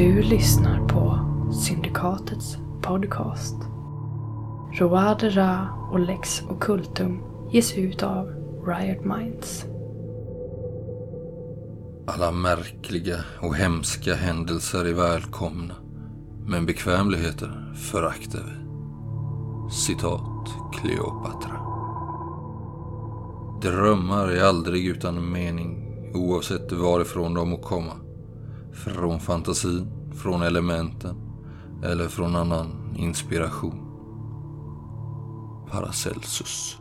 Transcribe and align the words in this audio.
Du 0.00 0.22
lyssnar 0.22 0.88
på 0.88 1.18
Syndikatets 1.52 2.56
podcast. 2.82 3.56
Roade 4.72 5.30
Ra 5.30 5.68
och 5.92 6.00
Lex 6.00 6.42
Occultum 6.42 7.22
ges 7.50 7.78
ut 7.78 8.02
av 8.02 8.26
Riot 8.66 9.04
Minds. 9.04 9.64
Alla 12.06 12.30
märkliga 12.32 13.16
och 13.40 13.56
hemska 13.56 14.14
händelser 14.14 14.84
är 14.84 14.94
välkomna, 14.94 15.74
men 16.46 16.66
bekvämligheter 16.66 17.74
föraktar 17.74 18.42
vi. 18.44 18.64
Citat 19.72 20.48
Kleopatra. 20.72 21.60
Drömmar 23.62 24.28
är 24.28 24.44
aldrig 24.44 24.86
utan 24.86 25.32
mening, 25.32 25.96
oavsett 26.14 26.72
varifrån 26.72 27.34
de 27.34 27.50
må 27.50 27.56
komma. 27.56 27.92
Från 28.72 29.20
fantasin, 29.20 30.12
från 30.14 30.42
elementen 30.42 31.16
eller 31.84 32.08
från 32.08 32.36
annan 32.36 32.96
inspiration. 32.96 33.86
Paracelsus. 35.70 36.79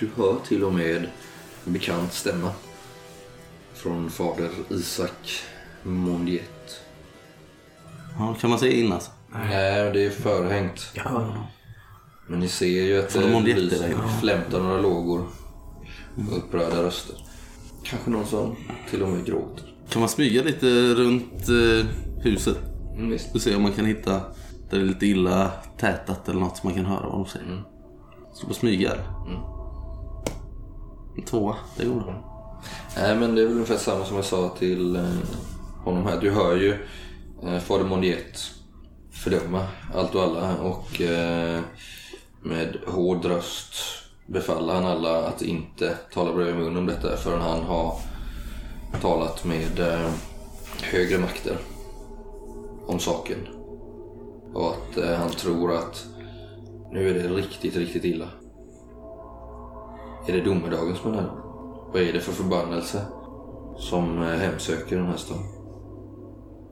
Du 0.00 0.10
hör 0.16 0.36
till 0.46 0.64
och 0.64 0.74
med 0.74 0.96
en 1.66 1.72
bekant 1.72 2.12
stämma. 2.12 2.52
Från 3.74 4.10
fader 4.10 4.50
Isak 4.70 5.40
Mondiet. 5.82 6.80
Ja, 8.18 8.36
kan 8.40 8.50
man 8.50 8.58
se 8.58 8.80
in 8.80 8.92
alltså? 8.92 9.10
Nej, 9.32 9.92
det 9.92 10.06
är 10.06 10.10
förhängt. 10.10 10.92
Honom. 11.04 11.32
Men 12.28 12.40
ni 12.40 12.48
ser 12.48 12.82
ju 12.82 12.98
att 12.98 13.12
det 13.12 13.28
Mondiet 13.32 13.58
lyser- 13.58 14.20
flämtar 14.20 14.60
några 14.60 14.80
lågor. 14.80 15.26
Och 16.30 16.36
upprörda 16.38 16.82
röster. 16.82 17.16
Kanske 17.84 18.10
någon 18.10 18.26
som 18.26 18.56
till 18.90 19.02
och 19.02 19.08
med 19.08 19.24
gråter. 19.26 19.74
Kan 19.90 20.00
man 20.00 20.08
smyga 20.08 20.42
lite 20.42 20.66
runt 20.94 21.48
eh, 21.48 21.86
huset? 22.22 22.58
Mm, 22.96 23.10
visst. 23.10 23.34
Och 23.34 23.40
se 23.40 23.54
om 23.56 23.62
man 23.62 23.72
kan 23.72 23.84
hitta 23.86 24.10
där 24.10 24.20
det 24.70 24.76
är 24.76 24.84
lite 24.84 25.06
illa 25.06 25.50
tätat 25.78 26.28
eller 26.28 26.40
något 26.40 26.56
som 26.56 26.68
man 26.68 26.74
kan 26.76 26.86
höra 26.86 27.02
vad 27.08 27.12
de 27.12 27.26
säger. 27.26 27.46
Mm. 27.46 27.62
Så 28.34 28.46
på 28.46 28.54
smyga 28.54 28.90
eller? 28.92 29.04
Tvåa, 31.22 31.56
det 31.76 31.84
gjorde 31.84 32.04
hon. 32.04 32.14
Nej, 32.96 33.16
men 33.16 33.34
det 33.34 33.42
är 33.42 33.46
väl 33.46 33.54
ungefär 33.54 33.76
samma 33.76 34.04
som 34.04 34.16
jag 34.16 34.24
sa 34.24 34.48
till 34.48 34.96
eh, 34.96 35.02
honom 35.84 36.06
här. 36.06 36.20
Du 36.20 36.30
hör 36.30 36.56
ju 36.56 36.74
eh, 37.42 37.58
fader 37.58 37.84
Mondiet 37.84 38.50
fördöma 39.10 39.66
allt 39.94 40.14
och 40.14 40.22
alla 40.22 40.56
och 40.56 41.00
eh, 41.00 41.60
med 42.42 42.76
hård 42.86 43.24
röst 43.24 43.74
befaller 44.26 44.74
han 44.74 44.84
alla 44.84 45.26
att 45.26 45.42
inte 45.42 45.96
tala 46.12 46.32
bredvid 46.32 46.54
mun 46.56 46.76
om 46.76 46.86
detta 46.86 47.16
förrän 47.16 47.40
han 47.40 47.62
har 47.62 48.00
talat 49.00 49.44
med 49.44 49.78
eh, 49.78 50.10
högre 50.82 51.18
makter 51.18 51.56
om 52.86 52.98
saken. 52.98 53.38
Och 54.54 54.70
att 54.70 54.96
eh, 54.96 55.14
han 55.14 55.30
tror 55.30 55.74
att 55.74 56.06
nu 56.92 57.08
är 57.10 57.14
det 57.14 57.28
riktigt, 57.28 57.76
riktigt 57.76 58.04
illa. 58.04 58.28
Är 60.26 60.32
det 60.32 60.40
domedagen 60.40 60.96
som 60.96 61.12
är 61.12 61.16
nära? 61.16 61.30
Vad 61.92 62.02
är 62.02 62.12
det 62.12 62.20
för 62.20 62.32
förbannelse 62.32 63.02
som 63.76 64.22
eh, 64.22 64.28
hemsöker 64.28 64.96
den 64.96 65.06
här 65.06 65.16
staden? 65.16 65.42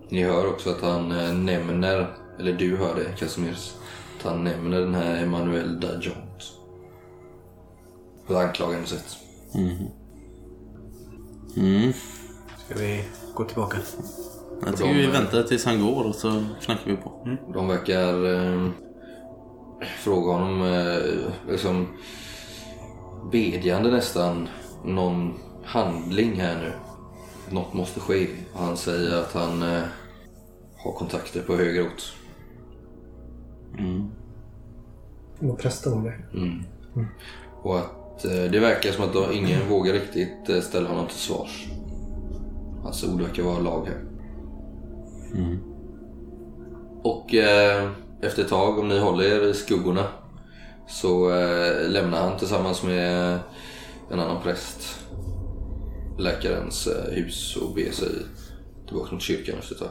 Ni 0.08 0.22
hör 0.22 0.48
också 0.48 0.70
att 0.70 0.80
han 0.80 1.12
eh, 1.12 1.34
nämner, 1.34 2.16
eller 2.38 2.52
du 2.52 2.76
hör 2.76 2.94
det 2.94 3.18
Casimirs, 3.18 3.74
att 4.18 4.26
han 4.26 4.44
nämner 4.44 4.80
den 4.80 4.94
här 4.94 5.22
Emmanuel 5.22 5.80
Dajont. 5.80 6.52
På 8.26 8.32
ett 8.32 8.38
anklagande 8.38 8.86
sätt. 8.86 9.16
Mm. 11.56 11.92
Ska 12.66 12.78
vi 12.78 13.04
gå 13.34 13.44
tillbaka? 13.44 13.76
Jag 14.66 14.76
tycker 14.76 14.94
vi 14.94 15.06
väntar 15.06 15.42
tills 15.42 15.64
han 15.64 15.86
går 15.86 16.04
och 16.04 16.14
så 16.14 16.44
knackar 16.60 16.90
vi 16.90 16.96
på. 16.96 17.38
De 17.54 17.68
verkar 17.68 18.34
eh, 18.34 18.70
fråga 19.98 20.32
honom 20.32 20.62
eh, 20.62 21.50
liksom 21.52 21.86
bedjande 23.32 23.90
nästan 23.90 24.48
någon 24.84 25.34
handling 25.64 26.40
här 26.40 26.58
nu. 26.58 26.72
Något 27.54 27.74
måste 27.74 28.00
ske. 28.00 28.26
Och 28.52 28.60
han 28.60 28.76
säger 28.76 29.20
att 29.20 29.32
han 29.32 29.62
eh, 29.62 29.82
har 30.76 30.92
kontakter 30.92 31.42
på 31.42 31.56
högre 31.56 31.82
ort. 31.82 32.14
Vad 35.38 35.58
prästen 35.58 35.92
om 35.92 36.04
det. 36.04 36.14
Och 37.62 37.78
att 37.78 38.24
eh, 38.24 38.44
det 38.50 38.60
verkar 38.60 38.92
som 38.92 39.04
att 39.04 39.12
då 39.12 39.32
ingen 39.32 39.68
vågar 39.68 39.92
riktigt 39.92 40.48
eh, 40.48 40.60
ställa 40.60 40.88
honom 40.88 41.06
till 41.06 41.16
svars. 41.16 41.66
Hans 42.82 43.04
ord 43.04 43.20
verkar 43.20 43.42
vara 43.42 43.58
lag 43.58 43.86
här. 43.86 44.04
Och 47.02 47.34
eh, 47.34 47.90
efter 48.20 48.42
ett 48.42 48.48
tag, 48.48 48.78
om 48.78 48.88
ni 48.88 48.98
håller 48.98 49.24
er 49.24 49.50
i 49.50 49.54
skuggorna, 49.54 50.04
så 50.88 51.30
eh, 51.30 51.88
lämnar 51.90 52.28
han 52.28 52.38
tillsammans 52.38 52.82
med 52.82 53.38
en 54.10 54.20
annan 54.20 54.42
präst 54.42 54.98
läkarens 56.18 56.86
eh, 56.86 57.12
hus 57.12 57.56
och 57.56 57.74
beger 57.74 57.92
sig 57.92 58.10
tillbaka 58.86 59.12
mot 59.14 59.22
kyrkan 59.22 59.58
efter 59.58 59.74
ett. 59.84 59.90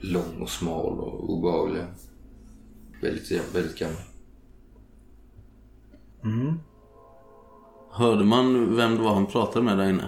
Lång 0.00 0.42
och 0.42 0.48
smal 0.48 1.00
och 1.00 1.30
obehaglig. 1.30 1.82
Väldigt, 3.02 3.54
väldigt 3.54 3.78
gammal. 3.78 3.96
Hörde 7.92 8.24
man 8.24 8.76
vem 8.76 8.96
det 8.96 9.02
var 9.02 9.14
han 9.14 9.26
pratade 9.26 9.64
med 9.64 9.78
där 9.78 9.88
inne? 9.88 10.04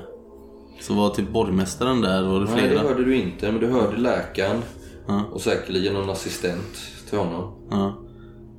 Så 0.81 0.95
var 0.95 1.11
typ 1.11 1.29
borgmästaren 1.33 2.01
där, 2.01 2.23
var 2.23 2.41
det 2.41 2.47
Nej, 2.47 2.63
det 2.63 2.69
flera? 2.69 2.83
hörde 2.83 3.05
du 3.05 3.17
inte, 3.17 3.53
men 3.53 3.61
du 3.61 3.67
hörde 3.67 3.97
läkaren 3.97 4.63
Ja. 5.07 5.23
och 5.33 5.41
säkerligen 5.41 5.95
någon 5.95 6.11
assistent 6.11 6.77
till 7.09 7.19
honom. 7.19 7.53
Ja. 7.71 7.95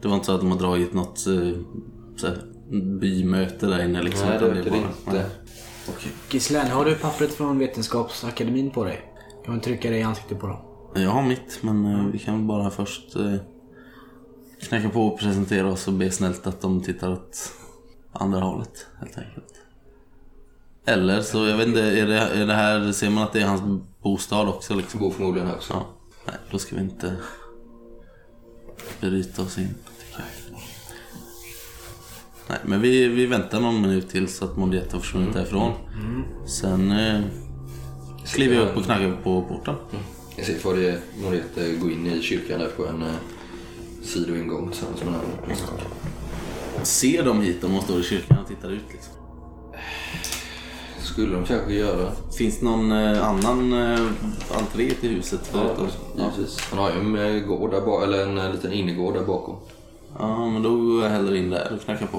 Det 0.06 0.10
var 0.10 0.16
inte 0.16 0.26
så 0.26 0.32
att 0.36 0.42
de 0.42 0.52
har 0.52 0.60
dragit 0.60 0.94
något 0.94 1.28
eh, 1.28 1.52
så 2.18 2.28
här, 2.28 2.38
bymöte 3.00 3.66
där 3.68 3.86
inne 3.86 4.02
liksom? 4.02 4.30
Nej, 4.30 4.40
det 4.40 4.46
är 4.46 4.64
det 4.64 4.70
bara- 4.70 4.78
inte. 4.78 5.30
Okej. 5.90 6.12
Gislen, 6.30 6.68
har 6.68 6.86
du 6.86 6.96
pappret 6.96 7.34
från 7.34 7.60
Vetenskapsakademin 7.60 8.72
på 8.72 8.84
dig? 8.84 9.14
Jag 9.36 9.46
kan 9.46 9.62
trycka 9.62 9.90
det 9.90 9.98
i 9.98 10.04
ansiktet 10.04 10.40
på 10.40 10.48
dem. 10.48 10.58
Jag 10.96 11.10
har 11.10 11.24
mitt, 11.24 11.60
men 11.62 11.86
eh, 11.86 12.06
vi 12.06 12.20
kan 12.20 12.38
väl 12.38 12.44
bara 12.48 12.70
först 12.70 13.16
eh, 13.16 13.36
knacka 14.68 14.90
på 14.90 15.08
och 15.08 15.20
presentera 15.20 15.72
oss 15.72 15.88
och 15.88 15.94
be 15.94 16.12
snällt 16.12 16.48
att 16.48 16.62
de 16.62 16.82
tittar 16.82 17.12
åt 17.12 17.54
andra 18.12 18.40
hållet, 18.40 18.88
helt 19.00 19.18
enkelt. 19.18 19.54
Eller 20.86 21.22
så, 21.22 21.46
jag 21.48 21.58
vet 21.58 21.68
inte, 21.68 21.82
är 21.82 22.08
det, 22.08 22.20
är 22.20 22.48
det 22.48 22.54
här, 22.54 22.92
ser 22.92 23.10
man 23.10 23.24
att 23.24 23.34
det 23.34 23.42
är 23.42 23.48
hans 23.48 23.82
bostad 24.04 24.50
också 24.50 24.76
liksom? 24.76 25.00
Bor 25.00 25.12
förmodligen 25.12 25.48
här 25.48 25.56
också. 25.56 25.74
Ja. 25.74 25.86
Nej, 26.28 26.36
då 26.52 26.58
ska 26.58 26.76
vi 26.76 26.82
inte 26.82 27.16
bryta 29.02 29.42
oss 29.42 29.58
in. 29.58 29.76
Nej, 32.50 32.59
men 32.66 32.81
vi, 32.81 33.07
vi 33.07 33.25
väntar 33.25 33.59
någon 33.59 33.81
minut 33.81 34.09
till 34.09 34.28
så 34.28 34.45
att 34.45 34.57
Mondiet 34.57 34.91
har 34.91 35.00
försvunnit 35.00 35.33
därifrån. 35.33 35.73
Sen 36.47 36.91
eh, 36.91 37.22
kliver 38.33 38.56
jag 38.56 38.67
upp 38.67 38.78
och 38.78 38.83
knackar 38.83 39.17
på 39.23 39.41
porten. 39.41 39.75
Jag 40.35 40.45
ser 40.45 40.57
fader 40.59 41.00
Morete 41.23 41.75
gå 41.81 41.91
in 41.91 42.07
i 42.07 42.22
kyrkan 42.22 42.59
där 42.59 42.67
på 42.67 42.85
en 42.88 43.01
eh, 43.01 43.16
sidoingång 44.03 44.72
tillsammans 44.72 45.03
med 45.03 45.07
en 45.07 45.16
annan. 45.16 46.86
Ser 46.86 47.24
de 47.24 47.42
hit 47.42 47.63
om 47.63 47.74
de 47.74 47.81
står 47.81 48.00
i 48.00 48.03
kyrkan 48.03 48.38
och 48.38 48.48
tittar 48.48 48.71
ut 48.71 48.83
liksom? 48.91 49.15
skulle 51.15 51.33
de 51.33 51.45
kanske 51.45 51.74
göra. 51.74 52.12
Finns 52.38 52.59
det 52.59 52.65
någon 52.65 52.91
eh, 52.91 53.27
annan 53.27 53.74
eh, 53.74 54.07
entré 54.57 54.91
till 54.91 55.09
huset 55.09 55.39
förutom? 55.44 55.88
Ja. 56.18 56.24
Givetvis. 56.24 56.59
Han 56.59 56.80
har 56.80 56.91
ju 56.91 57.00
en 57.00 57.36
eh, 57.36 57.48
gård 57.48 57.71
där 57.71 58.03
eller 58.03 58.24
en 58.24 58.38
eh, 58.38 58.51
liten 58.51 58.74
innergård 58.74 59.13
där 59.13 59.24
bakom. 59.24 59.56
Ja, 60.19 60.50
men 60.50 60.63
då 60.63 60.75
går 60.75 61.03
jag 61.03 61.09
hellre 61.09 61.38
in 61.38 61.50
där 61.50 61.73
och 61.73 61.81
knackar 61.81 62.07
på. 62.07 62.17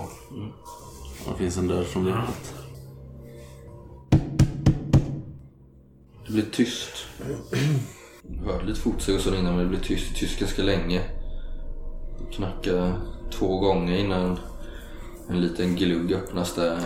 Och 1.27 1.33
det 1.33 1.39
finns 1.39 1.57
en 1.57 1.69
dörr 1.69 1.85
som 1.85 2.03
blir 2.03 2.13
öppet. 2.13 2.55
Det 6.27 6.33
blir 6.33 6.47
tyst. 6.53 7.07
Jag 8.29 8.53
hörde 8.53 8.67
lite 8.67 8.81
fotsteg 8.81 9.15
och 9.15 9.21
så 9.21 9.35
innan 9.35 9.57
men 9.57 9.59
det 9.59 9.69
blir 9.69 9.81
tyst, 9.81 10.17
tyst 10.17 10.41
ganska 10.41 10.63
länge. 10.63 11.03
Knacka 12.33 12.93
två 13.33 13.59
gånger 13.59 13.97
innan 13.97 14.39
en 15.29 15.41
liten 15.41 15.77
glugg 15.77 16.13
öppnas 16.13 16.55
där. 16.55 16.79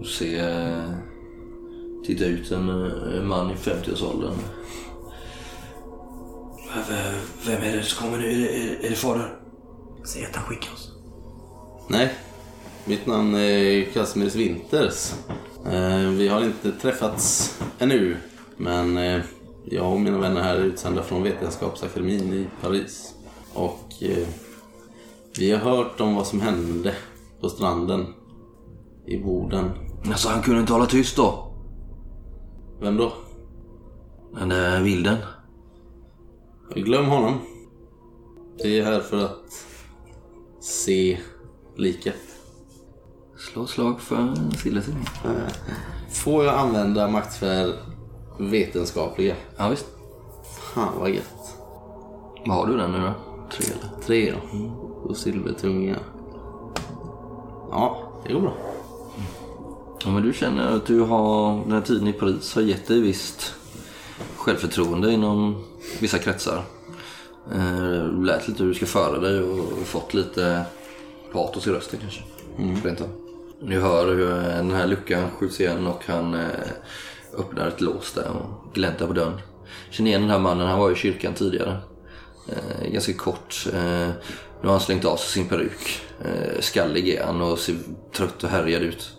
Och 0.00 0.06
se, 0.06 0.54
titta 2.06 2.24
ut 2.24 2.50
en, 2.50 2.68
en 2.68 3.28
man 3.28 3.50
i 3.50 3.54
50-årsåldern. 3.54 4.34
Vem 7.46 7.62
är 7.62 7.76
det 7.76 7.82
som 7.82 8.04
kommer 8.04 8.18
nu? 8.18 8.30
Är 8.30 8.38
det, 8.38 8.86
är 8.86 8.90
det 8.90 8.96
fader? 8.96 9.37
Säg 10.04 10.24
att 10.24 10.36
han 10.36 10.44
skickar 10.44 10.72
oss. 10.72 10.92
Nej, 11.88 12.14
Mitt 12.84 13.06
namn 13.06 13.34
är 13.34 13.84
Casimirs 13.84 14.34
Winters. 14.34 15.12
Eh, 15.66 16.08
Vi 16.10 16.28
har 16.28 16.44
inte 16.44 16.72
träffats 16.72 17.54
ännu, 17.78 18.16
men 18.56 18.98
eh, 18.98 19.20
jag 19.64 19.92
och 19.92 20.00
mina 20.00 20.18
vänner 20.18 20.42
här 20.42 20.54
är 20.56 20.64
utsända 20.64 21.02
från 21.02 21.22
Vetenskapsakademin 21.22 22.32
i 22.32 22.46
Paris. 22.62 23.14
Och 23.54 24.02
eh, 24.02 24.28
vi 25.38 25.50
har 25.50 25.58
hört 25.58 26.00
om 26.00 26.14
vad 26.14 26.26
som 26.26 26.40
hände 26.40 26.94
på 27.40 27.48
stranden 27.48 28.06
i 29.06 29.18
Boden. 29.18 29.70
Alltså 30.06 30.28
han 30.28 30.42
kunde 30.42 30.60
inte 30.60 30.72
hålla 30.72 30.86
tyst 30.86 31.16
då. 31.16 31.54
Vem 32.80 32.96
då? 32.96 33.12
Den 34.38 34.48
där 34.48 34.80
vilden. 34.82 35.16
Glöm 36.74 37.06
honom. 37.06 37.34
Vi 38.62 38.78
är 38.78 38.84
här 38.84 39.00
för 39.00 39.24
att 39.24 39.64
se 40.68 41.18
liket. 41.76 42.14
Slå 43.38 43.66
slag 43.66 44.00
för 44.00 44.34
Silleting. 44.56 45.04
Får 46.10 46.44
jag 46.44 46.54
använda 46.54 47.08
maktsfär 47.08 47.74
vetenskapliga? 48.38 49.34
Ja 49.56 49.68
visst. 49.68 49.86
Fan 50.74 50.98
vad 50.98 51.10
gött. 51.10 51.56
Vad 52.46 52.56
har 52.56 52.66
du 52.66 52.76
den 52.76 52.92
nu 52.92 52.98
då? 52.98 53.12
Tre 53.50 53.66
eller? 53.66 54.02
Tre 54.06 54.32
då. 54.32 54.58
Och 55.02 55.16
silvertunga. 55.16 55.96
Ja, 57.70 58.12
det 58.26 58.32
går 58.32 58.40
bra. 58.40 58.56
Ja, 60.04 60.10
men 60.10 60.22
du 60.22 60.32
känner 60.32 60.76
att 60.76 60.86
du 60.86 61.00
har, 61.00 61.62
den 61.62 61.72
här 61.72 61.80
tiden 61.80 62.08
i 62.08 62.12
Paris 62.12 62.54
har 62.54 62.62
gett 62.62 62.88
dig 62.88 63.00
visst 63.00 63.54
självförtroende 64.36 65.12
inom 65.12 65.64
vissa 66.00 66.18
kretsar. 66.18 66.64
Eh, 67.54 68.22
lät 68.22 68.48
lite 68.48 68.62
hur 68.62 68.68
du 68.68 68.74
ska 68.74 68.86
föra 68.86 69.18
dig 69.18 69.40
och 69.40 69.86
fått 69.86 70.14
lite 70.14 70.64
patos 71.32 71.66
i 71.66 71.70
rösten 71.70 72.00
kanske. 72.00 72.22
Av. 73.02 73.08
Nu 73.60 73.80
hör 73.80 74.06
hur 74.06 74.28
den 74.28 74.70
här 74.70 74.86
luckan 74.86 75.30
skjuts 75.30 75.60
igen 75.60 75.86
och 75.86 76.04
han 76.06 76.34
eh, 76.34 76.46
öppnar 77.38 77.68
ett 77.68 77.80
lås 77.80 78.12
där 78.12 78.28
och 78.28 78.74
gläntar 78.74 79.06
på 79.06 79.12
dörren. 79.12 79.40
Känner 79.90 80.10
igen 80.10 80.20
den 80.20 80.30
här 80.30 80.38
mannen, 80.38 80.66
han 80.66 80.78
var 80.78 80.90
i 80.90 80.94
kyrkan 80.94 81.34
tidigare. 81.34 81.78
Eh, 82.48 82.90
ganska 82.92 83.12
kort. 83.12 83.66
Eh, 83.74 84.08
nu 84.60 84.64
har 84.64 84.70
han 84.70 84.80
slängt 84.80 85.04
av 85.04 85.16
sig 85.16 85.28
sin 85.28 85.48
peruk. 85.48 86.00
Eh, 86.24 86.60
skallig 86.60 87.08
är 87.08 87.24
han 87.24 87.40
och 87.40 87.58
ser 87.58 87.76
trött 88.12 88.44
och 88.44 88.50
härjad 88.50 88.82
ut. 88.82 89.10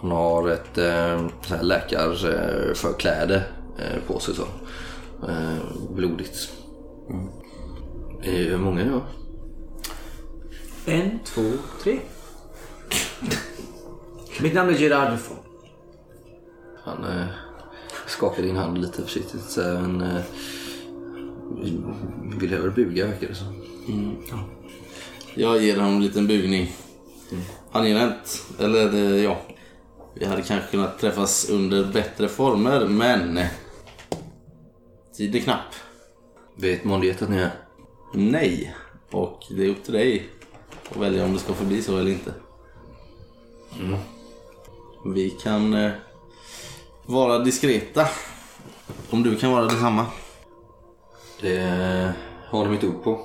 Han 0.00 0.10
har 0.10 0.48
ett 0.48 0.78
eh, 0.78 1.28
läkarförkläde 1.62 3.42
eh, 3.78 4.00
på 4.06 4.18
sig 4.18 4.34
så. 4.34 4.46
Eh, 5.28 5.58
blodigt. 5.94 6.50
Mm. 7.10 7.28
Hur 8.20 8.58
många 8.58 8.80
är 8.80 8.86
jag? 8.86 9.02
En, 10.86 11.18
två, 11.24 11.42
tre. 11.82 12.00
Mitt 14.40 14.54
namn 14.54 14.70
är 14.70 14.78
Gerard 14.78 15.12
Dufault. 15.12 15.40
Han 16.84 17.04
eh, 17.04 17.26
skakar 18.06 18.42
din 18.42 18.56
hand 18.56 18.78
lite 18.78 19.02
försiktigt. 19.02 19.42
Så 19.42 19.62
här, 19.62 19.80
men, 19.80 20.00
eh, 20.00 20.22
vill 22.40 22.50
hellre 22.50 22.70
buga 22.70 23.06
verkar 23.06 23.28
det 23.28 23.34
som. 23.34 23.62
Jag 25.34 25.62
ger 25.62 25.76
honom 25.76 25.96
en 25.96 26.02
liten 26.02 26.26
bugning. 26.26 26.76
Angenämt. 27.72 28.46
Eller 28.58 29.14
ja. 29.22 29.40
Vi 30.14 30.24
hade 30.24 30.42
kanske 30.42 30.70
kunnat 30.70 30.98
träffas 30.98 31.48
under 31.50 31.84
bättre 31.92 32.28
former, 32.28 32.86
men... 32.86 33.40
Tiden 35.16 35.40
är 35.40 35.40
knapp. 35.40 35.74
Vet 36.56 36.84
Mondiet 36.84 37.22
att 37.22 37.28
ni 37.28 37.36
är? 37.36 37.50
Nej. 38.12 38.74
Och 39.10 39.40
det 39.50 39.64
är 39.64 39.68
upp 39.68 39.84
till 39.84 39.92
dig 39.92 40.28
att 40.90 40.96
välja 40.96 41.24
om 41.24 41.32
det 41.32 41.38
ska 41.38 41.54
förbli 41.54 41.82
så 41.82 41.98
eller 41.98 42.10
inte. 42.10 42.34
Vi 45.04 45.30
kan 45.30 45.74
eh, 45.74 45.92
vara 47.06 47.38
diskreta. 47.38 48.08
Om 49.10 49.22
du 49.22 49.36
kan 49.36 49.52
vara 49.52 49.64
detsamma. 49.64 50.06
Det 51.40 52.12
har 52.48 52.64
de 52.64 52.70
mitt 52.70 52.84
ord 52.84 53.04
på. 53.04 53.20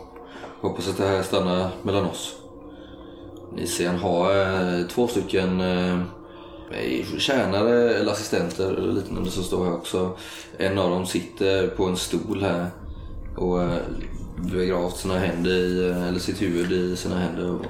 Hoppas 0.62 0.88
att 0.88 0.98
det 0.98 1.08
här 1.08 1.24
stannar 1.24 1.70
mellan 1.84 2.06
oss. 2.06 2.36
Ni 3.56 3.68
ser 3.68 3.88
han 3.88 4.00
har 4.00 4.32
eh, 4.80 4.88
två 4.88 5.08
stycken 5.08 5.62
eh, 5.62 6.00
tjänare 7.18 7.94
eller 7.96 8.12
assistenter 8.12 8.74
eller 8.74 8.94
liknande 8.94 9.32
som 9.32 9.44
står 9.44 9.66
här 9.66 9.74
också. 9.74 10.18
En 10.58 10.78
av 10.78 10.90
dem 10.90 11.06
sitter 11.06 11.68
på 11.68 11.86
en 11.86 11.98
stol 11.98 12.42
här 12.44 12.70
och 13.36 13.64
eh, 13.64 13.78
begravt 14.38 14.98
sina 14.98 15.18
händer 15.18 15.52
i, 15.52 15.90
eh, 15.90 16.08
eller 16.08 16.20
sitt 16.20 16.42
huvud 16.42 16.72
i 16.72 16.96
sina 16.96 17.20
händer 17.20 17.52
och 17.52 17.62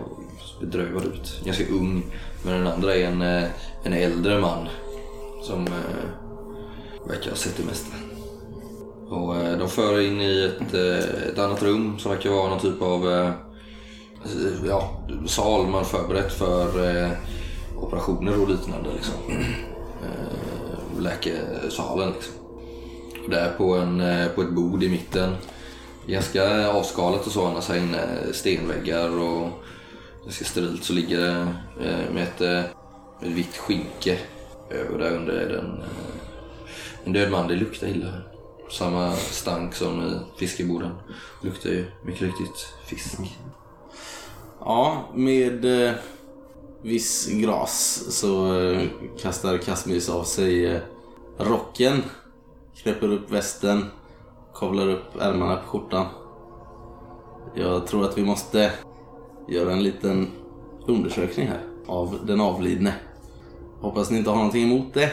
ser 0.59 0.65
bedrövad 0.65 1.05
ut. 1.05 1.41
Ganska 1.45 1.67
ung. 1.67 2.05
Men 2.43 2.53
den 2.53 2.67
andra 2.67 2.95
är 2.95 3.05
en, 3.05 3.21
eh, 3.21 3.49
en 3.83 3.93
äldre 3.93 4.39
man 4.39 4.67
som 5.43 5.67
eh, 5.67 7.07
verkar 7.07 7.29
ha 7.29 7.37
sett 7.37 7.57
det 7.57 7.63
mesta. 7.63 7.95
Och 9.09 9.35
eh, 9.35 9.57
de 9.57 9.69
för 9.69 10.01
in 10.01 10.21
i 10.21 10.43
ett, 10.43 10.73
eh, 10.73 11.29
ett 11.29 11.39
annat 11.39 11.63
rum 11.63 11.99
som 11.99 12.11
verkar 12.11 12.29
vara 12.29 12.49
någon 12.49 12.59
typ 12.59 12.81
av 12.81 13.11
eh, 13.11 13.31
ja, 14.67 15.03
sal 15.25 15.67
man 15.67 15.85
förberett 15.85 16.33
för 16.33 16.89
eh, 16.89 17.11
operationer 17.77 18.41
och 18.41 18.49
liknande. 18.49 18.89
Liksom. 18.95 19.15
Eh, 20.03 21.01
läkesalen 21.01 22.11
liksom. 22.11 22.38
Där 23.29 23.53
på, 23.57 23.75
en, 23.75 24.01
eh, 24.01 24.27
på 24.27 24.41
ett 24.41 24.51
bord 24.51 24.83
i 24.83 24.89
mitten. 24.89 25.35
Ganska 26.07 26.67
avskalat 26.67 27.25
och 27.25 27.31
så 27.31 27.47
annars 27.47 27.69
här 27.69 27.77
inne. 27.77 28.33
Stenväggar 28.33 29.19
och 29.19 29.49
ganska 30.23 30.45
sterilt 30.45 30.83
så 30.83 30.93
ligger 30.93 31.19
det 31.19 31.47
eh, 31.81 32.13
med 32.13 32.23
ett, 32.23 32.41
eh, 32.41 32.59
ett 33.21 33.35
vitt 33.37 33.57
skinke 33.57 34.17
över 34.69 34.99
där 34.99 35.15
under 35.15 35.33
är 35.33 35.49
den 35.49 35.83
en 37.03 37.13
död 37.13 37.31
man. 37.31 37.47
Det 37.47 37.55
luktar 37.55 37.87
illa. 37.87 38.13
Samma 38.71 39.15
stank 39.15 39.75
som 39.75 40.01
i 40.01 40.39
fiskeborden. 40.39 40.91
Luktar 41.41 41.69
ju 41.69 41.85
mycket 42.05 42.21
riktigt 42.21 42.67
fisk. 42.85 43.19
Ja, 44.59 45.09
med 45.15 45.85
eh, 45.87 45.93
viss 46.81 47.27
gras 47.27 48.05
så 48.09 48.61
eh, 48.61 48.87
kastar 49.21 49.57
Kasmis 49.57 50.09
av 50.09 50.23
sig 50.23 50.65
eh, 50.65 50.81
rocken, 51.37 52.03
knäpper 52.83 53.11
upp 53.11 53.31
västen, 53.31 53.85
kavlar 54.55 54.87
upp 54.89 55.21
ärmarna 55.21 55.55
på 55.55 55.67
skjortan. 55.67 56.05
Jag 57.55 57.87
tror 57.87 58.05
att 58.05 58.17
vi 58.17 58.23
måste 58.25 58.71
göra 59.47 59.71
en 59.71 59.83
liten 59.83 60.27
undersökning 60.87 61.47
här 61.47 61.61
av 61.87 62.19
den 62.25 62.41
avlidne. 62.41 62.93
Hoppas 63.81 64.11
ni 64.11 64.17
inte 64.17 64.29
har 64.29 64.37
någonting 64.37 64.63
emot 64.63 64.93
det. 64.93 65.11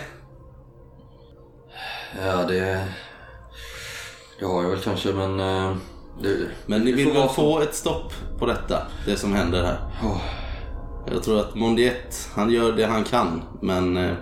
Ja, 2.26 2.44
det... 2.44 2.84
Det 4.38 4.44
har 4.46 4.62
jag 4.62 4.70
väl 4.70 4.78
kanske 4.80 5.12
men... 5.12 5.40
eh, 5.40 5.76
Det, 6.22 6.36
Men 6.66 6.80
ni 6.80 6.90
det 6.90 6.96
vill 6.96 7.04
får 7.06 7.12
väl 7.12 7.20
vara 7.22 7.28
så. 7.28 7.34
få 7.34 7.60
ett 7.60 7.74
stopp 7.74 8.12
på 8.38 8.46
detta, 8.46 8.82
det 9.06 9.16
som 9.16 9.32
händer 9.32 9.64
här. 9.64 9.78
Åh, 10.04 10.20
Jag 11.12 11.22
tror 11.22 11.40
att 11.40 11.54
Mondiet, 11.54 12.28
han 12.34 12.50
gör 12.50 12.72
det 12.72 12.86
han 12.86 13.04
kan, 13.04 13.42
men 13.60 13.96
eh, 13.96 14.14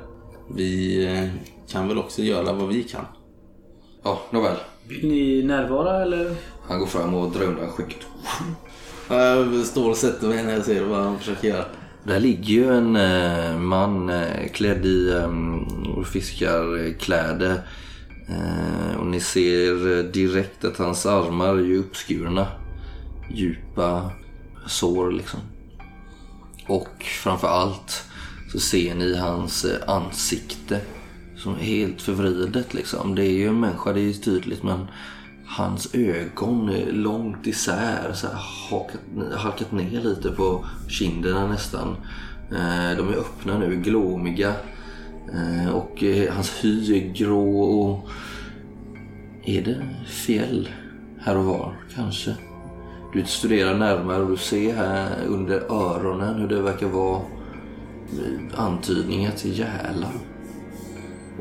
vi 0.54 1.04
eh, 1.06 1.28
kan 1.72 1.88
väl 1.88 1.98
också 1.98 2.22
göra 2.22 2.52
vad 2.52 2.68
vi 2.68 2.82
kan. 2.82 3.04
Ja, 4.04 4.23
nåväl. 4.30 4.56
Vill 4.88 5.08
ni 5.08 5.42
närvara 5.42 6.02
eller? 6.02 6.37
Han 6.68 6.78
går 6.78 6.87
fram 6.87 7.14
och 7.14 7.32
drar 7.32 7.42
undan 7.42 7.68
skägget. 7.73 8.00
Jag 9.08 9.66
står 9.66 9.90
och 9.90 9.96
sätter 9.96 10.28
mig 10.28 10.44
när 10.44 10.52
jag 10.52 10.64
ser 10.64 10.84
vad 10.84 11.04
han 11.04 11.18
försöker 11.18 11.49
göra. 11.49 11.64
Där 12.04 12.20
ligger 12.20 12.54
ju 12.54 12.75
en 12.75 12.96
eh, 12.96 13.58
man 13.58 14.11
eh, 14.11 14.49
klädd 14.52 14.87
i 14.87 15.11
eh, 15.11 16.04
fiskarkläder. 16.04 17.62
Eh, 18.28 19.00
och 19.00 19.06
ni 19.06 19.20
ser 19.20 20.02
direkt 20.12 20.64
att 20.64 20.76
hans 20.76 21.06
armar 21.06 21.54
är 21.54 21.78
uppskurna. 21.78 22.46
Djupa 23.30 24.11
sår 24.66 25.11
liksom. 25.12 25.40
Och 26.68 27.04
framför 27.23 27.49
allt 27.49 28.02
så 28.52 28.61
ser 28.61 28.94
ni 28.94 29.16
hans 29.16 29.66
ansikte 29.87 30.80
liksom 31.44 31.66
helt 31.66 32.02
förvridet 32.02 32.74
liksom. 32.74 33.14
Det 33.14 33.22
är 33.26 33.30
ju 33.30 33.48
en 33.48 33.60
människa, 33.60 33.92
det 33.92 34.00
är 34.00 34.04
ju 34.04 34.12
tydligt 34.12 34.62
men 34.62 34.86
hans 35.46 35.94
ögon 35.94 36.68
är 36.68 36.92
långt 36.92 37.46
isär, 37.46 38.12
så 38.14 38.26
här 38.26 38.38
hakat, 38.70 39.00
halkat 39.34 39.72
ner 39.72 40.00
lite 40.00 40.30
på 40.30 40.64
kinderna 40.88 41.46
nästan. 41.46 41.96
Eh, 42.50 42.96
De 42.96 43.08
är 43.08 43.16
öppna 43.18 43.58
nu, 43.58 43.76
glåmiga. 43.76 44.52
Eh, 45.34 45.74
Och 45.74 46.04
eh, 46.04 46.34
hans 46.34 46.64
hy 46.64 46.96
är 46.96 47.12
grå 47.14 47.60
och... 47.60 48.08
Är 49.46 49.62
det 49.62 49.86
fjäll 50.06 50.68
här 51.20 51.36
och 51.36 51.44
var 51.44 51.76
kanske? 51.94 52.34
Du 53.12 53.24
studerar 53.24 53.74
närmare 53.74 54.22
och 54.22 54.30
du 54.30 54.36
ser 54.36 54.74
här 54.74 55.26
under 55.26 55.60
öronen 55.72 56.40
hur 56.40 56.48
det 56.48 56.62
verkar 56.62 56.86
vara 56.86 57.20
antydningar 58.54 59.30
till 59.30 59.58
gälar. 59.58 60.33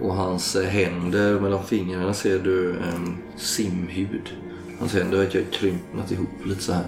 Och 0.01 0.13
hans 0.13 0.55
eh, 0.55 0.69
händer 0.69 1.39
mellan 1.39 1.65
fingrarna 1.65 2.13
ser 2.13 2.39
du 2.39 2.71
en 2.71 3.17
simhud. 3.37 4.33
Hans 4.79 4.93
händer 4.93 5.17
verkar 5.17 5.41
krympnat 5.51 6.11
ihop 6.11 6.45
lite 6.45 6.61
så 6.63 6.73
här. 6.73 6.85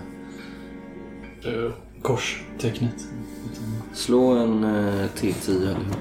Korstecknet. 2.02 3.08
Slå 3.94 4.32
en 4.32 4.64
eh, 4.64 5.10
T10 5.16 5.76
allihop. 5.76 5.98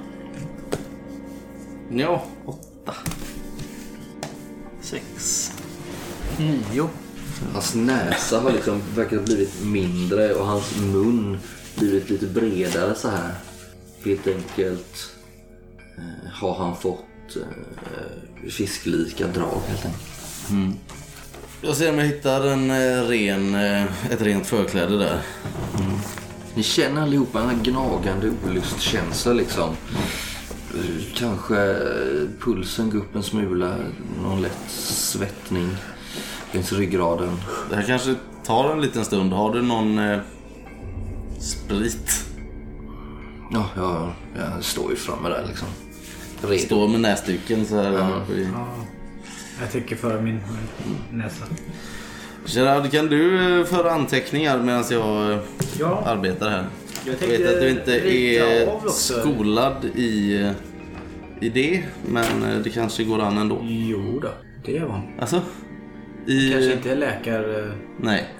Ja, 1.90 2.24
åtta. 2.44 2.94
Sex. 4.80 5.52
Nio. 6.38 6.88
Hans 7.52 7.74
näsa 7.74 8.40
har 8.40 8.52
liksom 8.52 8.80
verkar 8.96 9.16
ha 9.16 9.24
blivit 9.24 9.64
mindre 9.64 10.34
och 10.34 10.46
hans 10.46 10.80
mun 10.80 11.38
blivit 11.78 12.10
lite 12.10 12.26
bredare 12.26 12.94
så 12.94 13.08
här. 13.08 13.34
Helt 14.04 14.26
enkelt 14.26 15.13
har 16.32 16.54
han 16.54 16.76
fått 16.76 17.36
eh, 17.36 18.48
fisklika 18.50 19.26
drag 19.26 19.60
helt 19.68 19.84
enkelt. 19.84 20.80
Jag 21.62 21.76
ser 21.76 21.90
om 21.92 21.98
jag 21.98 22.06
hittar 22.06 22.46
en 22.46 22.70
eh, 22.70 23.08
ren, 23.08 23.54
eh, 23.54 24.12
ett 24.12 24.20
rent 24.22 24.46
förkläde 24.46 24.98
där. 24.98 25.20
Ni 26.54 26.62
känner 26.62 27.02
allihopa 27.02 27.38
den 27.40 27.48
här 27.48 27.56
gnagande 27.64 28.32
olustkänsla 28.48 29.32
liksom. 29.32 29.70
Eh, 30.74 31.14
Kanske 31.14 31.56
eh, 31.56 32.28
pulsen 32.40 32.90
går 32.90 32.98
upp 32.98 33.14
en 33.14 33.22
smula, 33.22 33.76
någon 34.22 34.42
lätt 34.42 34.70
svettning 34.70 35.76
längs 36.52 36.72
ryggraden. 36.72 37.36
Det 37.70 37.76
här 37.76 37.82
kanske 37.82 38.14
tar 38.44 38.72
en 38.72 38.80
liten 38.80 39.04
stund. 39.04 39.32
Har 39.32 39.54
du 39.54 39.62
någon 39.62 39.98
eh, 39.98 40.18
sprit? 41.40 42.24
Ja, 43.52 43.68
jag, 43.76 44.12
jag 44.36 44.64
står 44.64 44.90
ju 44.90 44.96
framme 44.96 45.28
där 45.28 45.44
liksom. 45.48 45.68
Redo. 46.48 46.62
Står 46.62 46.88
med 46.88 47.00
näsduken 47.00 47.66
så 47.66 47.76
här. 47.76 47.92
Ja. 47.92 48.22
Jag 49.60 49.72
trycker 49.72 49.96
för 49.96 50.20
min 50.20 50.40
näsa. 51.12 51.44
Gerard, 52.46 52.90
kan 52.90 53.06
du 53.06 53.58
eh, 53.60 53.64
föra 53.64 53.90
anteckningar 53.90 54.58
medan 54.58 54.84
jag 54.90 55.32
eh, 55.32 55.38
Ja, 55.78 56.02
arbetar 56.06 56.50
här? 56.50 56.66
jag 57.06 57.14
Jag 57.20 57.28
vet 57.28 57.54
att 57.54 57.60
du 57.60 57.70
inte 57.70 57.92
är 58.10 58.88
skolad 58.90 59.84
i, 59.84 60.40
eh, 60.42 60.50
i 61.40 61.48
det, 61.48 61.82
men 62.08 62.42
eh, 62.42 62.58
det 62.58 62.70
kanske 62.70 63.04
går 63.04 63.20
an 63.20 63.38
ändå. 63.38 63.58
Jo 63.62 64.20
då, 64.22 64.28
det 64.64 64.76
är 64.78 64.86
man. 64.86 65.02
Alltså? 65.20 65.42
I... 66.26 66.52
Kanske 66.52 66.72
inte 66.72 66.90
är 66.90 66.96
läkare... 66.96 67.72
Nej. 68.00 68.34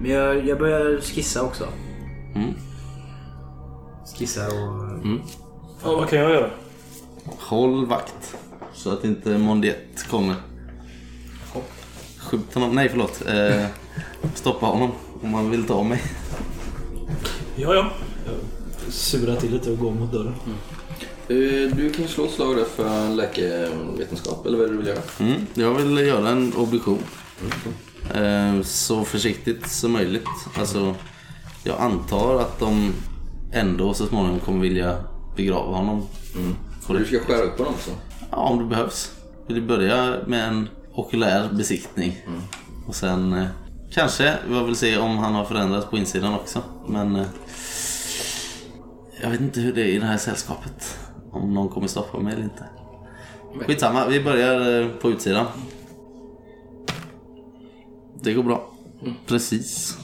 Men 0.00 0.10
jag, 0.10 0.46
jag 0.48 0.58
börjar 0.58 1.00
skissa 1.00 1.42
också. 1.42 1.64
Mm. 2.34 2.54
Skissa 4.18 4.46
och... 4.46 5.06
Ja, 5.84 5.96
vad 5.96 6.08
kan 6.08 6.18
jag 6.18 6.30
göra? 6.30 6.50
Håll 7.24 7.86
vakt. 7.86 8.36
Så 8.74 8.90
att 8.92 9.04
inte 9.04 9.38
Mondiet 9.38 10.08
kommer. 10.10 10.34
Skjut 12.18 12.54
honom. 12.54 12.74
Nej, 12.74 12.88
förlåt. 12.88 13.22
Eh, 13.28 13.66
stoppa 14.34 14.66
honom 14.66 14.90
om 15.22 15.34
han 15.34 15.50
vill 15.50 15.64
ta 15.64 15.82
mig. 15.82 16.02
Ja, 17.56 17.74
ja. 17.74 17.90
Jag 18.26 18.92
surar 18.92 19.36
till 19.36 19.52
lite 19.52 19.70
och 19.70 19.78
går 19.78 19.90
mot 19.92 20.12
dörren. 20.12 20.34
Eh, 21.28 21.76
Du 21.76 21.92
kan 21.96 22.08
slå 22.08 22.24
ett 22.24 22.30
slag 22.30 22.56
där 22.56 22.64
för 22.64 23.08
läkevetenskap, 23.14 24.46
eller 24.46 24.58
vad 24.58 24.64
är 24.66 24.70
det 24.70 24.74
du 24.76 24.78
vill 24.82 24.88
göra? 24.88 25.02
Mm. 25.20 25.46
Jag 25.54 25.74
vill 25.74 26.06
göra 26.06 26.28
en 26.28 26.54
obduktion. 26.54 26.98
Eh, 28.14 28.62
så 28.62 29.04
försiktigt 29.04 29.68
som 29.70 29.92
möjligt. 29.92 30.28
Alltså, 30.58 30.94
jag 31.64 31.80
antar 31.80 32.40
att 32.40 32.58
de 32.60 32.92
ändå 33.52 33.94
så 33.94 34.06
småningom 34.06 34.40
kommer 34.40 34.60
vilja 34.60 34.96
begrava 35.36 35.76
honom. 35.76 36.06
Och 36.88 36.98
du 36.98 37.04
ska 37.04 37.20
skära 37.20 37.42
upp 37.42 37.58
honom 37.58 37.74
också? 37.74 37.90
Ja, 38.30 38.36
om 38.36 38.58
det 38.58 38.64
behövs. 38.64 39.12
Vill 39.46 39.56
du 39.56 39.62
börja 39.62 40.16
med 40.26 40.48
en 40.48 40.68
okulär 40.94 41.48
besiktning. 41.52 42.26
Och 42.86 42.94
sen 42.94 43.32
eh, 43.32 43.46
kanske, 43.90 44.38
jag 44.50 44.64
vill 44.64 44.76
se 44.76 44.98
om 44.98 45.18
han 45.18 45.34
har 45.34 45.44
förändrats 45.44 45.86
på 45.86 45.98
insidan 45.98 46.34
också. 46.34 46.62
Men 46.88 47.16
eh, 47.16 47.26
jag 49.22 49.30
vet 49.30 49.40
inte 49.40 49.60
hur 49.60 49.72
det 49.72 49.82
är 49.82 49.86
i 49.86 49.98
det 49.98 50.06
här 50.06 50.16
sällskapet. 50.16 50.98
Om 51.30 51.54
någon 51.54 51.68
kommer 51.68 51.86
stoppa 51.86 52.18
mig 52.20 52.32
eller 52.32 52.44
inte. 52.44 52.64
Skitsamma, 53.66 54.06
vi 54.08 54.24
börjar 54.24 54.80
eh, 54.80 54.88
på 54.88 55.10
utsidan. 55.10 55.46
Det 58.22 58.32
går 58.32 58.42
bra. 58.42 58.68
Precis. 59.26 59.98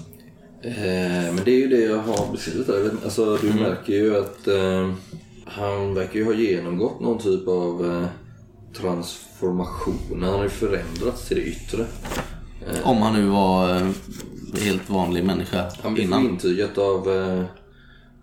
Eh, 0.62 1.34
men 1.34 1.40
det 1.44 1.50
är 1.50 1.58
ju 1.58 1.68
det 1.68 1.80
jag 1.80 1.98
har 1.98 2.32
beskrivit 2.32 2.66
där. 2.66 2.90
Alltså, 3.04 3.36
du 3.36 3.52
märker 3.54 3.92
ju 3.92 4.18
att 4.18 4.48
eh, 4.48 4.92
han 5.48 5.94
verkar 5.94 6.14
ju 6.14 6.24
ha 6.24 6.32
genomgått 6.32 7.00
någon 7.00 7.18
typ 7.18 7.48
av 7.48 7.86
eh, 7.86 8.08
transformation. 8.80 10.22
Han 10.22 10.34
har 10.34 10.42
ju 10.42 10.48
förändrats 10.48 11.28
till 11.28 11.36
det 11.36 11.42
yttre. 11.42 11.86
Om 12.82 13.02
han 13.02 13.12
nu 13.12 13.26
var 13.28 13.76
eh, 13.76 13.88
helt 14.62 14.90
vanlig 14.90 15.24
människa 15.24 15.70
Han 15.82 15.94
blev 15.94 16.06
innan. 16.06 16.24
intygat 16.24 16.78
av, 16.78 17.10
eh, 17.12 17.44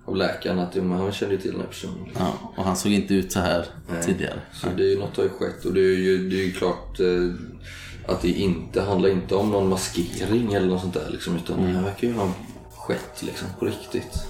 av 0.05 0.15
läkaren 0.15 0.59
att 0.59 0.75
han 0.75 1.11
kände 1.11 1.35
ju 1.35 1.41
till 1.41 1.51
den 1.51 1.59
här 1.59 1.67
personen. 1.67 2.07
Ja, 2.17 2.33
och 2.57 2.63
han 2.63 2.75
såg 2.75 2.91
inte 2.91 3.13
ut 3.13 3.31
så 3.31 3.39
här 3.39 3.65
tidigare. 4.05 4.39
Så 4.53 4.67
det 4.77 4.83
är 4.83 4.87
ju 4.89 4.99
något 4.99 5.17
har 5.17 5.23
ju 5.23 5.29
skett 5.29 5.65
och 5.65 5.73
det 5.73 5.79
är 5.79 5.97
ju, 5.97 6.29
det 6.29 6.35
är 6.41 6.45
ju 6.45 6.51
klart 6.51 6.99
eh, 6.99 7.33
att 8.07 8.21
det 8.21 8.29
inte 8.29 8.81
handlar 8.81 9.09
inte 9.09 9.35
om 9.35 9.49
någon 9.51 9.69
maskering 9.69 10.53
eller 10.53 10.67
något 10.67 10.81
sånt 10.81 10.93
där 10.93 11.09
liksom, 11.11 11.35
utan 11.35 11.61
det 11.61 11.67
här 11.67 11.83
verkar 11.83 12.07
ju 12.07 12.13
ha 12.13 12.31
skett 12.77 13.23
liksom 13.23 13.47
på 13.59 13.65
riktigt. 13.65 14.27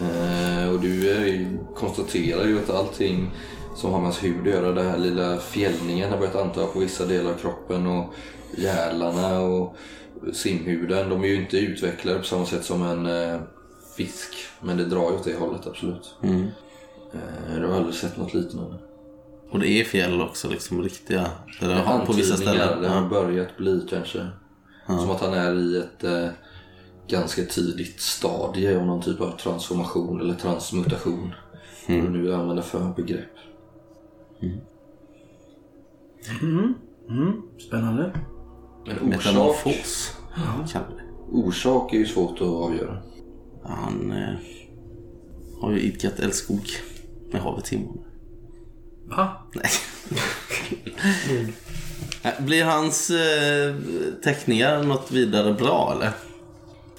Eh, 0.00 0.70
och 0.72 0.80
du 0.80 0.94
ju, 0.94 1.58
konstaterar 1.76 2.44
ju 2.46 2.58
att 2.58 2.70
allting 2.70 3.30
som 3.76 3.90
har 3.92 3.98
med 3.98 4.06
hans 4.06 4.24
hud 4.24 4.40
att 4.40 4.46
göra, 4.54 4.72
den 4.72 4.86
här 4.86 4.98
lilla 4.98 5.38
fjällningen 5.38 6.10
har 6.10 6.18
börjat 6.18 6.36
anta 6.36 6.66
på 6.66 6.78
vissa 6.78 7.06
delar 7.06 7.30
av 7.30 7.34
kroppen 7.34 7.86
och 7.86 8.14
gärlarna 8.56 9.40
och 9.40 9.76
simhuden, 10.32 11.08
de 11.10 11.22
är 11.24 11.28
ju 11.28 11.34
inte 11.36 11.56
utvecklade 11.58 12.18
på 12.18 12.24
samma 12.24 12.46
sätt 12.46 12.64
som 12.64 12.82
en 12.82 13.06
eh, 13.06 13.40
fisk. 13.96 14.34
Men 14.60 14.76
det 14.76 14.84
drar 14.84 15.10
ju 15.10 15.16
åt 15.16 15.24
det 15.24 15.34
hållet 15.38 15.66
absolut. 15.66 16.14
Mm. 16.22 16.46
Eh, 17.14 17.60
du 17.60 17.66
har 17.66 17.76
aldrig 17.76 17.94
sett 17.94 18.16
något 18.16 18.34
liknande. 18.34 18.76
Och 19.50 19.60
det 19.60 19.68
är 19.68 19.84
fjäll 19.84 20.20
också, 20.22 20.48
liksom 20.48 20.82
riktiga. 20.82 21.26
Eller, 21.60 21.74
Det 21.74 21.82
ja, 21.86 22.02
på 22.06 22.12
vissa 22.12 22.36
ställen. 22.36 22.82
Det 22.82 22.88
har 22.88 23.02
Ja. 23.02 23.08
börjat 23.08 23.56
bli 23.56 23.86
kanske. 23.90 24.26
Som 24.86 25.10
att 25.10 25.20
han 25.20 25.34
är 25.34 25.54
i 25.54 25.78
ett 25.78 26.04
eh, 26.04 26.28
ganska 27.08 27.44
tidigt 27.44 28.00
stadie 28.00 28.78
av 28.78 28.86
någon 28.86 29.02
typ 29.02 29.20
av 29.20 29.36
transformation 29.36 30.20
eller 30.20 30.34
transmutation. 30.34 31.32
Vad 31.88 31.96
du 31.96 32.10
nu 32.10 32.34
använder 32.34 32.62
för 32.62 32.94
begrepp. 32.96 33.34
Spännande. 37.66 38.12
Men 38.86 39.20
orsak, 39.38 39.64
det. 40.72 41.02
orsak 41.30 41.92
är 41.92 41.98
ju 41.98 42.06
svårt 42.06 42.40
att 42.40 42.48
avgöra. 42.48 42.98
Han 43.64 44.12
eh, 44.12 44.34
har 45.60 45.72
ju 45.72 45.80
idkat 45.80 46.20
älskog 46.20 46.68
med 47.32 47.42
havet 47.42 47.68
himmel. 47.68 47.98
Va? 49.04 49.28
Nej. 49.54 49.70
Nej, 52.22 52.34
Blir 52.40 52.64
hans 52.64 53.10
eh, 53.10 53.74
teckningar 54.24 54.82
något 54.82 55.12
vidare 55.12 55.52
bra 55.52 55.92
eller? 55.96 56.12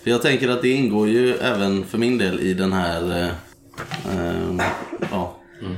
För 0.06 0.12
jag 0.12 0.22
tänker 0.22 0.50
att 0.50 0.62
det 0.62 0.70
ingår 0.70 1.08
ju 1.08 1.36
även 1.36 1.86
för 1.86 1.98
min 1.98 2.18
del 2.18 2.40
i 2.40 2.54
den 2.54 2.74
här 2.74 3.12
eh, 3.12 3.28
eh, 4.18 4.68
ja, 5.12 5.38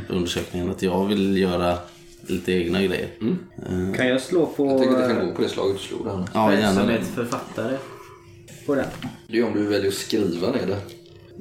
undersökningen. 0.10 0.70
Att 0.70 0.82
jag 0.82 1.06
vill 1.06 1.38
göra 1.38 1.78
lite 2.22 2.54
egna 2.54 2.82
grejer. 2.82 3.10
Kan 3.96 4.08
jag 4.08 4.22
slå 4.22 4.46
på 4.46 4.66
Jag 4.66 4.80
tänker 4.80 4.96
att 4.96 5.10
det 5.10 5.16
kan 5.16 5.28
gå 5.28 5.36
på 5.36 5.42
det 5.42 5.50
slaget 5.50 5.78
du 5.78 5.84
slog 5.84 6.06
där. 6.06 6.24
Ja, 6.34 6.54
gärna 6.54 6.82
det. 6.82 6.88
verksamhetsförfattare? 6.88 7.78
På 8.66 8.76
den? 8.76 8.86
Det 9.28 9.38
är 9.38 9.46
om 9.46 9.54
du 9.54 9.66
väljer 9.66 9.88
att 9.88 9.94
skriva 9.94 10.52
ner 10.52 10.68
det. 10.68 10.80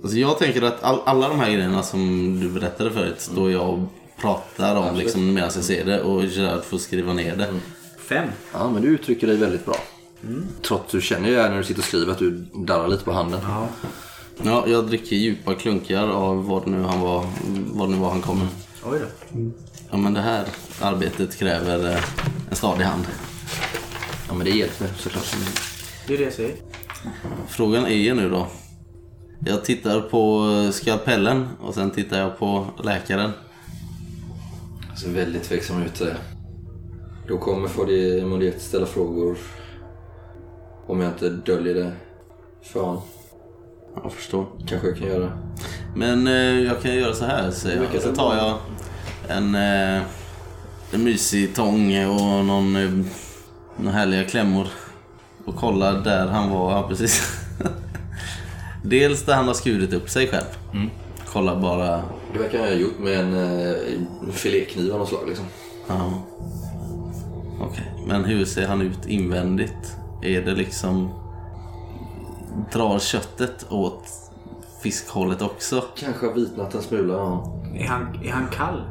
Alltså 0.02 0.18
jag 0.18 0.38
tänker 0.38 0.62
att 0.62 0.82
all, 0.82 0.98
alla 1.04 1.28
de 1.28 1.40
här 1.40 1.52
grejerna 1.52 1.82
som 1.82 2.32
du 2.40 2.48
berättade 2.48 2.90
förut 2.90 3.20
står 3.20 3.50
jag 3.50 3.68
och 3.68 3.78
pratar 4.20 4.76
om 4.76 4.96
liksom, 4.96 5.34
medan 5.34 5.50
jag 5.54 5.64
ser 5.64 5.84
det 5.84 6.02
och 6.02 6.24
Gerard 6.24 6.64
får 6.64 6.78
skriva 6.78 7.12
ner 7.12 7.36
det. 7.36 7.54
Fem. 7.98 8.28
Ja, 8.52 8.70
men 8.70 8.82
du 8.82 8.88
uttrycker 8.88 9.26
dig 9.26 9.36
väldigt 9.36 9.64
bra. 9.64 9.76
Trots 10.62 10.92
du 10.92 11.00
känner 11.00 11.28
ju 11.28 11.34
när 11.36 11.58
du 11.58 11.64
sitter 11.64 11.80
och 11.80 11.86
skriver 11.86 12.12
att 12.12 12.18
du 12.18 12.30
darrar 12.54 12.88
lite 12.88 13.04
på 13.04 13.12
handen. 13.12 13.40
Ja. 13.42 13.68
Ja, 14.42 14.64
jag 14.66 14.86
dricker 14.86 15.16
djupa 15.16 15.54
klunkar 15.54 16.08
av 16.08 16.46
vad 16.46 16.66
nu 16.66 16.82
han 16.82 17.00
var, 17.00 17.26
vad 17.72 17.90
nu 17.90 17.96
var 17.96 18.10
han 18.10 18.22
kommer. 18.22 18.46
Oj 18.84 18.98
då. 18.98 19.40
Ja 19.90 19.96
men 19.96 20.14
det 20.14 20.20
här 20.20 20.44
arbetet 20.80 21.36
kräver 21.36 21.90
eh, 21.90 22.04
en 22.50 22.56
stadig 22.56 22.84
hand. 22.84 23.04
Ja, 24.28 24.34
men 24.34 24.44
det 24.44 24.50
hjälper 24.50 24.86
såklart. 24.96 25.36
Det 26.06 26.14
är 26.14 26.18
det 26.18 26.24
jag 26.24 26.32
säger. 26.32 26.54
Frågan 27.48 27.84
är 27.84 27.94
ju 27.94 28.14
nu 28.14 28.30
då. 28.30 28.46
Jag 29.46 29.64
tittar 29.64 30.00
på 30.00 30.50
eh, 30.50 30.70
skalpellen 30.70 31.48
och 31.60 31.74
sen 31.74 31.90
tittar 31.90 32.18
jag 32.18 32.38
på 32.38 32.66
läkaren. 32.84 33.30
Jag 34.88 34.98
ser 34.98 35.10
väldigt 35.10 35.42
tveksam 35.42 35.82
ut. 35.82 36.02
Då 37.28 37.38
kommer 37.38 37.68
Fodie 37.68 38.24
Mondiet 38.24 38.62
ställa 38.62 38.86
frågor. 38.86 39.36
Om 40.86 41.00
jag 41.00 41.12
inte 41.12 41.28
döljer 41.28 41.74
det 41.74 41.92
för 42.62 42.80
honom. 42.80 43.02
Jag 44.02 44.12
förstår. 44.12 44.46
Kanske 44.66 44.88
jag 44.88 44.98
kan 44.98 45.08
göra. 45.08 45.32
Men 45.94 46.26
eh, 46.26 46.60
jag 46.60 46.82
kan 46.82 46.94
göra 46.94 47.14
så 47.14 47.24
här 47.24 47.50
säger 47.50 47.88
jag. 47.92 48.02
Så 48.02 48.12
tar 48.12 48.36
jag 48.36 48.58
en, 49.28 49.54
eh, 49.54 50.02
en 50.92 51.04
mysig 51.04 51.54
tång 51.54 52.06
och 52.06 52.44
någon, 52.44 52.76
eh, 52.76 53.06
några 53.76 53.96
härliga 53.96 54.24
klämmor. 54.24 54.66
Och 55.44 55.56
kollar 55.56 56.00
där 56.00 56.26
han 56.26 56.50
var. 56.50 56.72
Ja, 56.72 56.88
precis. 56.88 57.22
Dels 58.84 59.24
där 59.24 59.34
han 59.34 59.46
har 59.46 59.54
skurit 59.54 59.92
upp 59.92 60.10
sig 60.10 60.28
själv. 60.28 60.46
Kolla 61.32 61.60
bara. 61.60 62.02
Det 62.32 62.38
verkar 62.38 62.58
han 62.58 62.68
ha 62.68 62.74
gjort 62.74 62.98
med 62.98 63.20
en 63.20 63.34
eh, 63.34 63.76
filékniv 64.32 64.92
av 64.92 64.98
något 64.98 65.08
slag 65.08 65.28
liksom. 65.28 65.44
Ja. 65.88 66.22
Okej, 67.60 67.92
men 68.06 68.24
hur 68.24 68.44
ser 68.44 68.66
han 68.66 68.82
ut 68.82 69.06
invändigt? 69.06 69.96
Är 70.22 70.42
det 70.42 70.54
liksom... 70.54 71.10
Drar 72.72 72.98
köttet 72.98 73.66
åt 73.70 74.04
fiskhållet 74.82 75.42
också? 75.42 75.84
Kanske 75.96 76.26
har 76.26 76.34
vitnat 76.34 76.74
en 76.74 76.82
smula, 76.82 77.14
ja. 77.14 77.60
Är 77.74 77.86
han, 77.86 78.24
är 78.24 78.30
han 78.32 78.46
kall? 78.48 78.82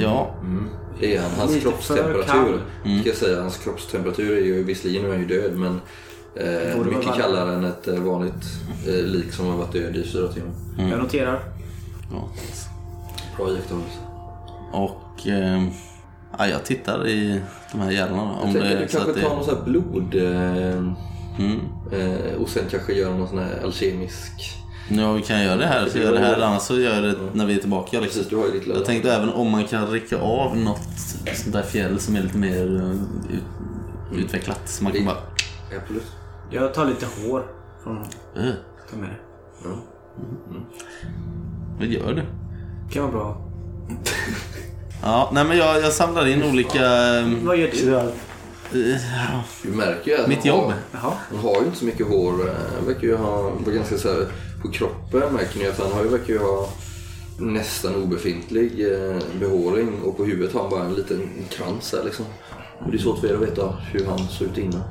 Ja. 0.00 0.34
Det 1.00 1.16
är 1.16 1.22
han. 1.22 1.30
Hans 1.30 1.50
Lite 1.50 1.62
kroppstemperatur. 1.62 2.22
kall. 2.26 2.60
Ska 3.00 3.08
jag 3.08 3.16
säga. 3.16 3.40
Hans 3.40 3.58
kroppstemperatur 3.58 4.36
är 4.38 4.42
ju 4.44 4.64
visserligen 4.64 5.02
nu 5.02 5.08
är 5.08 5.12
han 5.12 5.20
ju 5.20 5.26
död 5.40 5.58
men 5.58 5.80
eh, 6.36 6.78
mycket 6.84 7.06
vara 7.06 7.16
kallare 7.16 7.54
än 7.54 7.64
ett 7.64 7.88
eh, 7.88 7.94
vanligt 7.98 8.44
eh, 8.86 8.92
lik 8.94 9.32
som 9.32 9.46
har 9.46 9.56
varit 9.56 9.72
död 9.72 9.96
i 9.96 10.02
fyra 10.04 10.28
timmar. 10.28 10.52
Jag 10.90 10.98
noterar. 10.98 11.40
ja. 12.12 12.28
Bra 13.36 13.50
iakttagelse. 13.50 13.98
Och... 14.72 15.26
Eh, 15.26 15.62
ja, 16.38 16.46
jag 16.46 16.64
tittar 16.64 17.08
i 17.08 17.40
de 17.72 17.80
här 17.80 17.90
hjärnorna. 17.90 18.22
Om 18.22 18.50
Jag 18.50 18.52
tänker 18.52 18.60
det 18.60 18.76
du 18.76 18.84
är 18.84 18.88
så 18.88 18.98
att 18.98 19.04
kanske 19.04 19.20
det... 19.20 19.28
tar 19.28 19.34
någon 19.36 19.44
sån 19.44 19.54
här 19.56 19.64
blod 19.64 20.14
eh, 20.14 20.92
Mm. 21.38 21.60
eh, 21.92 22.34
och 22.42 22.48
sen 22.48 22.62
kanske 22.70 22.92
gör 22.92 23.14
någon 23.14 23.28
sån 23.28 23.38
här 23.38 23.60
alkemisk... 23.64 24.32
Ja, 24.88 25.12
vi 25.12 25.22
kan 25.22 25.42
göra 25.42 25.56
det 25.56 25.66
här. 25.66 25.88
Så 25.88 25.98
gör 25.98 26.12
det 26.12 26.18
här, 26.18 26.40
annars 26.40 26.62
så 26.62 26.78
gör 26.80 26.94
jag 26.94 27.02
det 27.04 27.16
när 27.32 27.46
vi 27.46 27.54
är 27.54 27.58
tillbaka. 27.58 28.00
Liksom. 28.00 28.18
Precis, 28.18 28.28
du 28.30 28.36
har 28.36 28.46
ju 28.46 28.52
ditt 28.52 28.66
Jag 28.66 28.84
tänkte 28.84 29.12
även 29.14 29.28
om 29.28 29.50
man 29.50 29.64
kan 29.64 29.86
rycka 29.86 30.18
av 30.18 30.56
något 30.56 30.80
sånt 31.34 31.52
där 31.52 31.62
fjäll 31.62 31.98
som 32.00 32.16
är 32.16 32.22
lite 32.22 32.38
mer 32.38 32.76
eh, 32.80 32.90
ut, 33.36 33.44
utvecklat. 34.24 34.60
Så 34.64 34.84
man 34.84 34.92
kan 34.92 35.04
bara... 35.04 35.16
Absolut. 35.80 36.06
Jag 36.50 36.74
tar 36.74 36.86
lite 36.86 37.06
hår 37.06 37.46
från 37.82 37.96
honom. 37.96 38.10
Uh, 38.36 38.52
Ta 38.90 38.96
med 38.96 39.08
det. 39.08 39.16
vad 41.78 41.86
gör 41.86 42.12
du? 42.14 42.22
kan 42.92 43.02
vara 43.02 43.12
bra. 43.12 43.50
Ja, 45.04 45.30
nej 45.32 45.44
men 45.44 45.56
jag, 45.58 45.82
jag 45.82 45.92
samlar 45.92 46.26
in 46.26 46.42
olika... 46.44 46.84
eh, 47.18 47.28
Vad 47.42 47.56
gör 47.56 47.70
du? 47.72 47.94
eh, 47.96 49.40
Du 49.62 49.68
märker 49.68 50.10
ju 50.10 50.16
att 50.22 50.28
Mitt 50.28 50.44
jobb. 50.44 50.64
Har, 50.64 50.74
Jaha. 50.92 51.12
han 51.30 51.38
har 51.38 51.60
ju 51.60 51.66
inte 51.66 51.78
så 51.78 51.84
mycket 51.84 52.06
hår. 52.06 52.32
eh, 52.48 52.54
Han 52.76 52.86
verkar 52.86 53.02
ju 53.02 53.16
ha... 53.16 53.42
Var 53.66 53.72
ganska 53.72 53.98
så 53.98 54.08
här, 54.08 54.26
på 54.62 54.68
kroppen 54.70 55.22
märker 55.32 55.58
ni 55.58 55.66
att 55.66 55.78
han 55.78 55.92
har 55.92 56.02
ju, 56.02 56.08
verkar 56.08 56.32
ju 56.32 56.38
ha 56.38 56.68
nästan 57.38 57.94
obefintlig 57.94 58.92
eh, 58.92 59.16
behåring 59.40 60.02
och 60.04 60.16
på 60.16 60.24
huvudet 60.24 60.54
har 60.54 60.60
han 60.60 60.70
bara 60.70 60.84
en 60.84 60.94
liten 60.94 61.30
krans 61.50 61.92
här 61.96 62.04
liksom. 62.04 62.24
Och 62.78 62.90
det 62.90 62.96
är 62.96 63.00
svårt 63.00 63.18
för 63.18 63.28
er 63.28 63.34
att 63.34 63.40
veta 63.42 63.74
hur 63.92 64.06
han 64.06 64.18
såg 64.18 64.48
ut 64.48 64.58
innan. 64.58 64.82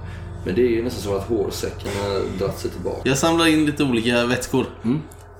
Men 0.45 0.55
det 0.55 0.61
är 0.61 0.69
ju 0.69 0.83
nästan 0.83 1.01
som 1.03 1.15
att 1.15 1.27
hårsäcken 1.27 1.91
har 2.01 2.37
dragit 2.39 2.59
sig 2.59 2.71
tillbaka. 2.71 2.99
Jag 3.09 3.17
samlar 3.17 3.47
in 3.47 3.65
lite 3.65 3.83
olika 3.83 4.25
vätskor. 4.25 4.65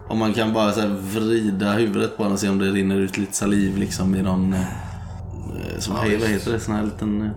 Om 0.08 0.20
man 0.20 0.34
kan 0.34 0.54
bara 0.54 0.72
så 0.72 0.82
här 0.82 0.88
vrida 0.88 1.72
huvudet 1.72 2.18
på 2.18 2.24
den 2.24 2.32
och 2.32 2.40
se 2.40 2.50
om 2.50 2.60
det 2.60 2.66
rinner 2.72 2.96
ut 2.96 3.18
lite 3.18 3.34
saliv 3.34 3.78
liksom 3.78 4.16
i 4.16 4.22
någon... 4.22 4.54
eh, 4.54 4.60
Som, 5.80 5.96
hej, 5.96 6.18
vad 6.18 6.30
heter 6.30 6.52
det? 6.52 6.60
Sån 6.60 6.76
här 6.76 6.84
liten... 6.84 7.22
eh, 7.22 7.30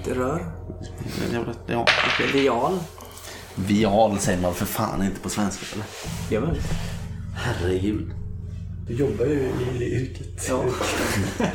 Ett 0.00 0.16
rör. 0.16 0.46
Ja, 1.66 1.86
Vial. 2.32 2.78
Vial 3.54 4.18
säger 4.18 4.42
man 4.42 4.54
för 4.54 4.66
fan 4.66 5.02
inte 5.04 5.20
på 5.20 5.28
svenska 5.28 5.66
eller? 5.74 5.86
Gör 6.30 6.40
väl? 6.46 6.60
Herregud. 7.36 8.10
Du 8.88 8.94
jobbar 8.94 9.24
ju 9.24 9.50
i 9.80 9.84
yrket. 10.00 10.46
Ja. 10.48 10.64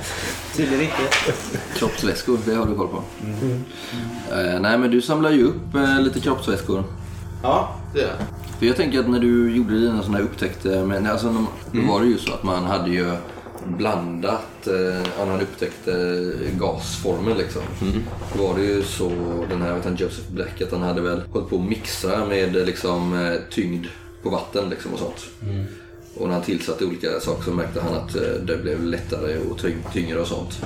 Tydligen 0.55 0.81
inte. 0.81 0.95
Kroppsvätskor, 1.75 2.37
det 2.45 2.53
har 2.55 2.65
du 2.65 2.75
koll 2.75 2.87
på. 2.87 3.03
Eh, 4.35 4.59
nej 4.61 4.77
men 4.77 4.91
du 4.91 5.01
samlar 5.01 5.31
ju 5.31 5.43
upp 5.43 5.75
eh, 5.75 6.01
lite 6.01 6.19
kroppsvätskor. 6.19 6.83
Ja, 7.43 7.75
det 7.93 8.01
är 8.01 8.05
det. 8.07 8.25
För 8.59 8.65
jag 8.65 8.75
tänker 8.75 8.99
att 8.99 9.09
när 9.09 9.19
du 9.19 9.55
gjorde 9.55 9.79
dina 9.79 10.01
sådana 10.01 10.17
här 10.17 10.23
upptäckter, 10.25 10.85
men 10.85 11.07
alltså, 11.07 11.31
man- 11.31 11.47
då 11.71 11.81
var 11.81 12.01
det 12.01 12.07
ju 12.07 12.17
så 12.17 12.33
att 12.33 12.43
man 12.43 12.63
hade 12.65 12.89
ju 12.91 13.11
blandat, 13.67 14.67
eh, 14.67 14.73
ja, 15.17 15.25
när 15.25 15.31
han 15.31 15.41
upptäckte 15.41 15.91
gasformen 16.59 17.37
liksom. 17.37 17.61
Då 18.37 18.47
var 18.47 18.55
det 18.57 18.63
ju 18.63 18.83
så, 18.83 19.09
den 19.49 19.61
här 19.61 19.73
vet 19.73 19.83
han, 19.85 19.95
Joseph 19.95 20.31
Black, 20.31 20.61
att 20.61 20.71
han 20.71 20.81
hade 20.81 21.01
väl 21.01 21.21
hållit 21.33 21.49
på 21.49 21.55
att 21.55 21.61
mixa 21.69 22.25
med 22.25 22.55
eh, 22.55 22.65
liksom 22.65 23.13
eh, 23.25 23.33
tyngd 23.51 23.85
på 24.23 24.29
vatten 24.29 24.69
liksom 24.69 24.93
och 24.93 24.99
sånt. 24.99 25.25
Och 26.17 26.27
när 26.27 26.33
han 26.33 26.43
tillsatte 26.43 26.85
olika 26.85 27.19
saker 27.19 27.43
så 27.43 27.51
märkte 27.51 27.81
han 27.81 27.93
att 27.93 28.15
eh, 28.15 28.21
det 28.45 28.57
blev 28.57 28.83
lättare 28.83 29.37
och 29.37 29.57
tyng- 29.59 29.91
tyngre 29.93 30.19
och 30.19 30.27
sånt. 30.27 30.61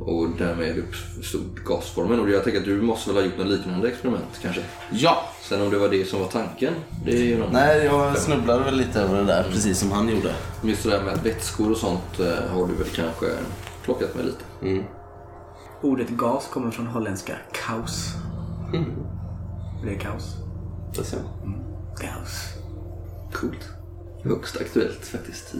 Och 0.00 0.28
därmed 0.38 0.78
uppstod 0.78 1.64
gasformen. 1.64 2.20
Och 2.20 2.30
jag 2.30 2.44
tänker 2.44 2.58
att 2.60 2.64
du 2.66 2.82
måste 2.82 3.10
väl 3.10 3.16
ha 3.16 3.24
gjort 3.24 3.38
något 3.38 3.46
liknande 3.46 3.88
experiment 3.88 4.24
kanske? 4.42 4.62
Ja. 4.90 5.16
Sen 5.42 5.62
om 5.62 5.70
det 5.70 5.78
var 5.78 5.88
det 5.88 6.04
som 6.08 6.20
var 6.20 6.28
tanken, 6.28 6.74
det 7.04 7.10
är 7.16 7.22
ju 7.24 7.38
någon... 7.38 7.52
Nej, 7.52 7.84
jag 7.84 8.18
snubblade 8.18 8.64
väl 8.64 8.76
lite 8.76 9.00
över 9.00 9.16
det 9.18 9.24
där, 9.24 9.46
precis 9.52 9.78
som 9.78 9.92
han 9.92 10.08
gjorde. 10.08 10.34
Just 10.64 10.82
det 10.82 10.90
där 10.90 11.02
med 11.02 11.18
vätskor 11.24 11.70
och 11.70 11.76
sånt 11.76 12.20
eh, 12.20 12.50
har 12.54 12.66
du 12.66 12.74
väl 12.74 12.88
kanske 12.94 13.26
plockat 13.84 14.14
med 14.14 14.24
lite. 14.24 14.44
Ordet 15.82 16.08
gas 16.08 16.48
kommer 16.52 16.70
från 16.70 16.86
holländska 16.86 17.32
kaos. 17.66 18.08
Det 19.84 19.94
är 19.94 19.98
kaos. 19.98 20.34
Det 20.96 21.04
ser 21.04 21.18
Kaos. 22.00 22.40
Coolt. 23.32 23.68
Högst 24.28 24.56
aktuellt 24.60 25.04
faktiskt 25.04 25.54
i 25.54 25.58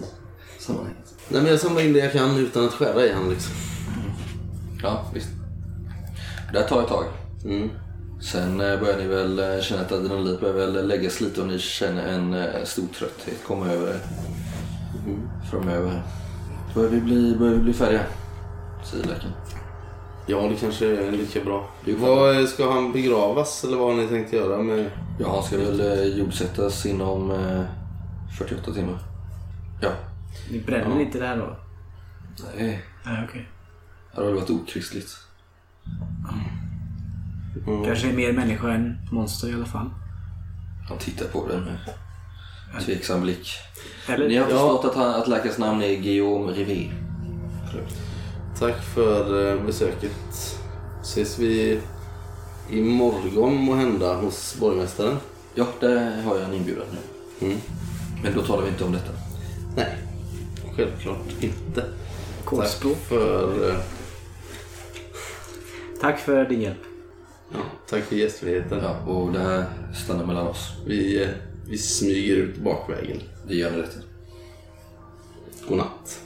sammanhanget. 0.58 1.14
Nej 1.28 1.42
men 1.42 1.50
jag 1.50 1.60
samlar 1.60 1.82
in 1.82 1.92
det 1.92 1.98
jag 1.98 2.12
kan 2.12 2.38
utan 2.38 2.64
att 2.64 2.72
skära 2.72 3.06
i 3.06 3.12
han 3.12 3.30
liksom. 3.30 3.54
Ja, 4.82 5.10
visst. 5.14 5.28
Det 6.52 6.58
här 6.58 6.68
tar 6.68 6.82
ett 6.82 6.88
tag. 6.88 7.04
Mm. 7.44 7.70
Sen 8.20 8.60
eh, 8.60 8.80
börjar 8.80 8.98
ni 8.98 9.06
väl 9.06 9.38
eh, 9.38 9.60
känna 9.60 9.82
att 9.82 9.92
adrenalinet 9.92 10.40
börjar 10.40 10.54
väl 10.54 10.86
läggas 10.86 11.20
lite 11.20 11.40
och 11.40 11.46
ni 11.46 11.58
känner 11.58 12.08
en 12.08 12.34
eh, 12.34 12.64
stor 12.64 12.86
trötthet 12.98 13.44
komma 13.46 13.66
över 13.66 13.88
er. 13.88 14.00
Framöver 15.50 15.90
här. 15.90 16.02
Börjar 16.74 16.90
vi 16.90 17.00
bli, 17.00 17.36
börjar 17.38 17.54
vi 17.54 17.60
bli 17.60 17.72
färdiga? 17.72 18.00
Säger 18.90 19.04
läkaren. 19.04 19.32
Ja, 20.26 20.48
det 20.48 20.56
kanske 20.60 20.86
är 20.86 21.12
lika 21.12 21.40
bra. 21.40 21.68
Vad, 21.98 22.48
ska 22.48 22.72
han 22.72 22.92
begravas 22.92 23.64
eller 23.64 23.76
vad 23.76 23.94
har 23.94 24.02
ni 24.02 24.08
tänkt 24.08 24.32
göra 24.32 24.62
med... 24.62 24.90
Ja, 25.20 25.30
han 25.30 25.42
ska 25.42 25.56
väl 25.56 26.18
jordsättas 26.18 26.86
inom 26.86 27.30
eh, 27.30 27.62
48 28.38 28.72
timmar. 28.72 28.98
Ja. 29.80 29.92
Ni 30.50 30.60
bränner 30.60 31.00
inte 31.00 31.18
det 31.18 31.26
här 31.26 31.36
då? 31.36 31.56
Nej, 32.56 32.84
Nej, 33.04 33.24
okej. 33.28 33.48
det 34.14 34.20
hade 34.20 34.32
varit 34.32 34.50
okristligt. 34.50 35.08
Kanske 37.84 38.08
är 38.08 38.12
mer 38.12 38.32
människa 38.32 38.72
än 38.72 38.98
monster 39.12 39.48
i 39.50 39.54
alla 39.54 39.66
fall. 39.66 39.90
Han 40.88 40.98
tittar 40.98 41.26
på 41.26 41.48
det 41.48 41.60
med 41.60 41.78
tveksam 42.84 43.20
blick. 43.20 43.48
Eller? 44.08 44.28
Ni 44.28 44.36
har 44.36 44.46
förstått 44.46 44.84
att, 44.84 44.94
han, 44.94 45.14
att 45.14 45.28
läkarens 45.28 45.58
namn 45.58 45.82
är 45.82 45.96
Guillaume 45.96 46.52
Rivet. 46.52 46.94
Tack 48.58 48.82
för 48.82 49.52
eh, 49.56 49.66
besöket. 49.66 50.56
Ses 51.02 51.38
vi 51.38 51.80
imorgon 52.70 53.54
må 53.54 53.74
hända 53.74 54.14
hos 54.14 54.56
borgmästaren? 54.60 55.16
Ja, 55.54 55.66
där 55.80 56.22
har 56.22 56.36
jag 56.36 56.44
en 56.44 56.54
inbjudan 56.54 56.86
nu. 56.92 57.46
Mm. 57.46 57.58
Men 58.26 58.34
då 58.34 58.42
talar 58.42 58.62
vi 58.62 58.68
inte 58.68 58.84
om 58.84 58.92
detta. 58.92 59.12
Nej, 59.76 59.96
självklart 60.76 61.18
inte. 61.40 61.84
Kodspråk. 62.44 62.96
Tack 62.96 63.08
för, 63.08 63.68
eh, 63.70 63.76
Tack 66.00 66.18
för 66.18 66.44
din 66.44 66.60
hjälp. 66.60 66.78
ja, 67.52 67.58
tack 67.90 68.02
för 68.04 68.16
gästfriheten. 68.16 68.78
Ja, 68.82 69.12
och 69.12 69.32
det 69.32 69.38
här 69.38 69.64
stannar 70.04 70.26
mellan 70.26 70.46
oss. 70.46 70.72
Vi, 70.86 71.22
eh, 71.22 71.28
vi 71.68 71.78
smyger 71.78 72.36
ut 72.36 72.56
bakvägen. 72.56 73.22
Det 73.48 73.54
gör 73.54 73.70
ni 73.70 73.76
rätt 73.76 73.96
i. 73.96 74.00
Godnatt. 75.68 76.20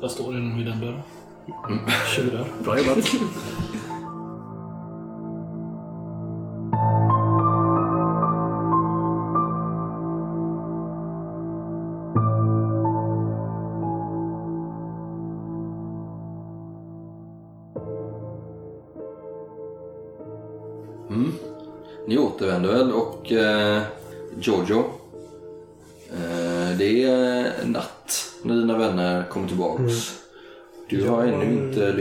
Jag 0.00 0.10
står 0.10 0.36
inne 0.36 0.56
vid 0.56 0.66
den 0.66 0.80
dörren. 0.80 1.00
Tjurar. 2.16 2.46
Bra 2.64 2.78
jobbat. 2.78 2.98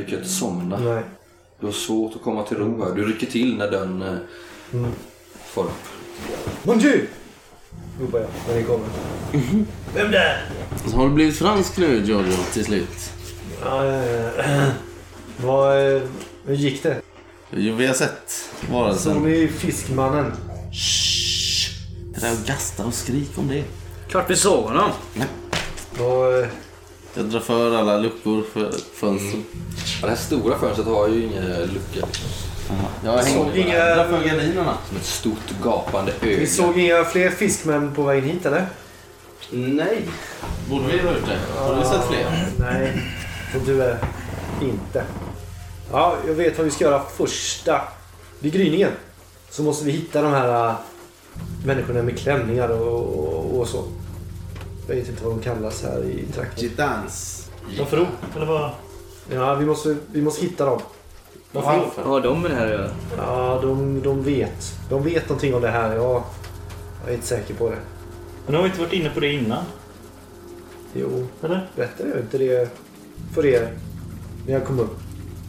Inte 0.08 0.16
lyckats 0.16 0.38
somna. 0.40 0.78
Nej. 0.80 1.04
Du 1.60 1.66
har 1.66 1.74
svårt 1.74 2.16
att 2.16 2.22
komma 2.22 2.44
till 2.44 2.58
ro 2.58 2.84
här. 2.86 2.96
Du 2.96 3.06
rycker 3.08 3.28
till 3.28 3.58
när 3.58 3.72
dörren 3.72 4.02
eh, 4.02 4.88
får 5.46 5.64
upp. 5.64 5.72
Mon 6.64 6.78
Dieu! 6.80 7.08
Ropar 8.02 8.20
jag 8.20 8.30
när 8.48 8.56
ni 8.56 8.64
kommer. 8.64 8.86
Vem 9.96 10.12
där? 10.12 10.46
Har 10.94 11.08
du 11.08 11.14
blivit 11.14 11.38
fransk 11.38 11.78
nu 11.78 12.02
Giorgio 12.06 12.38
till 12.54 12.66
slut? 12.66 13.12
Ja, 13.64 13.86
ja, 13.86 14.04
ja. 14.38 14.72
Vad... 15.38 15.96
eh, 15.96 16.02
Hur 16.46 16.56
gick 16.56 16.84
det? 16.84 17.02
Jo, 17.52 17.76
vi 17.76 17.88
har 17.88 17.94
sett 17.94 18.50
varelsen. 18.72 19.14
Såg 19.14 19.22
ni 19.24 19.48
Fiskmannen? 19.48 20.32
Sitter 20.74 22.22
där 22.22 22.32
och 22.42 22.48
gastar 22.48 22.86
och 22.86 22.94
skrik 22.94 23.30
om 23.38 23.48
det. 23.48 23.64
Klart 24.10 24.30
vi 24.30 24.36
såg 24.36 24.64
honom. 24.64 24.90
Och, 26.00 26.34
eh, 26.34 26.48
Jag 27.18 27.26
drar 27.26 27.40
för 27.40 27.76
alla 27.76 27.98
luckor 27.98 28.44
för 28.54 28.72
fönster. 28.94 29.40
Ja, 30.02 30.08
det 30.08 30.08
här 30.10 30.16
stora 30.16 30.60
fönstret 30.60 30.88
har 30.88 31.08
ju 31.08 31.24
ingen 31.24 31.46
lucka. 31.46 32.08
Jag 33.06 33.28
såg 33.28 33.48
inga- 33.58 33.96
drar 33.96 34.08
för 34.08 34.24
gardinerna. 34.28 34.78
Som 34.88 34.98
ett 34.98 35.06
stort 35.06 35.64
gapande 35.64 36.12
öga. 36.22 36.38
vi 36.40 36.48
såg 36.48 36.80
inga 36.80 37.04
fler 37.04 37.30
fiskmän 37.30 37.94
på 37.96 38.04
vägen 38.04 38.24
hit 38.30 38.46
eller? 38.46 38.66
Nej. 39.52 40.02
Borde 40.70 40.86
vi 40.88 41.00
ha 41.00 41.12
gjort 41.14 41.26
det? 41.28 41.60
Har 41.60 41.76
du 41.76 41.82
sett 41.84 42.08
fler? 42.08 42.48
Nej, 42.60 43.02
som 43.52 43.66
du 43.66 43.84
är 43.84 43.98
inte. 44.62 45.04
Ja, 45.92 46.16
jag 46.28 46.34
vet 46.34 46.58
vad 46.58 46.66
vi 46.66 46.72
ska 46.72 46.84
göra 46.84 47.02
första. 47.18 47.82
Vid 48.40 48.54
gryningen 48.54 48.92
så 49.50 49.64
måste 49.64 49.86
vi 49.86 49.92
hitta 49.92 50.22
de 50.22 50.32
här 50.32 50.68
äh, 50.70 50.74
människorna 51.66 52.04
med 52.04 52.20
klänningar 52.20 52.70
och, 52.70 53.02
och, 53.04 53.60
och 53.60 53.68
så. 53.68 53.84
Jag 54.88 54.96
vet 54.96 55.10
inte 55.10 55.24
vad 55.24 55.34
de 55.34 55.42
kallas 55.42 55.84
här 55.84 56.04
i 56.04 56.26
trakten. 56.34 56.64
Gitans. 56.64 57.44
Varför 57.80 57.98
då? 57.98 58.08
Eller 58.36 58.46
vad? 58.46 58.70
Ja, 59.34 59.56
vi 59.56 59.66
måste, 59.66 59.96
vi 60.12 60.22
måste 60.22 60.46
hitta 60.46 60.66
dem. 60.66 60.82
Varför 61.52 61.72
då? 61.78 61.86
Vad 61.96 62.06
har 62.06 62.22
de 62.22 62.42
med 62.42 62.52
det 62.52 62.56
här 62.58 62.66
att 62.66 62.72
göra? 62.72 62.90
Ja, 63.18 63.60
de, 63.62 64.02
de 64.02 64.24
vet. 64.24 64.74
De 64.90 65.04
vet 65.04 65.30
någonting 65.30 65.56
om 65.56 65.62
det 65.62 65.70
här. 65.70 65.96
Ja, 65.96 66.26
jag 67.04 67.12
är 67.12 67.16
inte 67.16 67.28
säker 67.28 67.54
på 67.54 67.70
det. 67.70 67.78
Men 68.46 68.56
har 68.56 68.64
vi 68.64 68.70
inte 68.70 68.80
varit 68.82 68.94
inne 68.94 69.10
på 69.10 69.20
det 69.20 69.34
innan? 69.34 69.64
Jo, 70.94 71.28
Eller? 71.42 71.70
berättade 71.76 72.10
jag 72.10 72.20
inte 72.20 72.38
det 72.38 72.70
för 73.34 73.46
er 73.46 73.70
när 74.46 74.54
jag 74.54 74.66
kom 74.66 74.80
upp? 74.80 74.98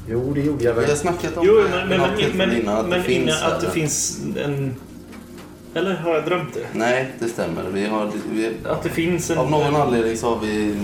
Jo, 0.08 0.32
det 0.34 0.40
gjorde 0.40 0.64
jag 0.64 0.74
Vi 0.74 0.80
väl. 0.80 0.88
har 0.90 0.96
snackat 0.96 1.36
om 1.36 1.46
Jo, 1.46 1.54
det 1.54 1.68
men, 1.68 1.88
vid 1.88 1.98
men, 1.98 2.36
men, 2.36 2.48
men, 2.48 2.60
innan 2.60 2.76
att 2.76 2.88
men 2.88 2.98
det 2.98 3.04
finns 3.04 3.28
innan 3.40 3.52
att 3.52 3.60
det 3.60 3.70
finns 3.70 4.20
en... 4.36 4.74
Eller 5.74 5.94
har 5.94 6.14
jag 6.14 6.24
drömt 6.24 6.54
det? 6.54 6.66
Nej, 6.72 7.12
det 7.18 7.28
stämmer. 7.28 7.62
Vi 7.72 7.86
har, 7.86 8.10
vi, 8.32 8.52
Att 8.64 8.82
det 8.82 8.88
finns 8.88 9.30
en... 9.30 9.38
av 9.38 9.50
någon 9.50 9.76
anledning 9.76 10.16
så 10.16 10.34
har 10.34 10.40
vi 10.46 10.74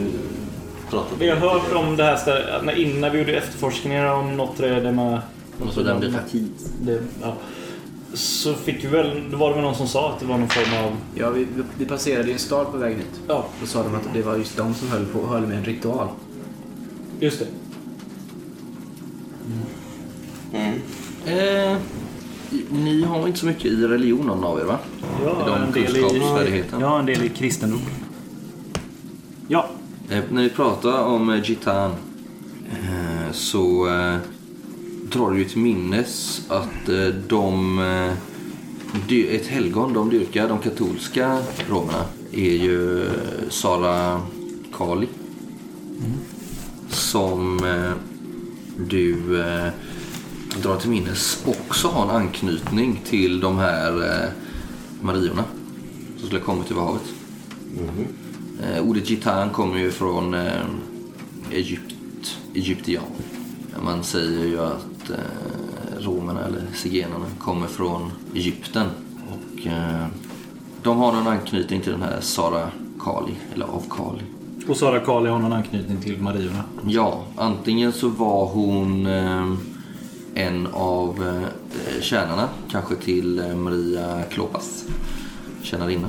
pratat 0.91 1.13
om 1.13 1.19
Vi 1.19 1.29
har 1.31 1.37
hört 1.37 1.73
om 1.75 1.97
det 1.97 2.05
här 2.05 2.17
stället, 2.17 2.65
när- 2.65 2.79
innan 2.79 3.13
vi 3.13 3.19
gjorde 3.19 3.37
efterforskningar 3.37 4.07
om 4.15 4.37
något 4.37 4.57
träd 4.57 4.95
man... 4.95 5.19
Och 5.67 5.73
så 5.73 5.83
den 5.83 6.17
tid. 6.31 6.51
Det, 6.83 7.01
ja. 7.23 7.35
Så 8.15 8.55
fick 8.55 8.85
vi 8.85 8.89
väl, 8.89 9.31
då 9.31 9.37
var 9.37 9.49
det 9.49 9.55
väl 9.55 9.65
någon 9.65 9.75
som 9.75 9.89
sa 9.89 10.13
att 10.13 10.21
det 10.21 10.27
var 10.27 10.39
någon 10.39 10.49
form 10.49 10.85
av... 10.85 10.97
Ja, 11.15 11.31
vi, 11.31 11.47
vi 11.79 11.85
passerade 11.85 12.33
en 12.33 12.39
stad 12.39 12.73
på 12.73 12.79
vägen 12.79 12.99
hit. 12.99 13.21
Ja, 13.29 13.47
Då 13.61 13.67
sa 13.67 13.83
de 13.83 13.95
att 13.95 14.03
det 14.15 14.23
var 14.23 14.37
just 14.37 14.57
de 14.57 14.75
som 14.75 14.89
höll, 14.89 15.07
på, 15.07 15.27
höll 15.27 15.47
med 15.47 15.59
en 15.59 15.65
ritual. 15.65 16.09
just 17.21 17.39
det. 17.39 17.47
Mm. 20.53 20.81
Eh, 21.27 21.77
ni 22.71 23.03
har 23.03 23.27
inte 23.27 23.39
så 23.39 23.47
mycket 23.47 23.65
i 23.65 23.87
religion 23.87 24.27
någon 24.27 24.45
av 24.45 24.61
er 24.61 24.65
va? 24.65 24.79
Jag 25.25 25.33
I 25.33 25.35
har 25.35 25.59
de 25.59 25.63
en 25.63 25.73
del 25.73 25.97
i, 25.97 26.65
jag 26.81 26.87
har 26.87 26.99
en 26.99 27.07
del 27.07 27.23
i 27.23 27.29
kristendom. 27.29 27.81
Ja, 29.49 29.69
Eh, 30.09 30.25
när 30.31 30.43
vi 30.43 30.49
pratar 30.49 31.05
om 31.05 31.31
eh, 31.31 31.43
Gitan 31.45 31.91
eh, 32.71 33.33
så 33.33 33.89
eh, 33.89 34.17
drar 35.13 35.33
ju 35.33 35.45
till 35.45 35.59
minnes 35.59 36.43
att 36.49 36.89
eh, 36.89 37.07
de... 37.29 37.79
Eh, 37.79 38.13
ett 39.35 39.47
helgon 39.47 39.93
de 39.93 40.11
dyrkar, 40.11 40.49
de 40.49 40.59
katolska 40.59 41.39
romerna, 41.69 42.05
är 42.33 42.53
ju 42.53 43.07
eh, 43.07 43.13
Sara 43.49 44.21
Kali. 44.73 45.09
Som 46.89 47.65
eh, 47.65 47.93
du 48.89 49.43
drar 50.63 50.77
till 50.77 50.91
minnes 50.91 51.45
också 51.47 51.89
har 51.89 52.03
en 52.05 52.11
anknytning 52.11 53.01
till 53.05 53.41
de 53.41 53.59
här 53.59 54.03
eh, 54.03 54.29
Mariorna 55.01 55.45
som 56.19 56.27
skulle 56.27 56.41
komma 56.41 56.65
till 56.65 56.77
havet. 56.77 57.03
Eh, 58.63 58.83
ordet 58.83 59.11
gitan 59.11 59.51
kommer 59.51 59.79
ju 59.79 59.91
från 59.91 60.35
eh, 60.35 60.63
Egypt, 61.51 61.95
egyptian. 62.55 63.05
Man 63.85 64.05
säger 64.05 64.47
ju 64.47 64.61
att 64.61 65.11
eh, 65.11 65.99
romerna 66.01 66.45
eller 66.45 66.63
zigenarna 66.75 67.27
kommer 67.39 67.67
från 67.67 68.13
Egypten. 68.35 68.87
Och 69.29 69.67
eh, 69.67 70.07
de 70.83 70.97
har 70.97 71.13
någon 71.13 71.27
anknytning 71.27 71.81
till 71.81 71.93
den 71.93 72.03
här 72.03 72.21
Sara 72.21 72.69
Kali, 73.01 73.35
eller 73.55 73.67
av 73.67 73.83
Kali. 73.91 74.23
och 74.69 74.77
Sara 74.77 75.01
Kali 75.01 75.31
har 75.31 75.39
någon 75.39 75.53
anknytning 75.53 76.03
till 76.03 76.21
Mariorna. 76.23 76.65
Ja, 76.87 77.25
antingen 77.37 77.93
så 77.93 78.09
var 78.09 78.47
hon 78.47 79.07
eh, 79.07 79.55
en 80.35 80.67
av 80.73 81.23
eh, 81.29 82.01
tjänarna, 82.03 82.49
kanske 82.71 82.97
till 82.97 83.39
eh, 83.39 83.55
Maria 83.57 84.23
Klopas, 84.23 84.85
tjänarinna. 85.63 86.09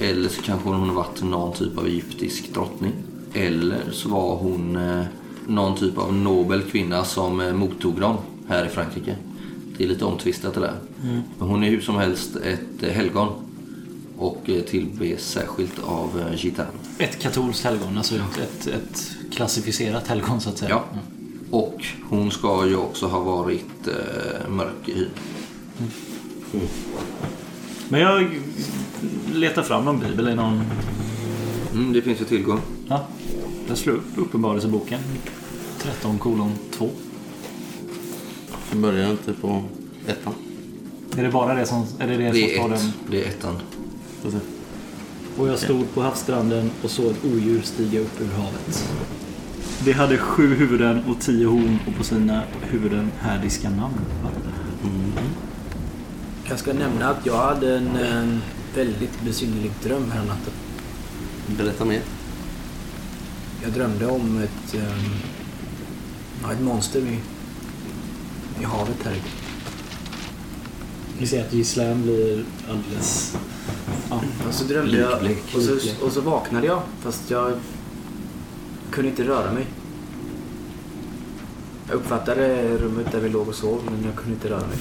Eller 0.00 0.28
så 0.28 0.42
kanske 0.42 0.68
hon 0.68 0.88
har 0.88 0.94
varit 0.94 1.22
någon 1.22 1.52
typ 1.52 1.78
av 1.78 1.86
egyptisk 1.86 2.54
drottning. 2.54 2.92
Eller 3.34 3.80
så 3.92 4.08
var 4.08 4.36
hon 4.36 4.76
eh, 4.76 5.04
någon 5.46 5.76
typ 5.76 5.98
av 5.98 6.14
nobel 6.14 6.62
kvinna 6.62 7.04
som 7.04 7.40
eh, 7.40 7.52
mottog 7.52 8.00
dem 8.00 8.16
här 8.48 8.66
i 8.66 8.68
Frankrike. 8.68 9.16
Det 9.78 9.84
är 9.84 9.88
lite 9.88 10.04
omtvistat 10.04 10.54
det 10.54 10.60
där. 10.60 10.74
Men 11.38 11.48
hon 11.48 11.64
är 11.64 11.70
hur 11.70 11.80
som 11.80 11.96
helst 11.96 12.36
ett 12.36 12.82
eh, 12.82 12.90
helgon 12.90 13.28
och 14.18 14.50
eh, 14.50 14.62
tillbes 14.62 15.30
särskilt 15.30 15.78
av 15.84 16.20
eh, 16.20 16.44
Gitan. 16.44 16.66
Ett 16.98 17.18
katolskt 17.18 17.64
helgon, 17.64 17.98
alltså 17.98 18.14
ett, 18.14 18.38
ett, 18.38 18.66
ett 18.66 19.10
klassificerat 19.30 20.08
helgon 20.08 20.40
så 20.40 20.48
att 20.48 20.58
säga. 20.58 20.70
Ja. 20.70 20.84
Och 21.52 21.84
hon 22.08 22.30
ska 22.30 22.66
ju 22.66 22.76
också 22.76 23.06
ha 23.06 23.20
varit 23.20 23.88
eh, 23.88 24.48
mörk 24.48 24.88
i 24.88 24.92
hyn. 24.94 25.08
Men 27.88 28.00
jag 28.00 28.40
letar 29.34 29.62
fram 29.62 29.84
någon 29.84 30.00
bibel 30.00 30.28
i 30.28 30.34
någon... 30.34 30.62
Mm, 31.72 31.92
det 31.92 32.02
finns 32.02 32.20
ju 32.20 32.24
tillgång. 32.24 32.60
Ja, 32.88 33.06
jag 33.68 33.78
slår 33.78 33.94
upp 33.94 34.04
Uppenbarelseboken. 34.16 35.00
13 35.78 36.18
kolon 36.18 36.52
2. 36.70 36.90
Vi 38.72 38.78
börjar 38.78 39.10
inte 39.10 39.32
på 39.32 39.62
ettan. 40.06 40.34
Är 41.16 41.22
det 41.22 41.30
bara 41.30 41.54
det 41.54 41.66
som, 41.66 41.86
är 41.98 42.08
det 42.08 42.16
det 42.16 42.30
Det 42.30 42.48
som 42.48 42.58
står 42.58 42.68
den? 42.68 42.92
Det 43.10 43.24
är 43.24 43.28
ettan. 43.28 43.58
Och 45.38 45.48
jag 45.48 45.58
stod 45.58 45.94
på 45.94 46.02
havsstranden 46.02 46.70
och 46.82 46.90
såg 46.90 47.06
ett 47.06 47.24
odjur 47.24 47.60
stiga 47.62 48.00
upp 48.00 48.20
ur 48.20 48.30
havet. 48.42 48.88
Det 49.84 49.92
hade 49.92 50.18
sju 50.18 50.54
huvuden 50.54 51.04
och 51.04 51.20
tio 51.20 51.46
horn 51.46 51.78
och 51.86 51.96
på 51.96 52.04
sina 52.04 52.42
huvuden 52.60 53.10
härdiska 53.20 53.70
namn. 53.70 53.94
Jag 56.44 56.58
ska 56.58 56.72
nämna 56.72 57.08
att 57.08 57.26
jag 57.26 57.36
hade 57.36 57.76
en, 57.76 57.96
en 57.96 58.42
väldigt 58.74 59.22
besynnerlig 59.24 59.72
dröm 59.82 60.10
här 60.10 60.24
natten. 60.24 60.52
Berätta 61.46 61.84
mer. 61.84 62.02
Jag 63.62 63.72
drömde 63.72 64.06
om 64.06 64.38
ett, 64.38 64.76
ja, 66.42 66.52
ett 66.52 66.60
monster 66.60 67.00
i, 67.00 67.18
i 68.60 68.64
havet 68.64 69.04
här. 69.04 69.16
Vi 71.18 71.26
ser 71.26 71.44
att 71.46 71.52
gisslan 71.52 72.02
blir 72.02 72.44
alldeles... 72.70 73.36
Ja. 74.10 74.20
Och 74.48 74.54
så 74.54 74.64
drömde 74.64 74.98
jag 74.98 75.36
och 75.56 75.62
så, 75.62 76.04
och 76.06 76.12
så 76.12 76.20
vaknade 76.20 76.66
jag 76.66 76.82
fast 77.02 77.30
jag 77.30 77.52
kunde 78.92 79.10
inte 79.10 79.24
röra 79.24 79.52
mig. 79.52 79.66
Jag 81.88 81.94
uppfattade 81.96 82.76
rummet 82.78 83.12
där 83.12 83.20
vi 83.20 83.28
låg 83.28 83.48
och 83.48 83.54
sov 83.54 83.80
men 83.84 84.04
jag 84.04 84.14
kunde 84.14 84.32
inte 84.32 84.50
röra 84.50 84.66
mig. 84.66 84.78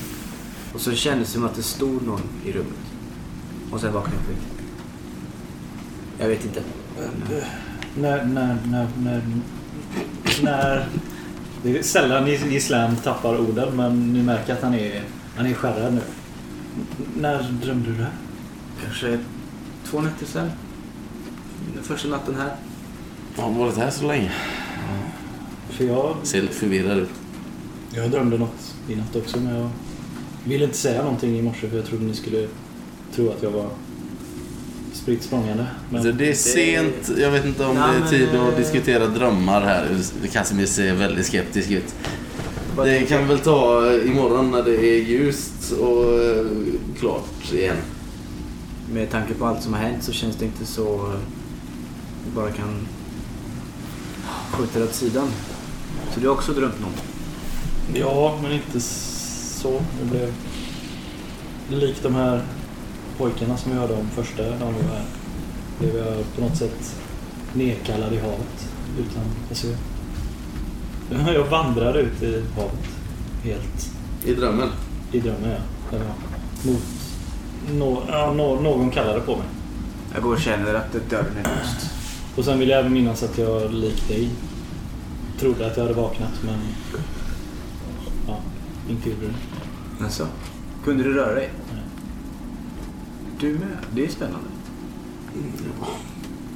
Och 0.73 0.81
så 0.81 0.91
kändes 0.91 1.27
det 1.27 1.33
som 1.33 1.45
att 1.45 1.55
det 1.55 1.63
stod 1.63 2.07
någon 2.07 2.21
i 2.45 2.51
rummet. 2.51 2.91
Och 3.71 3.81
sen 3.81 3.93
vaknade 3.93 4.17
jag 4.17 4.25
på 4.25 4.31
riktigt. 4.31 4.51
Jag 6.19 6.27
vet 6.27 6.45
inte. 6.45 6.63
När, 7.95 8.25
när, 8.25 8.57
när, 8.65 8.87
när, 8.97 9.21
när... 10.41 10.87
Det 11.63 11.77
är 11.77 11.83
sällan 11.83 12.27
gisslan 12.27 12.95
tappar 12.95 13.39
orden 13.39 13.75
men 13.75 14.13
ni 14.13 14.23
märker 14.23 14.53
att 14.53 14.61
han 14.61 14.73
är, 14.73 15.03
han 15.35 15.45
är 15.45 15.53
skärrad 15.53 15.93
nu. 15.93 16.01
När 17.17 17.43
drömde 17.63 17.89
du 17.89 17.95
det? 17.95 18.03
här? 18.03 18.13
Kanske 18.83 19.19
två 19.85 20.01
nätter 20.01 20.25
sen. 20.25 20.51
Den 21.75 21.83
första 21.83 22.07
natten 22.07 22.35
här. 22.35 22.55
Har 23.37 23.51
varit 23.51 23.77
här 23.77 23.89
så 23.89 24.07
länge. 24.07 24.31
För 25.69 25.83
jag, 25.85 26.15
Ser 26.23 26.41
lite 26.41 26.53
förvirrad 26.53 26.97
ut. 26.97 27.09
jag 27.95 28.11
drömde 28.11 28.37
något 28.37 28.75
i 28.89 28.95
natt 28.95 29.15
också 29.15 29.37
men 29.39 29.55
jag 29.55 29.69
ville 30.43 30.65
inte 30.65 30.77
säga 30.77 31.03
någonting 31.03 31.39
i 31.39 31.41
morse 31.41 31.69
för 31.69 31.77
jag 31.77 31.85
trodde 31.85 32.03
ni 32.05 32.13
skulle 32.13 32.47
tro 33.15 33.29
att 33.29 33.43
jag 33.43 33.51
var 33.51 33.69
spritt 34.93 35.23
språngande. 35.23 35.67
Men 35.89 35.99
Alltså, 35.99 36.11
det 36.11 36.29
är 36.29 36.33
sent. 36.33 37.11
Jag 37.17 37.31
vet 37.31 37.45
inte 37.45 37.65
om 37.65 37.75
Nej, 37.75 37.89
det 37.91 37.95
är 37.97 37.99
men, 37.99 38.09
tid 38.09 38.29
att 38.39 38.53
eh, 38.53 38.57
diskutera 38.59 39.07
drömmar 39.07 39.61
här. 39.61 39.87
Casimir 40.31 40.65
ser 40.65 40.93
väldigt 40.93 41.25
skeptisk 41.25 41.71
ut. 41.71 41.95
Det 42.83 42.99
kan 43.09 43.27
väl 43.27 43.39
ta 43.39 43.91
imorgon 44.05 44.51
när 44.51 44.63
det 44.63 44.85
är 44.85 45.01
ljust 45.01 45.71
och 45.71 46.03
eh, 46.21 46.45
klart 46.99 47.53
igen. 47.53 47.75
Med 48.93 49.09
tanke 49.11 49.33
på 49.33 49.45
allt 49.45 49.63
som 49.63 49.73
har 49.73 49.79
hänt 49.79 50.03
så 50.03 50.11
känns 50.11 50.35
det 50.35 50.45
inte 50.45 50.65
så... 50.65 50.95
eh, 50.95 51.19
Vi 52.25 52.31
bara 52.35 52.51
kan 52.51 52.87
skjuta 54.51 54.79
det 54.79 54.85
åt 54.85 54.93
sidan. 54.95 55.27
Så 56.13 56.19
du 56.19 56.27
har 56.27 56.35
också 56.35 56.51
drömt 56.51 56.79
något? 56.81 57.03
Ja, 57.93 58.39
men 58.43 58.51
inte 58.51 58.79
så. 58.79 59.81
Det 60.01 60.09
blev 60.09 60.33
likt 61.69 62.03
de 62.03 62.15
här 62.15 62.41
pojkarna 63.17 63.57
som 63.57 63.71
vi 63.71 63.77
hörde 63.77 63.93
om 63.93 64.07
första 64.15 64.43
dagen 64.43 64.75
vi 64.81 64.87
var 64.87 64.95
här 64.95 65.05
blev 65.79 65.95
jag 65.97 66.35
på 66.35 66.41
något 66.41 66.57
sätt 66.57 66.95
nedkallad 67.53 68.13
i 68.13 68.17
havet. 68.17 68.69
Utan, 68.99 69.23
alltså, 69.49 69.67
jag- 71.25 71.33
jag 71.35 71.45
vandrade 71.49 71.99
ut 71.99 72.23
i 72.23 72.43
havet 72.55 72.79
helt 73.43 73.91
I 74.25 74.33
drömmen? 74.33 74.69
i 75.11 75.19
drömmen. 75.19 75.61
Ja. 75.91 75.97
Mot 76.63 76.81
nå, 77.71 78.03
ja, 78.07 78.33
nå, 78.33 78.59
någon 78.61 78.91
kallade 78.91 79.19
på 79.19 79.31
mig. 79.35 79.45
Jag 80.13 80.23
går 80.23 80.33
och 80.33 80.39
känner 80.41 80.73
att 80.73 80.91
dörren 81.09 81.37
är 81.37 81.43
låst. 81.43 81.90
Och 82.35 82.45
sen 82.45 82.59
vill 82.59 82.69
jag 82.69 82.79
även 82.79 82.93
minnas 82.93 83.23
att 83.23 83.37
jag 83.37 83.73
likt 83.73 84.07
dig 84.07 84.29
trodde 85.39 85.67
att 85.67 85.77
jag 85.77 85.83
hade 85.83 85.95
vaknat 85.95 86.31
men 86.45 86.59
ja, 88.27 88.39
inte 88.89 89.09
gjorde 89.09 89.21
det. 89.25 90.03
Alltså, 90.03 90.27
kunde 90.83 91.03
du 91.03 91.13
röra 91.13 91.35
dig? 91.35 91.49
Nej. 91.73 91.83
Du 93.39 93.53
med. 93.53 93.77
Det 93.95 94.05
är 94.05 94.09
spännande. 94.09 94.47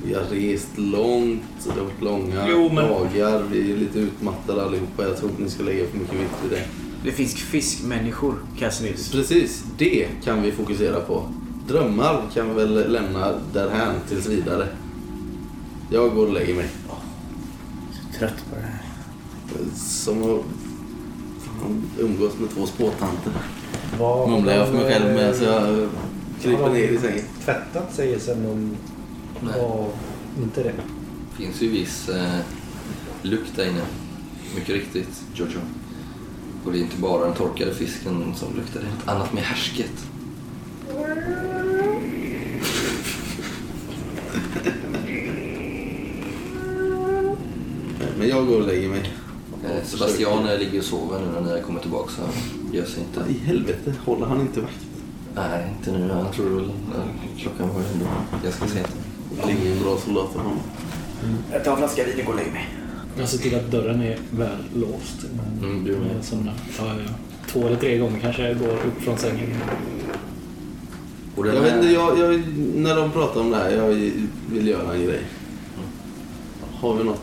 Vi 0.04 0.14
har 0.14 0.24
rest 0.24 0.78
långt, 0.78 1.42
det 1.66 1.80
har 1.80 1.86
varit 1.88 2.02
långa 2.02 2.48
Jo, 2.50 2.70
men- 2.74 2.88
dagar. 2.88 3.44
Vi 3.52 3.72
är 3.72 3.78
lite 3.78 4.00
utmattade 4.00 4.64
allihopa. 4.66 5.04
Jag 5.04 5.18
tror 5.18 5.30
inte 5.30 5.44
ni 5.44 5.50
ska 5.50 5.64
lägga 5.64 5.88
för 5.88 5.98
mycket 5.98 6.14
vikt 6.20 6.34
vid 6.44 6.52
det. 6.52 6.64
Det 7.04 7.12
finns 7.12 7.34
fiskmänniskor, 7.36 8.36
Casimir. 8.60 8.94
Precis, 9.12 9.64
det 9.78 10.08
kan 10.24 10.42
vi 10.42 10.52
fokusera 10.52 11.00
på. 11.00 11.30
Drömmar 11.68 12.22
kan 12.34 12.48
vi 12.50 12.54
väl 12.56 12.92
lämna 12.92 13.34
därhän 13.54 13.96
tills 14.10 14.28
vidare. 14.28 14.68
Jag 15.90 16.16
går 16.16 16.28
och 16.28 16.34
lägger 16.34 16.56
mig. 16.56 16.70
Trött 18.20 18.46
på 18.50 18.56
det 18.56 18.62
här. 18.62 18.82
Som 19.76 20.24
att 20.24 20.42
fan, 21.46 21.84
umgås 22.00 22.34
med 22.40 22.50
två 22.50 22.66
spåtanter. 22.66 23.32
Vad 24.00 24.30
Mumlar 24.30 24.54
jag 24.54 24.68
för 24.68 24.74
mig 24.76 24.94
själv 24.94 25.06
med 25.14 25.30
eh, 25.30 25.34
så 25.34 25.44
jag 25.44 25.90
kryper 26.42 26.70
ner 26.70 26.88
i 26.88 26.98
sängen. 26.98 27.24
tvättat 27.46 27.94
sig 27.94 28.20
sen 28.20 28.44
de 28.44 28.78
Nej. 29.42 29.62
var 29.62 29.88
inte 30.44 30.64
det. 30.64 30.74
Det 31.38 31.44
finns 31.44 31.62
ju 31.62 31.70
viss 31.70 32.10
eh, 32.10 32.40
lukt 33.22 33.56
där 33.56 33.70
inne. 33.70 33.82
Mycket 34.56 34.76
riktigt, 34.76 35.24
Jojo. 35.34 35.60
Och 36.66 36.72
det 36.72 36.78
är 36.78 36.82
inte 36.82 36.98
bara 36.98 37.26
den 37.26 37.34
torkade 37.34 37.74
fisken 37.74 38.34
som 38.36 38.56
luktar, 38.56 38.80
det 38.80 38.86
är 38.88 38.92
något 38.92 39.08
annat 39.08 39.34
med 39.34 39.44
härsket. 39.44 40.06
Men 48.26 48.36
jag 48.38 48.48
går 48.48 48.62
och 48.62 48.68
lägger 48.68 48.90
mig. 48.90 49.12
Eh, 49.66 49.84
Sebastian 49.86 50.48
eh, 50.50 50.60
ligger 50.60 50.80
och 50.80 50.86
sover 50.86 51.20
nu 51.20 51.26
när 51.34 51.42
ni 51.42 51.52
har 51.52 51.60
kommit 51.60 51.82
tillbaka 51.82 52.12
så 52.12 52.22
han 52.22 52.32
gör 52.74 52.86
sig 52.86 53.04
inte. 53.04 53.32
I 53.32 53.46
helvete, 53.46 53.94
håller 54.06 54.26
han 54.26 54.42
inte 54.42 54.62
vakt? 54.62 54.80
Nej, 55.36 55.74
inte 55.78 55.92
nu. 55.92 56.08
Jag 56.08 56.34
tror 56.34 56.50
väl 56.50 56.66
eh, 56.66 57.40
klockan 57.40 57.68
var 57.70 57.82
ändå 57.94 58.06
ganska 58.44 58.68
sent. 58.68 58.88
Det 59.42 59.48
ligger 59.48 59.72
en 59.72 59.84
bra 59.84 59.98
soldat 59.98 60.30
för 60.34 60.40
honom. 60.40 60.60
Jag 61.52 61.64
tar 61.64 61.72
en 61.72 61.78
flaska 61.78 62.04
vin 62.04 62.14
och 62.20 62.26
går 62.26 62.34
och 62.34 62.40
lägger 62.40 62.52
mig. 62.52 62.68
Jag 63.18 63.30
ser 63.30 63.38
till 63.38 63.56
att 63.56 63.72
dörren 63.72 64.02
är 64.02 64.18
väl 64.32 64.58
låst. 64.76 65.26
Men 65.36 65.70
Mm, 65.70 65.84
du 65.84 65.92
med. 65.92 66.10
jag. 66.32 66.54
Ja, 66.80 66.94
ja. 67.06 67.12
Två 67.52 67.68
eller 67.68 67.78
tre 67.78 67.98
gånger 67.98 68.20
kanske 68.20 68.48
jag 68.48 68.60
går 68.60 68.68
upp 68.74 69.02
från 69.04 69.18
sängen. 69.18 69.50
Och 71.36 71.48
Jag 71.48 71.62
vet 71.62 71.76
inte, 71.76 71.88
jag, 71.88 72.20
jag, 72.20 72.44
när 72.76 72.96
de 72.96 73.12
pratar 73.12 73.42
om 73.42 73.50
det 73.52 73.58
här, 73.58 73.70
jag 73.72 73.88
vill 74.52 74.68
göra 74.68 74.94
en 74.94 75.04
grej. 75.04 75.22
Har 76.80 76.96
vi 76.96 77.04
något 77.04 77.22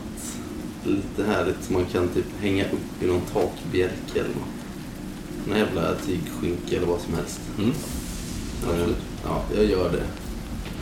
lite 0.85 1.23
härligt 1.31 1.63
som 1.63 1.73
man 1.73 1.85
kan 1.85 2.07
typ 2.07 2.25
hänga 2.39 2.65
upp 2.65 3.03
i 3.03 3.07
någon 3.07 3.21
takbjälke 3.21 4.19
eller 4.19 4.29
något? 4.29 5.47
Någon 5.47 5.57
jävla 5.57 5.95
tygskynke 5.95 6.77
eller 6.77 6.87
vad 6.87 7.01
som 7.01 7.13
helst. 7.13 7.39
Mm. 7.57 7.71
Absolut. 8.63 8.97
Ja, 9.23 9.43
jag 9.55 9.65
gör 9.65 9.91
det. 9.91 10.03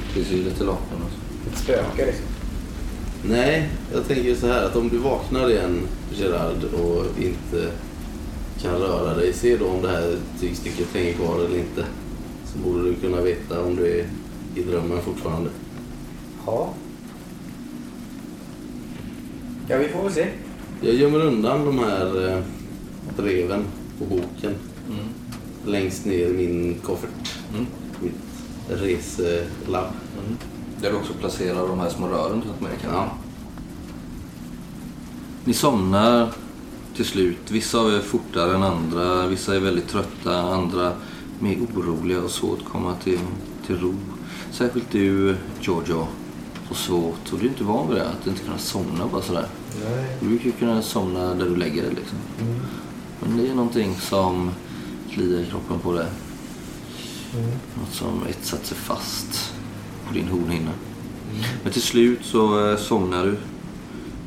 Det 0.07 0.13
finns 0.13 0.31
ju 0.31 0.43
lite 0.43 0.63
lakan 0.63 0.97
också. 1.05 1.17
Ett 1.51 1.57
spöke 1.63 2.05
liksom. 2.05 2.25
Nej, 3.23 3.69
jag 3.93 4.07
tänker 4.07 4.35
så 4.35 4.47
här 4.47 4.63
att 4.63 4.75
om 4.75 4.89
du 4.89 4.97
vaknar 4.97 5.49
igen 5.49 5.81
Gerard 6.13 6.63
och 6.63 7.05
inte 7.19 7.71
kan 8.61 8.75
röra 8.75 9.15
dig, 9.15 9.33
se 9.33 9.57
då 9.57 9.67
om 9.67 9.81
det 9.81 9.87
här 9.87 10.17
tygstycket 10.39 10.87
hänger 10.93 11.13
kvar 11.13 11.35
eller 11.35 11.57
inte. 11.57 11.85
Så 12.45 12.57
borde 12.59 12.83
du 12.83 12.95
kunna 12.95 13.21
veta 13.21 13.63
om 13.63 13.75
du 13.75 13.99
är 13.99 14.05
i 14.55 14.63
drömmen 14.63 15.01
fortfarande. 15.01 15.49
Ja. 16.45 16.73
Ja, 19.71 19.77
vi 19.77 19.87
får 19.87 20.03
väl 20.03 20.13
se. 20.13 20.27
Jag 20.81 20.95
gömmer 20.95 21.19
undan 21.25 21.65
de 21.65 21.79
här 21.79 22.29
eh, 22.29 22.43
breven 23.17 23.65
och 24.01 24.07
boken 24.07 24.55
Mm. 24.89 25.05
längst 25.65 26.05
ner 26.05 26.27
i 26.27 26.33
min 26.33 26.75
koffert. 26.83 27.35
Mm. 27.53 27.65
Mitt 27.99 28.13
reselabb. 28.69 29.85
Mm. 30.25 30.37
Där 30.81 30.91
du 30.91 30.95
också 30.97 31.13
placerar 31.13 31.67
de 31.67 31.79
här 31.79 31.89
små 31.89 32.07
rören 32.07 32.41
tagit 32.41 32.61
med? 32.61 32.71
Ja. 32.83 33.11
Ni 35.45 35.53
somnar 35.53 36.29
till 36.95 37.05
slut. 37.05 37.51
Vissa 37.51 37.79
av 37.79 37.93
er 37.93 37.99
fortare 37.99 38.55
än 38.55 38.63
andra. 38.63 39.27
Vissa 39.27 39.55
är 39.55 39.59
väldigt 39.59 39.87
trötta. 39.87 40.41
Andra 40.41 40.93
mer 41.39 41.57
oroliga 41.75 42.21
och 42.21 42.31
svårt 42.31 42.59
att 42.61 42.71
komma 42.71 42.95
till, 43.03 43.19
till 43.67 43.79
ro. 43.79 43.93
Särskilt 44.51 44.91
du, 44.91 45.35
Giorgio. 45.61 46.07
Så 46.69 46.73
svårt. 46.73 47.33
Och 47.33 47.39
du 47.39 47.45
är 47.45 47.49
inte 47.49 47.63
van 47.63 47.87
vid 47.89 47.97
det. 47.97 48.07
Att 48.09 48.27
inte 48.27 48.43
kunna 48.43 48.57
somna 48.57 49.07
bara 49.11 49.21
sådär. 49.21 49.45
Nej. 49.79 50.17
Du 50.19 50.27
brukar 50.27 50.45
ju 50.45 50.51
kunna 50.51 50.81
somna 50.81 51.33
där 51.33 51.45
du 51.45 51.55
lägger 51.55 51.81
dig 51.81 51.93
liksom. 51.95 52.17
Men 53.19 53.37
det 53.37 53.47
är 53.47 53.55
någonting 53.55 53.95
som 53.95 54.51
kliar 55.11 55.39
i 55.39 55.45
kroppen 55.45 55.79
på 55.79 55.93
dig. 55.93 56.07
Något 57.79 57.93
som 57.93 58.23
etsat 58.29 58.65
sig 58.65 58.77
fast 58.77 59.53
på 60.07 60.13
din 60.13 60.27
hornhinna. 60.27 60.71
Men 61.63 61.73
till 61.73 61.81
slut 61.81 62.19
så 62.21 62.71
eh, 62.71 62.77
somnar 62.77 63.25
du. 63.25 63.37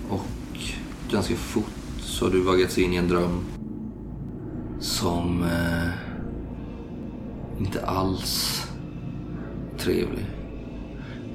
Och 0.08 0.26
ganska 1.10 1.36
fort 1.36 1.64
så 2.00 2.24
har 2.24 2.32
du 2.32 2.40
vaggats 2.40 2.78
in 2.78 2.92
i 2.92 2.96
en 2.96 3.08
dröm. 3.08 3.44
Som 4.80 5.42
eh, 5.42 5.90
inte 7.58 7.86
alls 7.86 8.62
trevlig. 9.78 10.26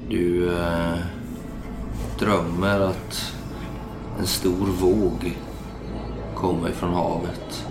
Du 0.08 0.52
eh, 0.58 0.98
drömmer 2.18 2.80
att 2.80 3.34
en 4.20 4.26
stor 4.26 4.66
våg 4.66 5.38
kommer 6.34 6.68
ifrån 6.68 6.94
havet. 6.94 7.66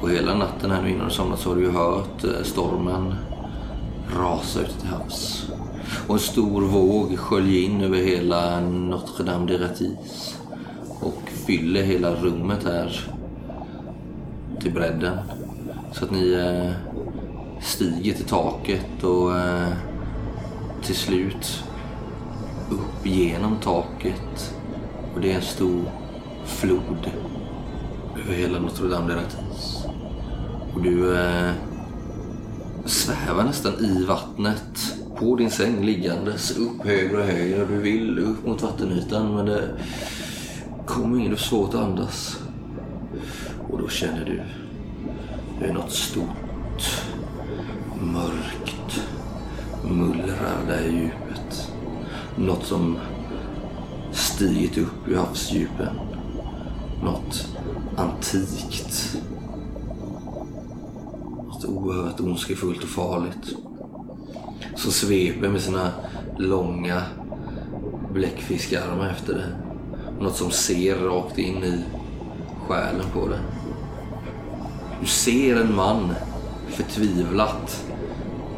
Och 0.00 0.10
hela 0.10 0.34
natten 0.34 0.70
här 0.70 0.82
nu 0.82 0.90
innan 0.90 1.08
du 1.08 1.14
somnat 1.14 1.40
så 1.40 1.48
har 1.48 1.56
du 1.56 1.62
ju 1.62 1.70
hört 1.70 2.24
eh, 2.24 2.42
stormen 2.42 3.14
rasa 4.16 4.60
ute 4.60 4.80
till 4.80 4.88
havs. 4.88 5.50
Och 6.06 6.14
en 6.14 6.20
stor 6.20 6.62
våg 6.62 7.18
sköljer 7.18 7.62
in 7.62 7.80
över 7.80 7.98
hela 7.98 8.60
Notre 8.60 9.24
Dame 9.24 9.46
de 9.46 9.58
Ratis 9.58 10.38
och 11.00 11.22
fyller 11.46 11.82
hela 11.82 12.14
rummet 12.14 12.64
här 12.64 13.10
till 14.60 14.72
bredden. 14.72 15.18
Så 15.92 16.04
att 16.04 16.10
ni 16.10 16.32
eh, 16.32 16.72
stiger 17.60 18.14
till 18.14 18.24
taket 18.24 19.04
och 19.04 19.38
eh, 19.38 19.72
till 20.82 20.96
slut 20.96 21.64
upp 22.70 23.06
genom 23.06 23.56
taket. 23.56 24.57
Och 25.18 25.24
det 25.24 25.32
är 25.32 25.36
en 25.36 25.42
stor 25.42 25.90
flod 26.44 27.10
över 28.20 28.34
hela 28.34 28.58
Notre 28.58 28.88
Dame 28.88 29.08
de 29.08 29.14
Ratis. 29.14 29.84
Och 30.74 30.82
du 30.82 31.18
eh, 31.18 31.52
svävar 32.84 33.44
nästan 33.44 33.72
i 33.84 34.04
vattnet 34.04 34.96
på 35.16 35.36
din 35.36 35.50
säng 35.50 35.84
liggandes 35.84 36.56
upp 36.56 36.84
högre 36.84 37.16
och 37.16 37.24
högre. 37.24 37.64
Du 37.64 37.78
vill 37.78 38.18
upp 38.18 38.46
mot 38.46 38.62
vattenytan 38.62 39.34
men 39.34 39.46
det 39.46 39.68
kommer 40.86 41.18
ingen, 41.18 41.30
Du 41.30 41.36
är 41.36 41.40
svårt 41.40 41.74
att 41.74 41.80
andas. 41.80 42.40
Och 43.70 43.78
då 43.78 43.88
känner 43.88 44.24
du 44.24 44.42
det 45.60 45.66
är 45.66 45.72
något 45.72 45.92
stort, 45.92 47.02
mörkt, 48.00 49.02
mullrar 49.84 50.66
där 50.68 50.82
i 50.82 50.92
djupet. 50.92 51.72
Något 52.36 52.66
som 52.66 52.98
stigit 54.38 54.78
upp 54.78 55.08
ur 55.08 55.16
havsdjupen. 55.16 56.00
Något 57.02 57.48
antikt. 57.96 59.16
Något 61.46 61.64
oerhört 61.64 62.20
ondskefullt 62.20 62.82
och 62.82 62.88
farligt. 62.88 63.56
Som 64.76 64.92
sveper 64.92 65.48
med 65.48 65.60
sina 65.60 65.90
långa 66.36 67.02
bläckfiskarmar 68.12 69.10
efter 69.10 69.34
det. 69.34 69.56
Något 70.24 70.36
som 70.36 70.50
ser 70.50 70.96
rakt 70.96 71.38
in 71.38 71.64
i 71.64 71.84
själen 72.66 73.06
på 73.12 73.28
det. 73.28 73.40
Du 75.00 75.06
ser 75.06 75.60
en 75.60 75.74
man 75.74 76.14
förtvivlat 76.68 77.84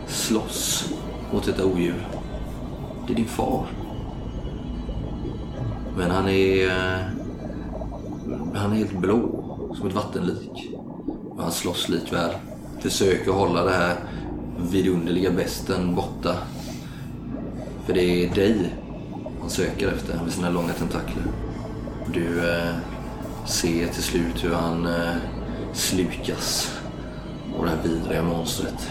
slåss 0.07 0.93
mot 1.33 1.45
detta 1.45 1.65
odjur. 1.65 2.07
Det 3.07 3.13
är 3.13 3.17
din 3.17 3.27
far. 3.27 3.67
Men 6.01 6.11
han 6.11 6.29
är... 6.29 6.67
Eh, 6.67 7.01
han 8.55 8.73
är 8.73 8.77
helt 8.77 8.99
blå, 8.99 9.45
som 9.77 9.89
ett 9.89 9.95
vattenlik. 9.95 10.73
Och 11.31 11.43
han 11.43 11.53
slåss 11.53 11.89
likväl. 11.89 12.31
Försöker 12.79 13.33
hålla 13.33 13.65
det 13.65 13.71
här 13.71 13.97
vidunderliga 14.71 15.31
besten 15.31 15.95
borta. 15.95 16.35
För 17.87 17.93
det 17.93 18.03
är 18.03 18.35
dig 18.35 18.75
han 19.41 19.51
söker 19.51 19.89
efter 19.89 20.21
med 20.25 20.33
sina 20.33 20.51
långa 20.51 20.73
tentakler. 20.73 21.25
Du 22.13 22.51
eh, 22.51 22.75
ser 23.47 23.87
till 23.87 24.03
slut 24.03 24.45
hur 24.45 24.55
han 24.55 24.87
eh, 24.87 25.17
slukas 25.73 26.79
av 27.59 27.65
det 27.65 27.71
här 27.71 27.83
vidriga 27.83 28.23
monstret. 28.23 28.91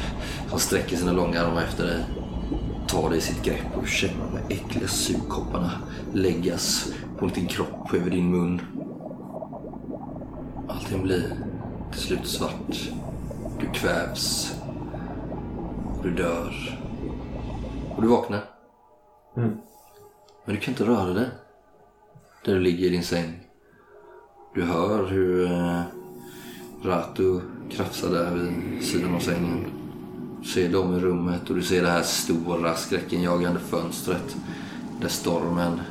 Han 0.50 0.60
sträcker 0.60 0.98
sina 0.98 1.12
långa 1.12 1.42
armar 1.42 1.62
efter 1.62 1.84
dig, 1.84 2.04
tar 2.90 3.10
dig 3.10 3.18
i 3.18 3.22
sitt 3.22 3.44
grepp 3.44 3.78
och 3.78 3.88
känner 3.88 4.26
de 4.32 4.54
äckliga 4.54 4.88
sugkopparna 4.88 5.72
läggas 6.14 6.94
mot 7.22 7.36
din 7.36 7.48
kropp 7.48 7.94
över 7.94 8.10
din 8.10 8.32
mun. 8.32 8.62
Allting 10.68 11.04
blir 11.04 11.36
till 11.92 12.02
slut 12.02 12.28
svart. 12.28 12.90
Du 13.60 13.70
kvävs. 13.74 14.56
Och 15.98 16.04
du 16.04 16.12
dör. 16.12 16.80
Och 17.96 18.02
du 18.02 18.08
vaknar. 18.08 18.44
Men 20.46 20.56
du 20.56 20.58
kan 20.58 20.74
inte 20.74 20.86
röra 20.86 21.14
dig. 21.14 21.30
Där 22.46 22.54
du 22.54 22.60
ligger 22.60 22.86
i 22.86 22.90
din 22.90 23.04
säng. 23.04 23.40
Du 24.56 24.64
hör 24.64 25.08
hur 25.08 25.52
eh, 25.52 25.82
Ratu 26.84 27.42
krafsar 27.70 28.10
där 28.10 28.32
vid 28.32 28.84
sidan 28.84 29.16
av 29.16 29.20
sängen. 29.20 29.79
Ser 30.46 30.70
dem 30.70 30.96
i 30.96 31.00
rummet 31.00 31.50
och 31.50 31.56
du 31.56 31.64
ser 31.64 31.82
det 31.82 31.90
här 31.90 32.04
stora 32.04 32.76
skräckenjagande 32.76 33.60
fönstret. 33.60 34.36
Där 35.02 35.08
stormen 35.08 35.82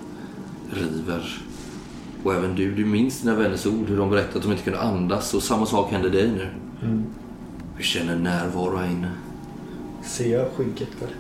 river. 0.71 1.43
Och 2.25 2.35
även 2.35 2.55
du, 2.55 2.75
du 2.75 2.85
minns 2.85 3.21
dina 3.21 3.35
vänners 3.35 3.67
ord, 3.67 3.89
hur 3.89 3.97
de 3.97 4.11
berättade 4.11 4.37
att 4.37 4.43
de 4.43 4.53
inte 4.53 4.65
kunde 4.65 4.81
andas. 4.81 5.35
Och 5.35 5.43
samma 5.43 5.67
sak 5.67 5.91
händer 5.91 6.11
dig 6.11 6.29
nu. 6.29 6.49
Du 7.77 7.83
känner 7.83 8.17
närvaro 8.17 8.77
här 8.77 8.91
inne. 8.91 9.11
Ser 10.03 10.39
jag 10.39 10.53
skynket 10.53 10.89
där? 11.01 11.11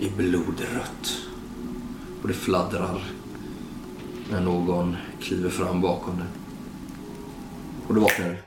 Det 0.00 0.06
är 0.06 0.16
blodrött. 0.16 1.18
Och 2.22 2.28
det 2.28 2.34
fladdrar 2.34 3.04
när 4.30 4.40
någon 4.40 4.96
kliver 5.20 5.50
fram 5.50 5.80
bakom 5.80 6.16
dig. 6.16 6.26
Och 7.88 7.94
du 7.94 8.00
vaknar 8.00 8.28
du. 8.28 8.45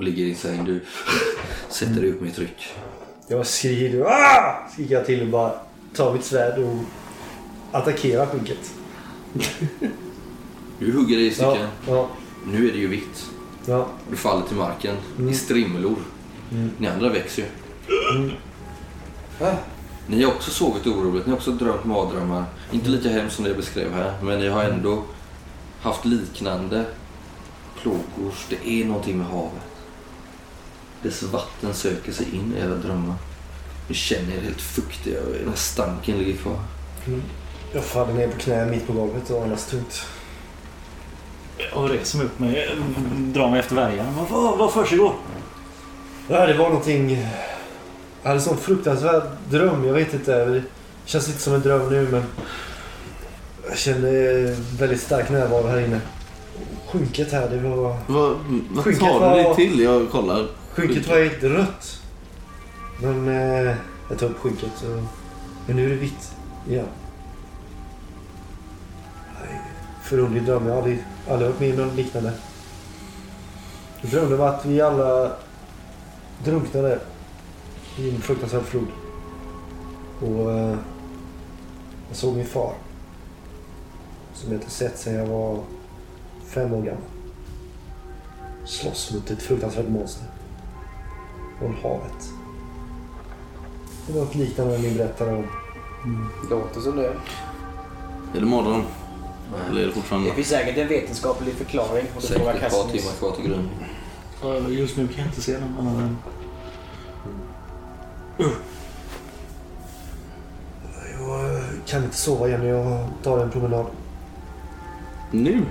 Och 0.00 0.04
ligger 0.04 0.22
i 0.22 0.26
din 0.26 0.36
säng. 0.36 0.64
Du 0.64 0.80
sätter 1.68 2.00
dig 2.00 2.10
upp 2.10 2.20
med 2.20 2.34
tryck. 2.34 2.68
Jag 3.28 3.46
skriker 3.46 4.04
ah! 4.06 4.68
Skriker 4.72 4.94
jag 4.94 5.06
till 5.06 5.22
och 5.22 5.28
bara 5.28 5.52
tar 5.94 6.12
mitt 6.12 6.24
svärd 6.24 6.58
och 6.58 6.76
attackerar 7.72 8.26
skynket. 8.26 8.72
Du 10.78 10.92
hugger 10.92 11.16
dig 11.16 11.26
i 11.26 11.28
Ja, 11.28 11.34
stycken. 11.34 11.68
ja, 11.88 12.08
Nu 12.46 12.68
är 12.68 12.72
det 12.72 12.78
ju 12.78 12.86
vitt. 12.86 13.26
ja. 13.66 13.86
Du 14.10 14.16
faller 14.16 14.46
till 14.46 14.56
marken 14.56 14.96
i 15.30 15.34
strimlor. 15.34 15.96
Ni 16.78 16.86
andra 16.88 17.08
växer 17.08 17.42
ju. 17.42 17.48
Ni 20.06 20.22
har 20.24 20.32
också 20.32 20.50
sovit 20.50 20.86
oroligt. 20.86 21.26
Ni 21.26 21.30
har 21.30 21.36
också 21.38 21.50
drömt 21.50 21.84
mardrömmar. 21.84 22.44
Inte 22.72 22.88
lika 22.88 23.08
hemskt 23.08 23.34
som 23.36 23.44
det 23.44 23.50
jag 23.50 23.56
beskrev 23.56 23.92
här. 23.92 24.14
Men 24.22 24.38
ni 24.38 24.48
har 24.48 24.64
ändå 24.64 25.02
haft 25.80 26.04
liknande 26.04 26.84
plågor. 27.82 28.34
Det 28.48 28.68
är 28.68 28.84
någonting 28.84 29.18
med 29.18 29.26
havet. 29.26 29.62
Dess 31.02 31.22
vatten 31.22 31.74
söker 31.74 32.12
sig 32.12 32.26
in 32.34 32.54
i 32.56 32.60
era 32.60 32.74
drömmar. 32.74 33.14
Ni 33.88 33.94
känner 33.94 34.36
er 34.36 34.40
helt 34.40 34.60
fuktiga 34.60 35.20
och 35.20 35.32
den 35.32 35.48
här 35.48 35.56
stanken 35.56 36.18
ligger 36.18 36.36
kvar. 36.36 36.58
Jag 37.72 37.84
faller 37.84 38.12
ner 38.14 38.28
på 38.28 38.38
knä 38.38 38.66
mitt 38.66 38.86
på 38.86 38.92
golvet 38.92 39.30
och 39.30 39.42
andas 39.42 39.66
tungt. 39.66 40.06
Jag 41.74 41.90
reser 41.90 42.18
mig 42.18 42.26
upp 42.26 42.38
mig, 42.38 42.68
drar 43.16 43.50
mig 43.50 43.60
efter 43.60 43.74
värjan. 43.76 44.06
Vad, 44.16 44.42
vad, 44.42 44.58
vad 44.58 44.72
försiggår? 44.72 45.12
Ja, 46.28 46.46
det 46.46 46.54
var 46.54 46.68
någonting... 46.68 47.10
Jag 48.22 48.28
hade 48.28 48.40
en 48.40 48.44
sån 48.44 48.56
fruktansvärd 48.56 49.22
dröm. 49.50 49.84
Jag 49.84 49.94
vet 49.94 50.14
inte. 50.14 50.44
Det 50.44 50.62
känns 51.04 51.28
inte 51.28 51.40
som 51.40 51.54
en 51.54 51.60
dröm 51.60 51.88
nu 51.88 52.08
men... 52.10 52.22
Jag 53.68 53.78
kände 53.78 54.10
väldigt 54.78 55.00
stark 55.00 55.30
närvaro 55.30 55.66
här 55.66 55.80
inne. 55.80 56.00
Skynket 56.88 57.32
här, 57.32 57.48
det 57.48 57.56
var... 57.68 57.96
Vad, 58.06 58.36
vad 58.70 58.84
tar 58.98 59.20
var- 59.20 59.36
du 59.36 59.42
dig 59.42 59.54
till? 59.54 59.80
Jag 59.80 60.10
kollar. 60.10 60.46
Skynket 60.74 61.08
var 61.08 61.18
helt 61.18 61.42
rött. 61.42 62.02
Men 63.02 63.28
eh, 63.28 63.76
jag 64.08 64.18
tar 64.18 64.26
upp 64.26 64.38
skynket 64.38 64.70
Så... 64.76 65.02
Men 65.66 65.76
nu 65.76 65.84
är 65.84 65.88
det 65.88 65.94
vitt 65.94 66.36
igen. 66.68 66.86
Nej, 69.40 69.60
Förunderlig 70.02 70.44
dröm. 70.44 70.66
Jag 70.66 70.72
har 70.72 70.78
aldrig, 70.78 71.04
aldrig 71.28 71.50
varit 71.50 71.60
med 71.60 71.80
om 71.80 71.86
något 71.86 71.96
liknande. 71.96 72.32
Jag 74.00 74.10
drömde 74.10 74.34
om 74.34 74.40
att 74.40 74.66
vi 74.66 74.80
alla 74.80 75.32
drunknade 76.44 77.00
i 77.98 78.10
en 78.10 78.20
fruktansvärd 78.20 78.62
flod. 78.62 78.88
Och 80.20 80.52
eh, 80.52 80.76
jag 82.08 82.16
såg 82.16 82.36
min 82.36 82.46
far. 82.46 82.74
Som 84.34 84.52
jag 84.52 84.60
inte 84.60 84.70
sett 84.70 84.98
sedan 84.98 85.14
jag 85.14 85.26
var 85.26 85.62
fem 86.46 86.72
år 86.72 86.82
gammal. 86.82 87.02
Slåss 88.64 89.14
mot 89.14 89.30
ett 89.30 89.42
fruktansvärt 89.42 89.88
monster 89.88 90.26
från 91.60 91.76
havet. 91.82 92.32
Det 94.06 94.12
var 94.12 94.20
något 94.20 94.34
liknande 94.34 94.78
ni 94.78 94.94
berättade 94.94 95.34
om. 95.34 95.46
Låter 96.50 96.80
som 96.80 96.96
det. 96.96 97.06
Är 98.34 98.40
det 98.40 98.46
morgon? 98.46 98.82
Eller 99.70 99.82
är 99.82 99.86
det 99.86 99.92
fortfarande 99.92 100.28
Det 100.28 100.34
finns 100.34 100.48
säkert 100.48 100.76
en 100.76 100.88
vetenskaplig 100.88 101.54
förklaring. 101.54 102.06
Och 102.16 102.20
det 102.20 102.26
Säkert 102.26 102.62
ett 102.62 102.72
par 102.72 102.92
timmar 102.92 103.12
kvar 103.18 103.32
till 103.32 103.44
grund. 103.44 103.68
Just 104.68 104.96
nu 104.96 105.08
kan 105.08 105.18
jag 105.18 105.26
inte 105.26 105.40
se 105.42 105.58
någon 105.58 105.78
annan 105.88 106.00
än... 106.02 106.16
Jag 111.20 111.60
kan 111.86 112.04
inte 112.04 112.16
sova 112.16 112.48
igen. 112.48 112.66
Jag 112.66 113.08
tar 113.22 113.38
en 113.38 113.50
promenad. 113.50 113.86
Nu? 115.30 115.62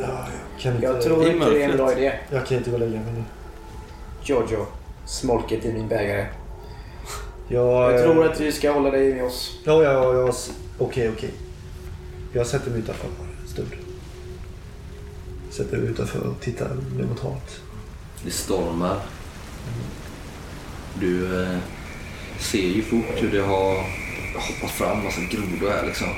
Ja, 0.00 0.06
jag 0.06 0.60
kan 0.60 0.74
inte, 0.74 0.86
Jag 0.86 1.02
tror 1.02 1.28
inte 1.28 1.50
det 1.50 1.62
är 1.64 1.70
en 1.70 1.76
bra 1.76 1.92
idé. 1.92 2.12
jag 2.30 2.46
kan 2.46 2.58
inte 2.58 2.70
gå 2.70 2.76
och 2.76 2.80
lägga 2.80 3.00
mig 3.00 3.12
nu. 3.12 3.22
Jojo. 4.24 4.66
Smolket 5.06 5.64
i 5.64 5.72
min 5.72 5.88
bägare. 5.88 6.26
Jag, 7.48 7.92
Jag 7.92 7.94
eh, 7.94 8.02
tror 8.02 8.26
att 8.26 8.40
vi 8.40 8.52
ska 8.52 8.70
hålla 8.70 8.90
dig 8.90 9.14
med 9.14 9.24
oss. 9.24 9.58
Ja, 9.64 9.82
ja, 9.82 10.14
ja. 10.14 10.32
Okej, 10.78 11.10
okej. 11.16 11.30
Jag 12.32 12.46
sätter 12.46 12.70
mig 12.70 12.80
utanför 12.80 13.06
en 13.06 13.48
stund. 13.48 13.68
Sätter 15.50 15.76
mig 15.76 15.90
utanför 15.90 16.26
och 16.26 16.40
tittar 16.40 16.68
ner 16.96 17.04
mot 17.04 17.20
havet. 17.20 17.60
Det 18.24 18.30
stormar. 18.30 18.96
Du 21.00 21.42
eh, 21.42 21.58
ser 22.38 22.68
ju 22.68 22.82
fort 22.82 23.22
hur 23.22 23.30
det 23.30 23.40
har 23.42 23.74
hoppat 24.34 24.70
fram 24.70 25.04
massa 25.04 25.20
grodor 25.20 25.70
här 25.70 25.86
liksom. 25.86 26.08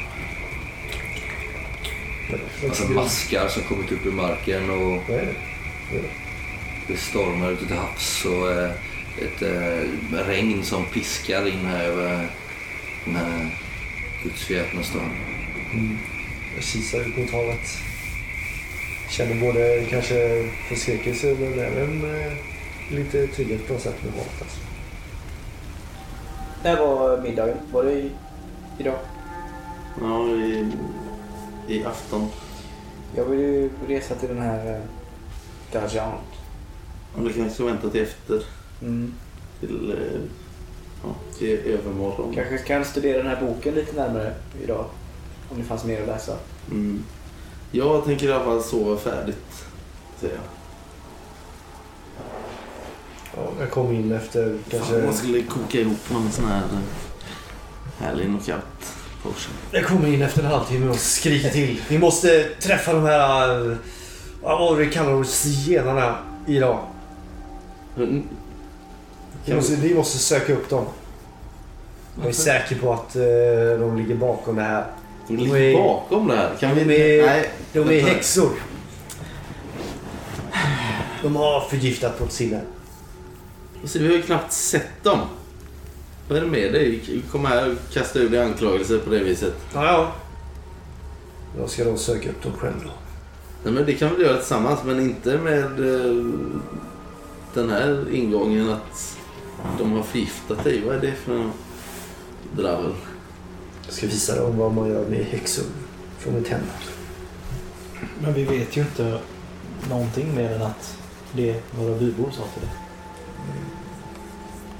Massa 2.68 2.84
maskar 2.88 3.48
som 3.48 3.62
kommit 3.62 3.92
upp 3.92 4.06
ur 4.06 4.12
marken 4.12 4.70
och 4.70 5.02
Vad 5.08 5.18
är 5.18 5.26
det? 5.26 5.34
det 5.92 6.25
stormar 6.94 7.50
ute 7.50 7.66
till 7.66 7.76
havs 7.76 8.24
och 8.24 8.52
eh, 8.52 8.70
ett 9.18 9.42
eh, 9.42 10.26
regn 10.26 10.62
som 10.62 10.84
piskar 10.86 11.48
in 11.48 11.66
här 11.66 11.84
över 11.84 12.30
den 13.04 13.16
här 13.16 13.58
gudsförgätna 14.22 14.82
stan. 14.82 15.10
Jag 16.54 16.64
kisar 16.64 16.98
ut 16.98 17.16
mot 17.16 17.30
havet. 17.30 17.68
Känner 19.10 19.40
både 19.40 19.84
kanske 19.90 20.48
förskräckelse 20.68 21.36
men 21.40 21.58
även 21.58 22.20
eh, 22.20 22.32
lite 22.90 23.26
trygghet 23.26 23.66
på 23.66 23.72
något 23.72 23.82
sätt 23.82 24.04
med 24.04 24.12
havet. 24.12 24.42
Alltså. 24.42 24.60
När 26.62 26.76
var 26.76 27.22
middagen? 27.22 27.56
Var 27.72 27.84
det 27.84 27.92
i, 27.92 28.10
idag? 28.78 28.98
Ja, 30.00 30.28
i, 30.28 30.72
i 31.68 31.84
afton. 31.84 32.28
Jag 33.16 33.24
vill 33.24 33.40
ju 33.40 33.70
resa 33.88 34.14
till 34.14 34.28
den 34.28 34.42
här 34.42 34.74
eh, 34.74 34.80
Dajan. 35.72 36.18
Ja, 37.16 37.22
du 37.22 37.32
kanske 37.32 37.54
ska 37.54 37.64
vänta 37.64 37.90
till 37.90 38.02
efter. 38.02 38.42
Mm. 38.82 39.12
Till, 39.60 39.90
eh, 39.90 40.20
ja, 41.02 41.14
till 41.38 41.58
övermorgon. 41.58 42.34
Kanske 42.34 42.58
kan 42.58 42.84
studera 42.84 43.18
den 43.18 43.26
här 43.26 43.40
boken 43.40 43.74
lite 43.74 43.96
närmare 43.96 44.34
idag. 44.64 44.84
Om 45.50 45.58
det 45.58 45.64
fanns 45.64 45.84
mer 45.84 46.00
att 46.02 46.06
läsa. 46.08 46.36
Mm. 46.70 47.04
Jag 47.70 48.04
tänker 48.04 48.28
i 48.28 48.32
alla 48.32 48.44
fall 48.44 48.62
sova 48.62 48.96
färdigt. 48.96 49.64
Säger 50.20 50.34
jag. 50.34 50.42
Ja, 53.36 53.50
jag 53.60 53.70
kom 53.70 53.92
in 53.92 54.12
efter 54.12 54.58
kanske... 54.70 54.92
Fan, 54.94 55.04
man 55.04 55.14
skulle 55.14 55.42
koka 55.42 55.80
ihop 55.80 56.10
någon 56.12 56.30
sån 56.32 56.44
här 56.44 56.62
eh, 56.62 56.78
härlig 58.06 58.26
knockout 58.26 58.62
potion. 59.22 59.54
Jag 59.70 59.84
kommer 59.86 60.08
in 60.08 60.22
efter 60.22 60.40
en 60.42 60.46
halvtimme 60.50 60.88
och 60.90 60.96
skriker 60.96 61.50
till. 61.50 61.80
Vi 61.88 61.98
måste 61.98 62.44
träffa 62.60 62.92
de 62.92 63.02
här... 63.04 63.70
eh, 63.70 63.76
Vad 64.42 64.58
var 64.58 64.76
det 64.76 64.84
vi 64.84 64.92
kallar 64.92 65.10
dem? 65.10 65.24
Zigenarna 65.24 66.18
idag. 66.46 66.78
Mm, 67.96 68.22
Vi 69.44 69.54
måste, 69.54 69.76
vi 69.76 69.94
måste 69.94 70.18
söka 70.18 70.52
upp 70.54 70.68
dem. 70.70 70.84
Jag 72.18 72.28
är 72.28 72.32
säker 72.32 72.76
på 72.78 72.92
att 72.92 73.16
eh, 73.16 73.22
de 73.80 73.96
ligger 73.96 74.14
bakom 74.14 74.56
det 74.56 74.62
här. 74.62 74.86
De 75.28 75.36
De 75.36 75.42
ligger 75.42 75.56
är- 75.60 75.74
bakom 75.74 76.28
det 76.28 76.36
här. 76.36 76.54
Kan 76.60 76.74
vi... 76.74 76.84
De 76.84 76.94
är, 77.20 77.26
Nej, 77.26 77.50
de 77.72 77.78
är 77.90 78.00
häxor. 78.00 78.50
De 81.22 81.36
har 81.36 81.60
förgiftat 81.60 82.20
vårt 82.20 82.30
sinne. 82.30 82.60
Alltså, 83.82 83.98
vi 83.98 84.06
har 84.08 84.14
ju 84.14 84.22
knappt 84.22 84.52
sett 84.52 85.02
dem. 85.04 85.18
Vad 86.28 86.38
är 86.38 86.42
det 86.42 86.48
med 86.50 86.72
dig? 86.72 87.22
Kom 87.32 87.44
här 87.44 87.70
och 87.70 87.92
kasta 87.92 88.18
ur 88.18 88.28
dig 88.30 88.42
anklagelser 88.42 88.98
på 88.98 89.10
det 89.10 89.18
viset. 89.18 89.54
Ja, 89.74 89.84
ja. 89.86 90.12
Jag 91.60 91.70
ska 91.70 91.84
då 91.84 91.96
söka 91.96 92.28
upp 92.30 92.42
dem 92.42 92.52
själv 92.58 92.74
då. 92.84 92.90
Nej, 93.64 93.72
men 93.74 93.86
det 93.86 93.92
kan 93.92 94.16
vi 94.16 94.22
göra 94.24 94.36
tillsammans, 94.36 94.80
men 94.84 95.00
inte 95.00 95.38
med 95.38 95.64
eh, 95.64 96.24
den 97.56 97.70
här 97.70 98.14
ingången 98.14 98.70
att 98.70 99.18
de 99.78 99.92
har 99.92 100.02
förgiftat 100.02 100.64
dig. 100.64 100.82
Vad 100.86 100.94
är 100.94 101.00
det 101.00 101.12
för 101.12 101.50
dravel? 102.56 102.94
Jag 103.84 103.94
ska 103.94 104.06
visa 104.06 104.42
dem 104.42 104.58
vad 104.58 104.74
man 104.74 104.88
gör 104.88 105.08
med 105.08 105.24
häxor 105.24 105.64
från 106.18 106.34
mitt 106.34 106.48
hem. 106.48 106.60
Men 108.20 108.34
vi 108.34 108.44
vet 108.44 108.76
ju 108.76 108.80
inte 108.80 109.18
någonting 109.90 110.34
mer 110.34 110.50
än 110.50 110.62
att 110.62 110.98
det 111.32 111.62
våra 111.70 111.98
bybor 111.98 112.30
sa 112.30 112.42
till 112.42 112.62
det. 112.62 112.72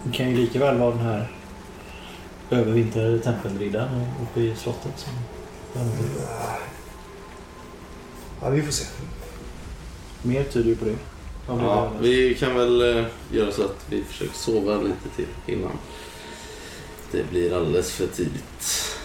Det 0.05 0.17
kan 0.17 0.31
ju 0.31 0.37
lika 0.37 0.59
väl 0.59 0.79
vara 0.79 0.91
den 0.91 1.05
här 1.05 1.31
övervintrade 2.51 3.19
tempelriddaren 3.19 4.07
uppe 4.23 4.41
i 4.41 4.57
slottet 4.57 4.99
som 4.99 5.13
Ja, 8.41 8.51
vi 8.51 8.63
får 8.63 8.73
se. 8.73 8.87
Mer 10.23 10.45
tyder 10.45 10.69
ju 10.69 10.77
på 10.77 10.85
det. 10.85 10.97
Ja, 11.49 11.93
det? 12.01 12.09
vi 12.09 12.35
kan 12.35 12.55
väl 12.55 12.97
eh, 12.97 13.05
göra 13.33 13.53
så 13.53 13.65
att 13.65 13.87
vi 13.91 14.05
försöker 14.05 14.35
sova 14.35 14.77
lite 14.77 15.09
till 15.17 15.55
innan 15.55 15.79
det 17.13 17.31
blir 17.31 17.57
alldeles 17.57 17.93
för 17.93 18.07
tidigt. 18.07 18.97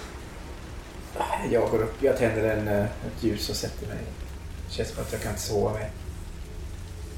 Jag 1.52 1.70
går 1.72 1.82
upp, 1.82 1.96
jag 2.00 2.18
tänder 2.18 2.58
en, 2.58 2.68
eh, 2.68 2.84
ett 2.84 3.24
ljus 3.24 3.50
och 3.50 3.56
sätter 3.56 3.88
mig. 3.88 3.98
Känns 4.70 4.90
som 4.90 5.04
att 5.04 5.12
jag 5.12 5.22
kan 5.22 5.32
inte 5.32 5.44
sova 5.44 5.74
mer. 5.74 5.90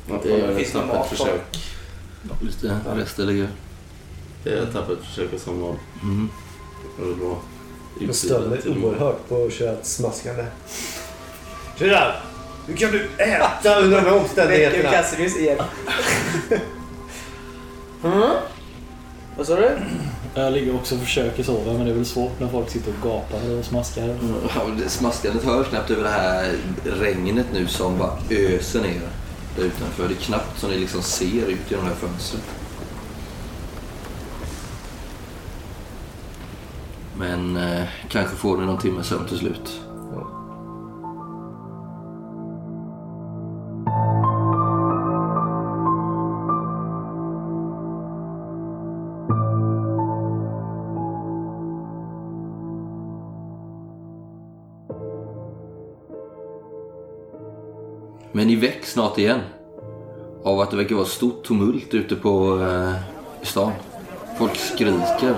Jag 0.07 0.25
gör 0.39 0.51
ett 0.51 0.57
det 0.57 0.79
tappert 0.79 1.09
försök. 1.09 1.73
Lite 2.41 2.79
rester 2.95 3.25
ligger. 3.25 3.49
Jag 4.43 4.53
gör 4.53 4.63
ett 4.63 4.73
tappert 4.73 5.05
försök 5.05 5.33
att 5.33 5.41
somna 5.41 5.65
om. 5.65 5.77
Mm. 6.01 6.29
Det 6.97 7.11
är 7.11 7.15
bra. 7.15 7.41
Jag 7.99 8.15
stör 8.15 8.49
mig 8.49 8.59
oerhört 8.65 9.29
på 9.29 9.45
att 9.45 9.53
köra 9.53 9.71
ett 9.71 9.85
smaskande. 9.85 10.45
Tjena! 11.79 12.13
Hur 12.67 12.75
kan 12.75 12.91
du 12.91 13.09
äta 13.17 13.79
under 13.79 14.01
de 14.01 14.03
här 14.03 14.17
omständigheterna? 14.17 14.91
Cassius 14.91 15.37
igen. 15.37 15.57
mm. 18.03 18.29
Vad 19.37 19.47
sa 19.47 19.55
du? 19.55 19.71
Jag 20.35 20.53
ligger 20.53 20.75
också 20.75 20.95
och 20.95 21.01
försöker 21.01 21.43
sova 21.43 21.73
men 21.73 21.85
det 21.85 21.91
är 21.91 21.95
väl 21.95 22.05
svårt 22.05 22.39
när 22.39 22.47
folk 22.47 22.69
sitter 22.69 22.91
och 22.91 23.09
gapar 23.09 23.57
och 23.59 23.65
smaskar. 23.65 24.17
Ja, 24.55 24.61
det 24.83 24.89
Smaskandet 24.89 25.43
hörs 25.43 25.67
knappt 25.67 25.91
över 25.91 26.03
det 26.03 26.09
här 26.09 26.55
regnet 26.83 27.45
nu 27.53 27.67
som 27.67 27.97
bara 27.97 28.17
öser 28.29 28.81
ner 28.81 29.01
där 29.57 29.63
utanför. 29.63 30.07
Det 30.07 30.13
är 30.13 30.15
knappt 30.15 30.59
som 30.59 30.69
ni 30.69 30.77
liksom 30.77 31.01
ser 31.01 31.47
ut 31.47 31.71
genom 31.71 31.85
de 31.85 31.91
här 31.91 31.95
fönstren. 31.95 32.41
Men 37.17 37.57
eh, 37.57 37.83
kanske 38.09 38.35
får 38.35 38.57
ni 38.57 38.65
någon 38.65 38.81
timme 38.81 39.03
sömn 39.03 39.27
till 39.27 39.37
slut. 39.37 39.79
Väcks 58.83 58.91
snart 58.93 59.17
igen. 59.17 59.39
Av 60.43 60.59
att 60.59 60.71
det 60.71 60.77
verkar 60.77 60.95
vara 60.95 61.05
stort 61.05 61.43
tumult 61.43 61.93
ute 61.93 62.15
på 62.15 62.59
eh, 62.61 62.93
stan. 63.41 63.71
Folk 64.37 64.55
skriker. 64.55 65.35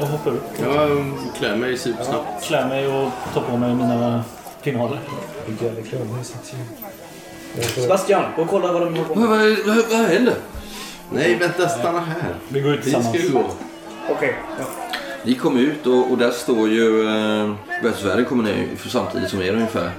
Jag 0.00 0.06
hoppar 0.06 0.30
upp, 0.30 0.42
Jag 0.60 1.12
klär 1.38 1.56
mig 1.56 1.76
supersnabbt. 1.76 2.42
klär 2.44 2.68
mig 2.68 2.86
och 2.86 3.10
tar 3.34 3.40
på 3.40 3.56
mig 3.56 3.74
mina 3.74 4.24
får- 7.62 7.82
Sebastian, 7.82 8.22
gå 8.36 8.42
och 8.42 8.48
kolla 8.48 8.72
vad 8.72 8.82
de 8.82 8.88
håller 8.96 9.04
på 9.04 9.14
Vad, 9.14 9.28
med. 9.30 9.56
vad, 9.66 9.76
vad, 9.76 9.84
vad 9.90 10.06
händer? 10.06 10.34
Nej, 11.12 11.36
vänta, 11.36 11.68
stanna 11.68 12.00
här. 12.00 12.34
Vi 12.48 12.60
går 12.60 12.72
ut 12.74 12.86
Vi 12.86 12.90
ska 12.90 13.00
tillsammans. 13.12 13.32
gå. 14.08 14.14
Okej. 14.16 14.34
Ja. 14.58 14.64
Vi 15.28 15.34
kom 15.34 15.56
ut 15.56 15.86
och, 15.86 16.10
och 16.10 16.18
där 16.18 16.30
står 16.30 16.68
ju... 16.68 17.08
Eh, 17.08 17.54
Västsverige 17.82 18.24
kommer 18.24 18.44
ner 18.44 18.68
för 18.76 18.88
samtidigt 18.88 19.30
som 19.30 19.42
er 19.42 19.52
ungefär. 19.52 19.90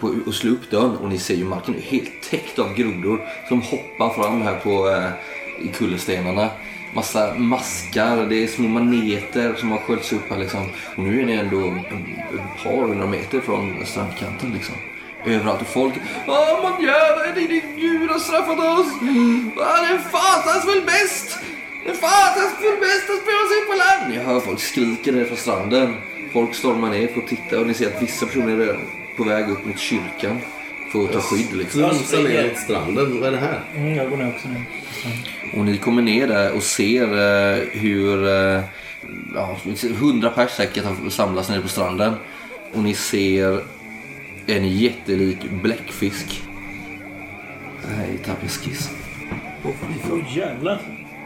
På, 0.00 0.14
och 0.26 0.34
slår 0.34 0.52
upp 0.52 0.70
dörren 0.70 0.96
och 0.96 1.08
ni 1.08 1.18
ser 1.18 1.34
ju 1.34 1.44
marken 1.44 1.74
är 1.74 1.80
helt 1.80 2.22
täckt 2.30 2.58
av 2.58 2.74
grodor 2.74 3.20
som 3.48 3.62
hoppar 3.62 4.22
fram 4.22 4.42
här 4.42 4.58
på 4.58 4.88
eh, 4.88 5.66
i 5.66 5.68
kullerstenarna. 5.68 6.48
Massa 6.94 7.34
maskar, 7.34 8.26
det 8.26 8.44
är 8.44 8.46
små 8.46 8.68
maneter 8.68 9.54
som 9.54 9.70
har 9.70 9.78
sköljts 9.78 10.12
upp 10.12 10.30
här 10.30 10.38
liksom. 10.38 10.70
Och 10.96 11.02
nu 11.02 11.20
är 11.20 11.26
ni 11.26 11.32
ändå 11.32 11.58
ett 11.58 12.64
par 12.64 12.88
hundra 12.88 13.06
meter 13.06 13.40
från 13.40 13.86
strandkanten 13.86 14.52
liksom. 14.52 14.74
Överallt 15.26 15.60
och 15.60 15.66
folk. 15.66 15.94
Åh 16.26 16.62
man 16.62 16.82
gör 16.82 17.34
det, 17.34 17.40
din 17.40 17.76
gud 17.76 18.10
har 18.10 18.18
straffat 18.18 18.58
oss. 18.58 18.92
Det 19.00 19.94
är 19.94 19.98
fatas 19.98 20.68
väl 20.68 20.84
bäst. 20.86 21.53
Fatas 21.86 22.52
väl 22.62 22.80
bäst 22.80 23.10
att 23.10 23.22
spela 23.22 23.44
sig 23.50 23.60
på 23.68 23.74
land. 23.74 24.10
Ni 24.10 24.16
hör 24.16 24.40
folk 24.40 24.60
skrika 24.60 25.12
ner 25.12 25.24
från 25.24 25.36
stranden. 25.36 25.94
Folk 26.32 26.54
stormar 26.54 26.90
ner 26.90 27.06
för 27.06 27.20
att 27.20 27.28
titta 27.28 27.60
och 27.60 27.66
ni 27.66 27.74
ser 27.74 27.86
att 27.86 28.02
vissa 28.02 28.26
personer 28.26 28.52
är 28.52 28.56
redan 28.56 28.80
på 29.16 29.24
väg 29.24 29.50
upp 29.50 29.66
mot 29.66 29.78
kyrkan. 29.78 30.38
För 30.92 31.04
att 31.04 31.12
ta 31.12 31.20
skydd 31.20 31.52
liksom. 31.52 31.80
Slunsa 31.80 32.16
ner 32.16 32.48
mot 32.48 32.58
stranden. 32.58 33.20
Vad 33.20 33.28
är 33.28 33.32
det 33.32 33.38
här? 33.38 33.60
Mm, 33.76 33.94
jag 33.94 34.10
går 34.10 34.16
ner 34.16 34.28
också 34.28 34.48
nu. 34.48 34.64
Och 35.58 35.64
ni 35.64 35.78
kommer 35.78 36.02
ner 36.02 36.26
där 36.26 36.52
och 36.52 36.62
ser 36.62 37.02
eh, 37.02 37.62
hur 37.72 38.28
eh, 38.28 38.62
ja, 39.34 39.56
hundra 39.98 40.30
pers 40.30 40.50
säkert 40.50 40.84
har 40.84 41.10
samlats 41.10 41.48
nere 41.48 41.60
på 41.60 41.68
stranden. 41.68 42.14
Och 42.72 42.82
ni 42.82 42.94
ser 42.94 43.60
en 44.46 44.68
jättelik 44.78 45.50
bläckfisk. 45.62 46.42
Det 47.82 47.94
här 47.94 48.06
är 48.14 48.18
Tapiskis. 48.24 48.90
Åh 49.64 50.36
jävlar. 50.36 50.80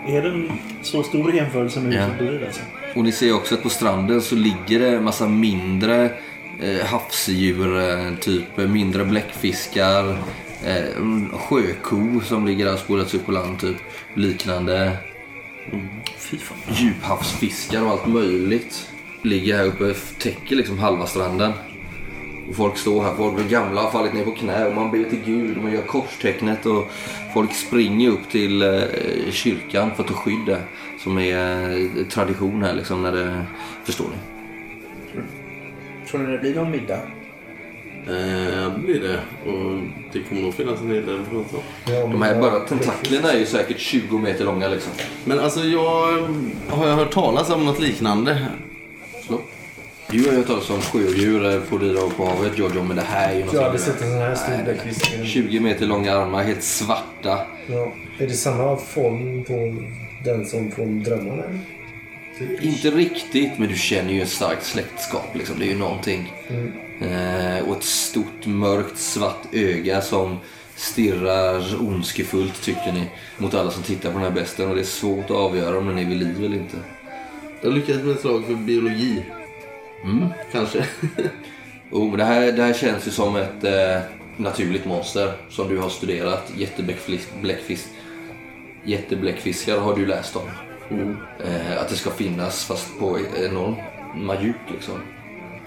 Är 0.07 0.23
den 0.23 0.53
så 0.83 1.03
stor 1.03 1.35
i 1.35 1.37
jämförelse 1.37 1.81
med 1.81 1.93
Ja. 1.93 2.01
huset 2.03 2.19
bredvid 2.19 2.45
alltså? 2.47 2.61
Och 2.95 3.05
ni 3.05 3.13
ser 3.13 3.35
också 3.35 3.55
att 3.55 3.63
på 3.63 3.69
stranden 3.69 4.21
så 4.23 4.35
ligger 4.35 4.79
det 4.79 4.97
en 4.97 5.05
massa 5.05 5.29
mindre 5.29 6.11
eh, 6.61 6.87
havsdjur, 6.87 7.79
eh, 7.79 8.15
typ 8.21 8.57
mindre 8.57 9.05
bläckfiskar, 9.05 10.11
eh, 10.65 10.97
en 10.97 11.31
sjöko 11.39 12.21
som 12.25 12.47
ligger 12.47 12.65
där 12.65 12.73
och 12.73 12.79
spolats 12.79 13.15
upp 13.15 13.27
på 13.27 13.33
land, 13.33 13.61
typ 13.61 13.77
liknande. 14.15 14.97
Fan. 16.19 16.59
Djuphavsfiskar 16.77 17.83
och 17.83 17.91
allt 17.91 18.07
möjligt 18.07 18.89
ligger 19.23 19.57
här 19.57 19.65
uppe, 19.65 19.95
täcker 20.19 20.57
liksom 20.57 20.79
halva 20.79 21.07
stranden. 21.07 21.53
Och 22.49 22.57
folk 22.57 22.77
står 22.77 23.03
här, 23.03 23.15
folk 23.15 23.35
blir 23.35 23.49
gamla, 23.49 23.81
har 23.81 23.91
fallit 23.91 24.15
ner 24.15 24.25
på 24.25 24.31
knä 24.31 24.67
och 24.67 24.75
man 24.75 24.91
ber 24.91 25.05
till 25.05 25.21
Gud 25.25 25.57
och 25.57 25.63
man 25.63 25.73
gör 25.73 25.83
korstecknet 25.83 26.67
och 26.67 26.91
folk 27.35 27.55
springer 27.55 28.11
upp 28.11 28.31
till 28.31 28.63
eh, 28.63 28.83
kyrkan 29.31 29.91
för 29.95 30.03
att 30.03 30.09
ta 30.09 30.15
skydd 30.15 30.47
där. 30.47 30.63
Som 30.99 31.19
är 31.19 31.71
eh, 31.71 32.07
tradition 32.07 32.63
här 32.63 32.75
liksom 32.75 33.03
när 33.03 33.13
det, 33.13 33.47
förstår 33.85 34.05
ni? 34.05 34.17
Tror 36.11 36.21
ni 36.21 36.33
det 36.33 36.39
blir 36.39 36.55
någon 36.55 36.71
middag? 36.71 37.01
Eh, 38.07 38.73
det 38.73 38.81
blir 38.85 39.01
det. 39.01 39.21
Och 39.51 39.81
det 40.13 40.21
kommer 40.29 40.43
nog 40.43 40.55
finnas 40.55 40.81
en 40.81 40.91
hel 40.91 41.07
del 41.07 41.21
De 41.87 42.23
här 42.23 42.41
bara 42.41 42.61
tentaklerna 42.61 43.33
är 43.33 43.39
ju 43.39 43.47
säkert 43.47 43.79
20 43.79 44.19
meter 44.19 44.45
långa 44.45 44.69
liksom. 44.69 44.93
Men 45.25 45.41
alltså 45.41 45.61
jag 45.61 46.29
har 46.69 46.87
jag 46.87 46.97
hört 46.97 47.13
talas 47.13 47.51
om 47.51 47.65
något 47.65 47.81
liknande. 47.81 48.47
Du 50.11 50.25
har 50.25 50.33
ju 50.33 50.37
hört 50.37 50.47
talas 50.47 50.71
om 50.71 50.81
sjödjur 50.81 51.55
eh, 51.55 51.61
på 51.61 51.79
Rira 51.79 52.05
och 52.05 52.17
på 52.17 52.25
havet 52.25 52.59
Giorgio, 52.59 52.83
men 52.83 52.97
det 52.97 53.03
här 53.03 53.33
är 53.33 53.39
ju 53.39 53.45
något 53.45 53.55
Jag 53.55 53.61
har 53.61 53.67
aldrig 53.67 53.85
sett 53.85 54.03
en 54.03 54.11
sån 54.11 54.19
här 54.19 54.35
stor 54.35 54.65
bläckfisk. 54.65 55.25
20 55.25 55.61
meter 55.61 55.87
långa 55.87 56.13
armar, 56.13 56.43
helt 56.43 56.63
svarta. 56.63 57.39
Ja. 57.67 57.93
Är 58.19 58.27
det 58.27 58.33
samma 58.33 58.77
form 58.77 59.45
på 59.45 59.85
den 60.25 60.47
som 60.47 60.71
från 60.71 61.03
drömmarna? 61.03 61.43
Inte 62.61 62.91
riktigt, 62.91 63.59
men 63.59 63.69
du 63.69 63.75
känner 63.77 64.13
ju 64.13 64.23
ett 64.23 64.29
starkt 64.29 64.65
släktskap. 64.67 65.35
Liksom. 65.35 65.59
Det 65.59 65.65
är 65.65 65.71
ju 65.71 65.79
någonting. 65.79 66.33
Eh, 67.01 67.69
och 67.69 67.77
ett 67.77 67.85
stort 67.85 68.47
mörkt 68.47 68.99
svart 68.99 69.47
öga 69.53 70.01
som 70.01 70.37
stirrar 70.77 71.89
ondskefullt, 71.89 72.63
tycker 72.63 72.93
ni, 72.93 73.05
mot 73.39 73.55
alla 73.55 73.71
som 73.71 73.83
tittar 73.83 74.13
på 74.13 74.19
den 74.19 74.27
här 74.27 74.41
besten. 74.41 74.69
Och 74.69 74.75
det 74.75 74.81
är 74.81 74.85
svårt 74.85 75.25
att 75.25 75.31
avgöra 75.31 75.79
om 75.79 75.87
den 75.87 75.99
är 75.99 76.05
vid 76.05 76.19
liv 76.19 76.37
eller 76.45 76.57
inte. 76.57 76.77
Jag 77.63 77.73
lyckades 77.73 78.03
med 78.03 78.15
ett 78.15 78.21
slag 78.21 78.45
för 78.47 78.55
biologi. 78.55 79.25
Mm. 80.05 80.29
Kanske. 80.53 80.87
Oh, 81.91 82.17
det, 82.17 82.25
här, 82.25 82.53
det 82.53 82.63
här 82.63 82.73
känns 82.73 83.07
ju 83.07 83.11
som 83.11 83.37
ett 83.37 83.65
eh, 83.65 84.01
naturligt 84.37 84.85
monster 84.85 85.33
som 85.49 85.69
du 85.69 85.79
har 85.79 85.89
studerat. 85.89 86.53
Jättebläckfisk, 86.57 87.89
jättebläckfiskar 88.85 89.79
har 89.79 89.97
du 89.97 90.07
läst 90.07 90.37
om. 90.37 90.49
Eh, 91.45 91.83
att 91.83 91.89
det 91.89 91.95
ska 91.95 92.11
finnas 92.11 92.65
fast 92.65 92.99
på 92.99 93.19
enorma 93.37 94.43
djup 94.43 94.57
liksom. 94.73 94.95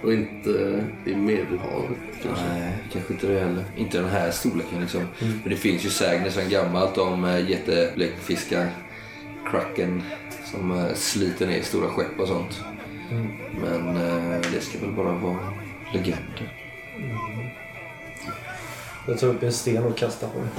Och 0.03 0.13
inte 0.13 0.83
i 1.05 1.15
Medelhavet 1.15 1.97
kanske. 2.23 2.45
Nej, 2.53 2.73
kanske 2.93 3.13
inte 3.13 3.27
det 3.27 3.39
heller. 3.39 3.63
Inte 3.77 3.97
den 3.97 4.09
här 4.09 4.31
storleken 4.31 4.81
liksom. 4.81 5.07
Men 5.19 5.49
det 5.49 5.55
finns 5.55 5.85
ju 5.85 5.89
sägner 5.89 6.29
sedan 6.29 6.49
gammalt 6.49 6.97
om 6.97 7.25
äh, 7.25 7.49
jättebläckfiskar, 7.49 8.69
kraken, 9.51 10.03
som 10.51 10.71
äh, 10.71 10.93
sliter 10.93 11.47
ner 11.47 11.61
stora 11.61 11.87
skepp 11.87 12.19
och 12.19 12.27
sånt. 12.27 12.63
Men 13.61 13.95
äh, 13.95 14.41
det 14.53 14.61
ska 14.61 14.79
väl 14.79 14.91
bara 14.91 15.11
vara 15.11 15.53
legender. 15.93 16.53
Jag 19.07 19.19
tar 19.19 19.27
upp 19.27 19.43
en 19.43 19.53
sten 19.53 19.83
och 19.83 19.97
kastar 19.97 20.27
på 20.27 20.39
den. 20.39 20.49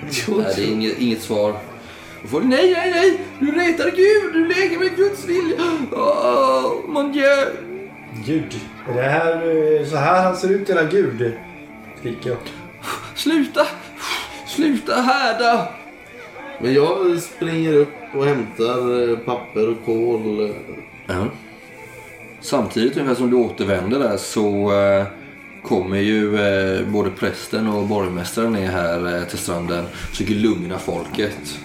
Nej, 0.36 0.52
det 0.56 0.62
är 0.62 0.72
inget, 0.72 0.98
inget 0.98 1.22
svar. 1.22 1.56
Får 2.24 2.40
nej, 2.40 2.72
nej, 2.72 2.90
nej! 2.90 3.20
Du 3.38 3.52
retar 3.52 3.90
Gud! 3.90 4.32
Du 4.32 4.48
leker 4.48 4.78
med 4.78 4.96
Guds 4.96 5.24
vilja! 5.24 5.56
Oh, 5.92 6.88
mon 6.88 7.12
Dieu! 7.12 7.46
Gud. 8.26 8.60
Är 8.88 8.94
det 8.94 9.02
här 9.02 9.34
eh, 9.80 9.86
så 9.86 9.96
här 9.96 10.22
han 10.22 10.36
ser 10.36 10.48
ut, 10.48 10.70
era 10.70 10.84
gud? 10.84 11.32
Skriker 11.98 12.30
jag. 12.30 12.38
Sluta! 13.14 13.66
Sluta 14.46 14.94
härda! 14.94 15.68
Men 16.62 16.74
jag 16.74 17.22
springer 17.22 17.74
upp 17.74 18.14
och 18.14 18.24
hämtar 18.24 19.10
eh, 19.10 19.18
papper 19.18 19.68
och 19.68 19.84
kol. 19.84 20.54
Ja. 21.06 21.26
Samtidigt 22.40 22.96
ungefär 22.96 23.14
som 23.14 23.30
du 23.30 23.36
återvänder 23.36 23.98
där 23.98 24.16
så 24.16 24.72
eh, 24.72 25.06
kommer 25.62 25.98
ju 25.98 26.36
eh, 26.36 26.86
både 26.86 27.10
prästen 27.10 27.66
och 27.66 27.86
borgmästaren 27.86 28.52
ner 28.52 28.70
här 28.70 29.16
eh, 29.16 29.24
till 29.24 29.38
stranden 29.38 29.84
och 29.84 29.90
försöker 29.90 30.34
lugna 30.34 30.78
folket. 30.78 31.58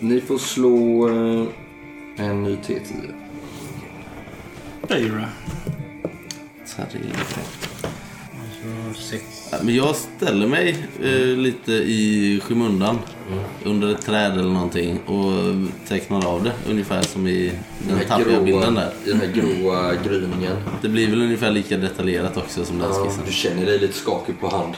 Ni 0.00 0.20
får 0.20 0.38
slå 0.38 1.08
en 2.16 2.42
ny 2.42 2.56
T10. 2.56 3.12
Det 4.88 4.98
gör 4.98 5.16
det. 5.16 5.28
Tre. 6.66 7.00
Sex. 8.94 9.35
Men 9.62 9.74
jag 9.74 9.96
ställer 9.96 10.46
mig 10.46 10.76
eh, 11.02 11.36
lite 11.38 11.72
i 11.72 12.40
skymundan. 12.44 12.98
Under 13.64 13.88
ett 13.94 14.02
träd 14.02 14.32
eller 14.32 14.50
någonting 14.50 14.98
och 15.06 15.32
tecknar 15.88 16.26
av 16.26 16.42
det. 16.44 16.52
Ungefär 16.70 17.02
som 17.02 17.26
i 17.26 17.52
den 17.88 17.98
tappiga 18.08 18.40
bilden 18.40 18.74
där. 18.74 18.90
I 19.06 19.08
den 19.10 19.20
här 19.20 19.32
gråa 19.32 19.94
gryningen. 19.94 20.56
Det 20.82 20.88
blir 20.88 21.10
väl 21.10 21.22
ungefär 21.22 21.50
lika 21.50 21.76
detaljerat 21.76 22.36
också 22.36 22.64
som 22.64 22.78
den 22.78 22.88
Ja, 22.90 23.04
skissen. 23.04 23.22
du 23.26 23.32
känner 23.32 23.66
dig 23.66 23.78
lite 23.78 23.92
skakig 23.92 24.40
på 24.40 24.48
hand. 24.48 24.74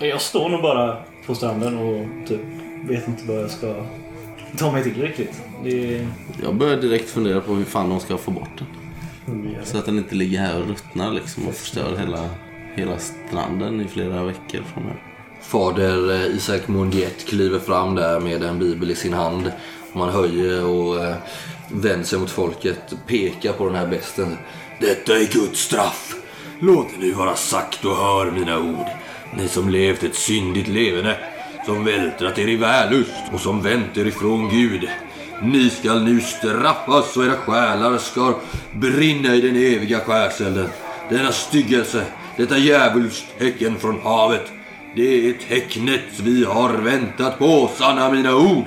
Jag 0.00 0.20
står 0.20 0.48
nog 0.48 0.62
bara 0.62 0.96
på 1.26 1.34
stranden 1.34 1.78
och 1.78 2.28
typ 2.28 2.40
vet 2.88 3.08
inte 3.08 3.22
vad 3.26 3.36
jag 3.42 3.50
ska 3.50 3.74
ta 4.58 4.72
mig 4.72 4.82
till 4.82 5.02
riktigt. 5.02 5.42
Det... 5.64 6.06
Jag 6.42 6.54
börjar 6.54 6.76
direkt 6.76 7.10
fundera 7.10 7.40
på 7.40 7.54
hur 7.54 7.64
fan 7.64 7.90
de 7.90 8.00
ska 8.00 8.16
få 8.16 8.30
bort 8.30 8.58
den. 8.58 8.66
Så 9.64 9.78
att 9.78 9.86
den 9.86 9.98
inte 9.98 10.14
ligger 10.14 10.38
här 10.38 10.60
och 10.62 10.68
ruttnar 10.68 11.12
liksom 11.12 11.46
och 11.48 11.54
förstör 11.54 11.96
hela, 11.98 12.28
hela 12.78 12.98
stranden 12.98 13.80
i 13.80 13.88
flera 13.88 14.24
veckor 14.24 14.62
framöver. 14.74 15.02
Fader 15.42 16.10
eh, 16.10 16.36
Isak 16.36 16.68
Mondiet 16.68 17.26
kliver 17.26 17.58
fram 17.58 17.94
där 17.94 18.20
med 18.20 18.42
en 18.42 18.58
bibel 18.58 18.90
i 18.90 18.94
sin 18.94 19.12
hand. 19.12 19.52
Man 19.92 20.08
höjer 20.08 20.64
och 20.64 21.04
eh, 21.04 21.16
vänder 21.68 22.06
sig 22.06 22.18
mot 22.18 22.30
folket, 22.30 22.94
pekar 23.06 23.52
på 23.52 23.66
den 23.66 23.74
här 23.74 23.86
besten. 23.86 24.36
Detta 24.80 25.12
är 25.12 25.32
Guds 25.32 25.60
straff. 25.60 26.14
Låt 26.60 26.86
det 26.90 27.06
nu 27.06 27.12
vara 27.12 27.36
sagt 27.36 27.84
och 27.84 27.96
hör 27.96 28.30
mina 28.30 28.58
ord. 28.58 28.86
Ni 29.36 29.48
som 29.48 29.68
levt 29.68 30.04
ett 30.04 30.14
syndigt 30.14 30.68
leverne, 30.68 31.16
som 31.66 31.84
vältrat 31.84 32.38
er 32.38 32.48
i 32.48 32.56
vällust. 32.56 33.32
och 33.32 33.40
som 33.40 33.62
vänt 33.62 33.96
er 33.96 34.06
ifrån 34.06 34.48
Gud. 34.48 34.88
Ni 35.42 35.70
skall 35.70 36.04
nu 36.04 36.20
straffas 36.20 37.16
och 37.16 37.24
era 37.24 37.36
själar 37.36 37.98
ska 37.98 38.34
brinna 38.72 39.34
i 39.34 39.40
den 39.40 39.56
eviga 39.56 40.00
skärselden. 40.00 40.68
Denna 41.10 41.32
styggelse, 41.32 42.04
detta 42.38 42.58
djävulstecken 42.58 43.78
från 43.78 44.00
havet, 44.00 44.52
det 44.96 45.28
är 45.28 45.32
tecknet 45.48 46.20
vi 46.22 46.44
har 46.44 46.72
väntat 46.72 47.38
på, 47.38 47.70
sanna 47.74 48.10
mina 48.10 48.36
ord. 48.36 48.64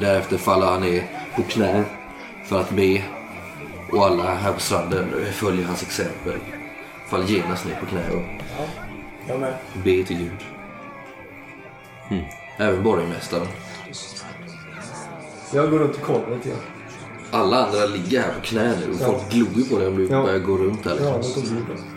Därefter 0.00 0.36
faller 0.38 0.66
han 0.66 0.80
ner 0.80 1.04
på 1.36 1.42
knä 1.42 1.84
för 2.44 2.60
att 2.60 2.70
be. 2.70 3.02
Och 3.92 4.06
alla 4.06 4.34
här 4.34 4.52
på 4.52 4.60
stranden 4.60 5.06
följer 5.32 5.64
hans 5.66 5.82
exempel. 5.82 6.38
Faller 7.08 7.26
genast 7.26 7.64
ner 7.66 7.74
på 7.80 7.86
knä 7.86 8.10
och 8.10 8.22
ber 9.84 10.02
till 10.02 10.16
Gud. 10.18 10.30
Även 12.58 12.82
borgmästaren. 12.82 13.46
Jag 15.54 15.70
går 15.70 15.78
runt 15.78 15.96
och 15.96 16.02
kollar 16.02 16.36
lite 16.36 16.48
grann. 16.48 16.58
Alla 17.30 17.66
andra 17.66 17.86
ligger 17.86 18.20
här 18.20 18.32
på 18.34 18.40
knä 18.40 18.74
nu 18.80 18.92
och 18.92 18.98
folk 19.00 19.30
glor 19.30 19.64
på 19.70 19.78
dig 19.78 19.88
om 19.88 19.96
du 19.96 20.06
Ja. 20.10 20.22
börjar 20.22 20.38
gå 20.38 20.56
runt 20.56 20.84
här. 20.84 20.96
Ja, 21.02 21.16
Liksom. 21.16 21.42
det. 21.42 21.91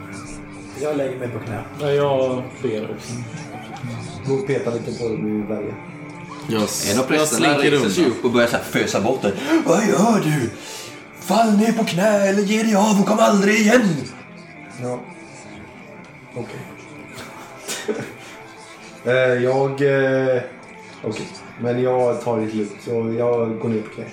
Jag 0.81 0.97
lägger 0.97 1.19
mig 1.19 1.29
på 1.29 1.39
knä. 1.39 1.63
Ja, 1.79 1.91
Jag 1.91 2.43
ber 2.61 2.91
också. 2.91 3.13
Gå 4.27 4.33
och 4.33 4.47
peta 4.47 4.71
lite 4.73 4.99
på 4.99 5.05
och 5.05 5.19
bli 5.19 5.31
värre. 5.31 5.75
Jag, 6.49 6.61
En 6.61 6.63
av 6.63 6.67
jag 6.95 7.07
prästerna 7.07 7.57
reser 7.57 7.89
sig 7.89 8.05
upp 8.05 8.25
och 8.25 8.31
börjar 8.31 8.47
så 8.47 8.55
här 8.55 8.63
fösa 8.63 9.01
bort 9.01 9.21
dig. 9.21 9.33
Vad 9.65 9.85
gör 9.87 10.21
du? 10.23 10.49
Fall 11.19 11.57
ner 11.57 11.71
på 11.71 11.83
knä 11.83 12.27
eller 12.27 12.41
ge 12.41 12.63
dig 12.63 12.75
av 12.75 12.99
och 12.99 13.05
kom 13.07 13.19
aldrig 13.19 13.55
igen. 13.55 13.89
Ja. 14.81 14.99
Okej. 16.35 16.59
eh, 19.05 19.43
jag... 19.43 19.71
Eh, 19.71 20.41
Okej. 21.03 21.27
Men 21.61 21.81
jag 21.81 22.21
tar 22.21 22.39
det 22.39 22.53
lugnt. 22.53 22.75
Så 22.81 22.91
jag 23.17 23.59
går 23.59 23.69
ner 23.69 23.81
på 23.81 23.89
knä. 23.89 24.05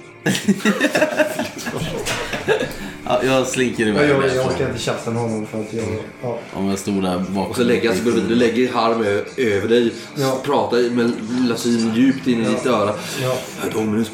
Ja, 3.06 3.20
jag 3.24 3.46
slinker 3.46 3.86
Jag, 3.86 3.88
iväg. 3.96 4.10
jag, 4.10 4.16
jag 4.16 4.22
därifrån. 4.22 4.46
orkar 4.52 4.66
inte 4.68 4.78
tjafsa 4.80 5.10
med 5.10 5.22
honom 5.22 5.46
för 5.46 5.60
att 5.60 5.72
jag... 5.72 5.84
Ja. 6.22 6.38
Om 6.52 6.68
jag 6.68 6.78
stod 6.78 7.02
där 7.02 7.18
bakom. 7.18 7.50
Och 7.50 7.56
så 7.56 7.62
lägger 7.64 8.02
bredvid. 8.02 8.24
Du 8.24 8.34
lägger 8.34 8.54
din 8.66 8.74
arm 8.76 9.02
ö- 9.04 9.24
över 9.36 9.68
dig. 9.68 9.92
Ja. 10.14 10.38
Pratar 10.44 10.90
med 10.90 11.12
latin 11.48 11.92
djupt 11.94 12.26
in 12.26 12.42
i 12.42 12.44
ditt 12.48 12.66
öra. 12.66 12.94
Ja. 13.22 13.34
Dominus. 13.72 14.10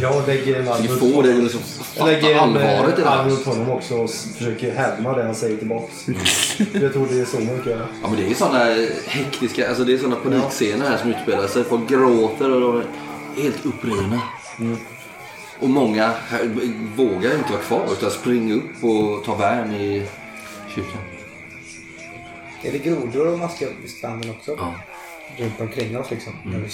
Jag 0.00 0.26
lägger 0.26 0.60
en 0.60 0.68
arm 0.68 0.86
honom. 1.00 1.42
liksom 1.42 1.60
Jag 1.96 2.06
fatta 2.20 2.30
en 2.30 2.38
allvaret 2.38 2.98
i 2.98 3.02
det 3.02 3.06
eh, 3.08 3.12
här. 3.12 3.24
runt 3.30 3.44
honom 3.46 3.70
också 3.70 3.94
och 3.94 4.10
försöker 4.10 4.74
härma 4.74 5.16
det 5.16 5.24
han 5.24 5.34
säger 5.34 5.56
tillbaks. 5.56 5.94
jag 6.72 6.92
tror 6.92 7.08
det 7.10 7.20
är 7.20 7.24
så 7.24 7.36
man 7.36 7.58
kan 7.62 7.72
göra. 7.72 7.86
Ja 8.02 8.08
men 8.08 8.16
det 8.20 8.30
är 8.30 8.34
sådana 8.34 8.64
hektiska, 9.06 9.68
alltså 9.68 9.84
det 9.84 9.92
är 9.94 9.98
sådana 9.98 10.16
panikscener 10.16 10.88
här 10.88 10.96
som 10.98 11.10
utspelar 11.10 11.46
sig. 11.46 11.64
Folk 11.64 11.88
gråter 11.88 12.50
och 12.54 12.60
de 12.60 12.76
är 12.76 12.84
helt 13.42 13.66
upprivna. 13.66 14.20
Och 15.60 15.70
många 15.70 16.14
vågar 16.96 17.34
inte 17.34 17.52
vara 17.52 17.62
kvar 17.62 17.92
utan 17.92 18.10
springer 18.10 18.54
upp 18.54 18.84
och 18.84 19.24
tar 19.24 19.36
värn 19.36 19.74
i 19.74 20.06
kyrkan. 20.74 21.00
Är 22.62 22.72
det 22.72 22.78
grodor 22.78 23.32
och 23.32 23.38
maskar 23.38 23.68
vid 23.80 23.90
stranden 23.90 24.30
också? 24.30 24.56
Ja. 24.58 24.74
Runt 25.38 25.60
omkring 25.60 25.98
oss 25.98 26.10
liksom? 26.10 26.32
Mm. 26.44 26.68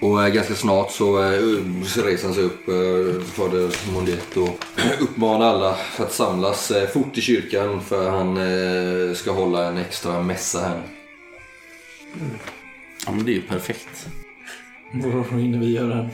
Och 0.00 0.22
eh, 0.22 0.28
ganska 0.28 0.54
snart 0.54 0.90
så, 0.90 1.22
eh, 1.22 1.40
så 1.84 2.02
reser 2.02 2.24
han 2.24 2.34
sig 2.34 2.44
upp, 2.44 2.68
eh, 2.68 3.22
fader 3.24 3.92
Mondet 3.92 4.36
och 4.36 4.64
uppmanar 5.00 5.46
alla 5.46 5.76
att 5.98 6.12
samlas 6.12 6.72
fort 6.92 7.18
i 7.18 7.20
kyrkan 7.20 7.80
för 7.80 8.10
han 8.10 8.36
ska 9.14 9.30
hålla 9.30 9.68
en 9.68 9.76
extra 9.76 10.22
mässa 10.22 10.60
här. 10.60 10.82
Ja, 13.06 13.12
men 13.12 13.24
det 13.24 13.30
är 13.30 13.34
ju 13.34 13.42
perfekt. 13.42 14.08
Då 14.92 15.36
hinner 15.36 15.58
vi 15.58 15.72
göra 15.72 15.98
en 15.98 16.08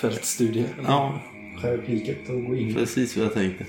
fältstudie. 0.00 0.64
Ja, 0.86 1.20
Skär 1.62 1.74
upp 1.74 1.88
liket 1.88 2.28
och 2.28 2.44
gå 2.44 2.56
in. 2.56 2.74
precis 2.74 3.16
vad 3.16 3.26
jag 3.26 3.34
tänkte. 3.34 3.64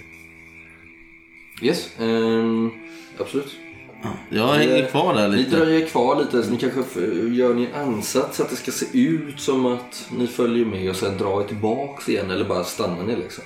Yes, 1.62 1.90
ehm, 2.00 2.70
absolut. 3.20 3.56
Ja, 4.04 4.10
jag 4.30 4.48
hänger 4.54 4.86
kvar 4.86 5.14
där 5.14 5.28
Ni 5.30 5.38
lite. 5.38 5.56
dröjer 5.56 5.88
kvar 5.88 6.20
lite, 6.20 6.44
så 6.44 6.52
ni 6.52 6.58
kanske 6.58 7.00
gör 7.36 7.54
ni 7.54 7.66
en 7.74 7.82
ansats 7.88 8.38
så 8.38 8.44
att 8.44 8.50
det 8.50 8.56
ska 8.56 8.72
se 8.72 8.86
ut 9.00 9.40
som 9.40 9.66
att 9.66 10.10
ni 10.18 10.28
följer 10.28 10.66
med 10.66 10.90
och 10.90 10.96
sen 10.96 11.18
drar 11.18 11.42
er 11.42 11.48
tillbaks 11.48 12.10
igen 12.10 12.32
eller 12.32 12.46
bara 12.46 12.64
stannar 12.64 13.04
ni 13.04 13.16
liksom? 13.16 13.44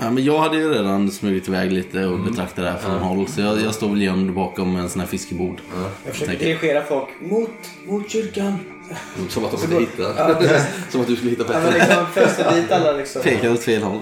Ja, 0.00 0.10
men 0.10 0.24
jag 0.24 0.38
hade 0.38 0.56
ju 0.56 0.68
redan 0.74 1.10
smugit 1.10 1.48
iväg 1.48 1.72
lite 1.72 2.06
och 2.06 2.18
betraktat 2.20 2.64
det 2.64 2.70
här 2.70 2.78
från 2.78 2.98
håll. 2.98 3.26
Så 3.28 3.40
jag, 3.40 3.60
jag 3.60 3.74
står 3.74 3.88
väl 3.88 4.02
gömd 4.02 4.32
bakom 4.34 4.76
en 4.76 4.88
sån 4.88 5.00
här 5.00 5.06
fiskebod. 5.08 5.60
Jag 6.04 6.14
försöker 6.14 6.38
dirigera 6.38 6.82
folk 6.84 7.08
mot, 7.20 7.50
mot 7.86 8.10
kyrkan. 8.10 8.58
Mm, 9.16 9.28
Som 9.28 9.44
att 9.44 9.50
de 9.50 9.62
inte 9.62 9.78
hittar. 9.80 10.90
som 10.90 11.00
att 11.00 11.06
du 11.06 11.16
skulle 11.16 11.30
hitta 11.30 11.44
Ja, 11.52 11.60
bättre. 11.60 11.78
liksom 11.78 12.06
föser 12.06 12.54
dit 12.60 12.70
alla 12.72 12.92
liksom. 12.92 13.22
Pekar 13.22 13.52
åt 13.52 13.62
fel 13.62 13.82
håll. 13.82 14.00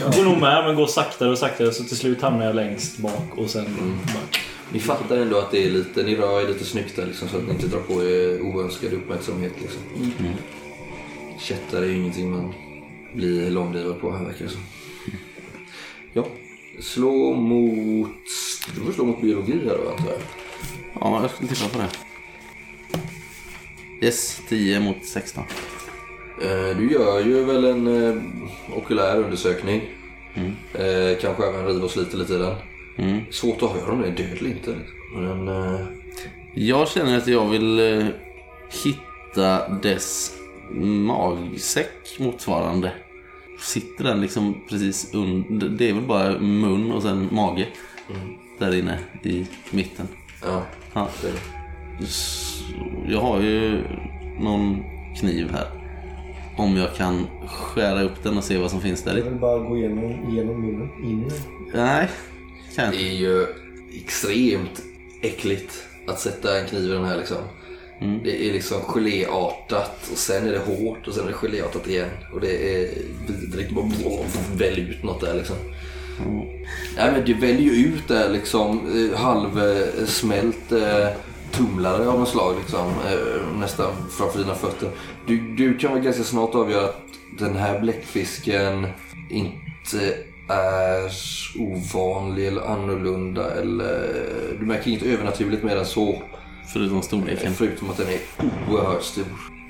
Jag 0.00 0.12
går 0.14 0.24
nog 0.24 0.38
med 0.40 0.64
men 0.66 0.76
går 0.76 0.86
saktare 0.86 1.30
och 1.30 1.38
saktare 1.38 1.72
så 1.72 1.84
till 1.84 1.96
slut 1.96 2.22
hamnar 2.22 2.46
jag 2.46 2.54
längst 2.56 2.98
bak 2.98 3.28
och 3.36 3.50
sen 3.50 3.64
bara... 4.06 4.40
Ni 4.72 4.80
fattar 4.80 5.16
ändå 5.16 5.38
att 5.38 5.50
det 5.50 5.64
är 5.66 5.70
lite, 5.70 6.02
ni 6.02 6.16
rör 6.16 6.40
er 6.42 6.48
lite 6.48 6.64
snyggt 6.64 6.96
där 6.96 7.06
liksom, 7.06 7.28
så 7.28 7.36
att 7.36 7.42
ni 7.46 7.50
inte 7.50 7.66
drar 7.66 7.80
på 7.80 7.92
er 8.04 8.40
oönskad 8.40 8.92
uppmärksamhet. 8.92 9.52
Liksom. 9.60 9.80
Kättar 11.38 11.82
är 11.82 11.86
ju 11.86 11.96
ingenting 11.96 12.30
man 12.30 12.54
blir 13.14 13.50
långlivad 13.50 14.00
på 14.00 14.12
här 14.12 14.24
verkar 14.24 14.44
det 14.44 14.50
som. 14.50 14.60
Ja, 16.12 16.26
slå 16.80 17.34
mot... 17.34 18.08
Du 18.74 18.80
får 18.86 18.92
slå 18.92 19.04
mot 19.04 19.20
biologi 19.20 19.52
här 19.52 19.78
då 19.84 19.90
antar 19.90 20.06
jag. 20.12 20.20
Ja, 21.00 21.18
jag 21.22 21.30
skulle 21.30 21.48
titta 21.48 21.68
på 21.68 21.78
det. 21.78 21.88
Yes, 24.02 24.42
10 24.48 24.80
mot 24.80 25.04
16. 25.04 25.44
Eh, 26.42 26.76
Du 26.76 26.92
gör 26.92 27.20
ju 27.20 27.44
väl 27.44 27.64
en 27.64 27.86
eh, 27.86 28.22
okulär 28.76 29.16
undersökning. 29.18 29.82
Eh, 30.74 31.18
kanske 31.20 31.46
även 31.48 31.66
river 31.66 31.84
och 31.84 31.90
sliter 31.90 32.18
lite 32.18 32.34
i 32.34 32.38
den. 32.38 32.54
Mm. 32.98 33.20
Svårt 33.30 33.56
att 33.56 33.70
avgöra 33.70 33.92
om 33.92 34.00
det 34.02 34.08
är 34.08 34.16
död 34.16 34.38
eller 34.38 34.50
inte. 34.50 34.74
Men 35.14 35.48
eh, 35.48 35.80
Jag 36.54 36.88
känner 36.88 37.18
att 37.18 37.26
jag 37.26 37.48
vill 37.50 37.80
eh, 37.80 38.06
hitta 38.84 39.68
dess 39.68 40.32
magsäck 41.06 42.16
motsvarande. 42.18 42.92
Sitter 43.60 44.04
den 44.04 44.20
liksom 44.20 44.60
precis 44.68 45.14
under... 45.14 45.68
Det 45.68 45.88
är 45.88 45.92
väl 45.92 46.02
bara 46.02 46.38
mun 46.38 46.92
och 46.92 47.02
sen 47.02 47.28
mage. 47.32 47.68
Där 48.58 48.74
inne 48.74 48.98
i 49.22 49.46
mitten. 49.70 50.08
ja, 50.42 50.62
Ja. 50.94 51.08
det 51.22 51.28
är 51.28 51.32
det. 51.32 52.06
Jag 53.08 53.20
har 53.20 53.40
ju 53.40 53.82
någon 54.40 54.84
kniv 55.20 55.50
här. 55.52 55.66
Om 56.56 56.76
jag 56.76 56.94
kan 56.94 57.26
skära 57.46 58.02
upp 58.02 58.22
den 58.22 58.38
och 58.38 58.44
se 58.44 58.58
vad 58.58 58.70
som 58.70 58.80
finns 58.80 59.02
där 59.02 59.10
Jag 59.10 59.20
i. 59.20 59.22
vill 59.22 59.38
bara 59.38 59.58
gå 59.58 59.76
igenom, 59.78 60.30
igenom 60.30 60.60
munnen. 60.60 60.88
In. 61.04 61.30
Nej, 61.74 62.08
kan 62.76 62.84
jag 62.84 62.94
Det 62.94 63.08
är 63.08 63.14
ju 63.14 63.46
extremt 64.04 64.82
äckligt 65.22 65.84
att 66.06 66.20
sätta 66.20 66.60
en 66.60 66.66
kniv 66.66 66.84
i 66.84 66.88
den 66.92 67.04
här 67.04 67.16
liksom. 67.16 67.36
Det 68.24 68.48
är 68.48 68.52
liksom 68.52 68.78
geléartat 68.80 70.08
och 70.12 70.18
sen 70.18 70.48
är 70.48 70.52
det 70.52 70.58
hårt 70.58 71.08
och 71.08 71.14
sen 71.14 71.24
är 71.24 71.28
det 71.28 71.34
geléartat 71.34 71.88
igen. 71.88 72.08
Och 72.34 72.40
det 72.40 72.74
är 72.74 72.88
vidrigt. 73.28 73.70
Bara 73.70 73.84
välj 74.56 74.80
ut 74.80 75.02
något 75.02 75.20
där 75.20 75.34
liksom. 75.34 75.56
Nej 76.96 77.12
men 77.12 77.24
det 77.26 77.34
väljer 77.34 77.74
ju 77.74 77.86
ut 77.86 78.08
där 78.08 78.28
liksom 78.28 78.80
eh, 79.12 79.18
halvsmält 79.18 80.72
eh, 80.72 81.08
tumlare 81.52 82.08
av 82.08 82.18
något 82.18 82.28
slag 82.28 82.56
liksom. 82.58 82.88
Eh, 82.88 83.58
nästan 83.58 83.92
framför 84.10 84.38
dina 84.38 84.54
fötter. 84.54 84.88
Du, 85.26 85.54
du 85.56 85.78
kan 85.78 85.94
väl 85.94 86.02
ganska 86.02 86.22
snart 86.22 86.54
avgöra 86.54 86.84
att 86.84 86.96
den 87.38 87.56
här 87.56 87.80
bläckfisken 87.80 88.86
inte 89.30 90.14
är 90.48 91.10
ovanlig 91.58 92.46
eller 92.46 92.62
annorlunda 92.62 93.54
eller 93.54 94.08
du 94.60 94.66
märker 94.66 94.90
inget 94.90 95.02
övernaturligt 95.02 95.62
med 95.62 95.76
den 95.76 95.86
så. 95.86 96.22
Förutom 96.72 97.02
storleken. 97.02 97.52
Förutom 97.54 97.90
att 97.90 97.96
den 97.96 98.06
är 98.08 98.18
oerhört 98.70 99.02
stor. 99.02 99.24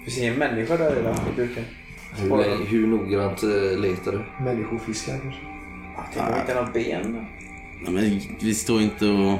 Finns 0.04 0.16
det 0.16 0.22
ingen 0.22 0.38
människa 0.38 0.76
där 0.76 1.00
i, 1.00 1.02
då, 1.02 1.10
i 1.10 1.36
burken? 1.36 1.64
Hur, 2.16 2.66
hur 2.66 2.86
noggrant 2.86 3.42
eh, 3.42 3.78
letar 3.80 4.12
du? 4.12 4.44
Människofiskar 4.44 5.18
kanske. 5.22 5.40
Tänk 6.14 6.28
om 6.28 6.40
inte 6.40 6.54
några 6.54 6.70
ben? 6.72 7.26
Nej, 7.80 7.92
men 7.92 8.20
vi 8.40 8.54
står 8.54 8.80
inte 8.80 9.06
och 9.06 9.38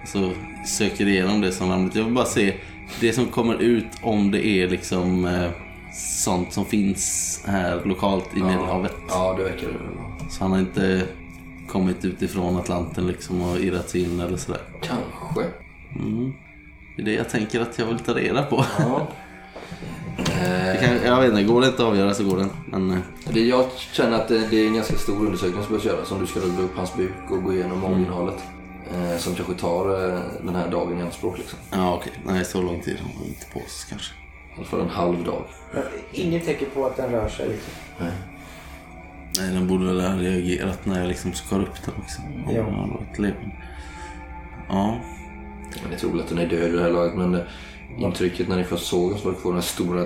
alltså, 0.00 0.32
söker 0.66 1.08
igenom 1.08 1.40
det 1.40 1.52
som 1.52 1.70
ramlat. 1.70 1.94
Jag 1.94 2.04
vill 2.04 2.14
bara 2.14 2.24
se 2.24 2.54
det 3.00 3.12
som 3.12 3.26
kommer 3.26 3.54
ut 3.54 3.86
om 4.02 4.30
det 4.30 4.46
är 4.46 4.68
liksom 4.68 5.24
eh, 5.24 5.50
sånt 5.94 6.52
som 6.52 6.64
finns 6.64 7.42
här 7.46 7.80
lokalt 7.84 8.36
i 8.36 8.42
Medelhavet. 8.42 8.96
Ja, 9.08 9.34
det 9.38 9.42
verkar 9.42 9.66
det 9.66 9.72
väl. 9.72 10.30
Så 10.30 10.44
han 10.44 10.52
har 10.52 10.58
inte 10.58 11.02
kommit 11.68 12.04
utifrån 12.04 12.56
Atlanten 12.56 13.06
liksom 13.06 13.42
och 13.42 13.58
irrat 13.58 13.90
sig 13.90 14.02
in 14.02 14.20
eller 14.20 14.36
sådär. 14.36 14.60
Kanske. 14.82 15.50
Det 16.96 17.02
är 17.02 17.06
det 17.06 17.12
jag 17.12 17.28
tänker 17.28 17.60
att 17.60 17.78
jag 17.78 17.86
vill 17.86 17.98
ta 17.98 18.14
reda 18.14 18.42
på. 18.42 18.64
Ja. 18.78 19.08
Kan, 20.80 20.96
jag 21.04 21.20
vet 21.20 21.30
inte, 21.30 21.42
går 21.42 21.60
det 21.60 21.66
inte 21.66 21.82
att 21.82 21.88
avgöra 21.88 22.14
så 22.14 22.24
går 22.24 22.36
det. 22.36 22.48
Men 22.66 22.90
eh, 22.90 22.98
Det 23.32 23.40
jag 23.40 23.64
känner 23.92 24.16
att 24.16 24.28
det, 24.28 24.46
det 24.50 24.56
är 24.56 24.66
en 24.66 24.74
ganska 24.74 24.96
stor 24.96 25.26
undersökning 25.26 25.62
som 25.62 25.72
behövs 25.72 25.84
göras. 25.84 26.08
Som 26.08 26.20
du 26.20 26.26
ska 26.26 26.40
riva 26.40 26.62
upp 26.62 26.76
hans 26.76 26.96
buk 26.96 27.12
och 27.30 27.42
gå 27.42 27.52
igenom 27.52 27.84
originallet. 27.84 28.38
Eh, 28.94 29.16
som 29.18 29.34
kanske 29.34 29.54
tar 29.54 30.08
eh, 30.14 30.20
den 30.42 30.54
här 30.54 30.70
dagen 30.70 30.98
i 30.98 31.02
anspråk 31.02 31.38
liksom. 31.38 31.58
ja 31.72 31.94
okej, 31.94 32.12
nej 32.26 32.44
så 32.44 32.62
lång 32.62 32.80
tid 32.80 32.98
har 32.98 33.22
vi 33.22 33.28
inte 33.28 33.46
på 33.52 33.58
oss 33.60 33.86
kanske. 33.90 34.14
I 34.14 34.54
alla 34.56 34.64
fall 34.66 34.80
en 34.80 34.88
halv 34.88 35.24
dag. 35.24 35.44
Men 35.74 35.82
Inget 36.12 36.44
tecken 36.46 36.68
på 36.74 36.86
att 36.86 36.96
den 36.96 37.10
rör 37.10 37.28
sig 37.28 37.48
liksom. 37.48 37.72
Nej, 39.38 39.52
den 39.54 39.68
borde 39.68 39.86
väl 39.86 40.00
ha 40.00 40.14
reagerat 40.16 40.86
när 40.86 40.98
jag 41.00 41.08
liksom 41.08 41.32
skar 41.32 41.60
upp 41.62 41.82
den 41.84 41.94
också. 42.02 42.22
Om 42.22 42.54
Ja. 42.54 42.62
den 42.62 42.74
hade 42.74 42.92
varit 42.92 43.18
levande. 43.18 43.56
Ja. 44.68 45.00
Men 45.82 45.90
jag 45.90 46.00
tror 46.00 46.20
att 46.20 46.28
den 46.28 46.38
är 46.38 46.46
död 46.46 46.70
vid 46.70 46.74
det 46.78 46.82
här 46.82 46.90
laget. 46.90 47.14
Men 47.14 47.34
eh, 47.34 47.40
intrycket 47.98 48.48
när 48.48 48.56
ni 48.56 48.64
först 48.64 48.86
såg 48.86 49.10
den 49.10 49.18
så 49.18 49.24
var 49.24 49.32
det 49.34 49.40
kvar 49.40 49.50
det 49.52 49.56
här 49.56 49.62
stora 49.62 50.00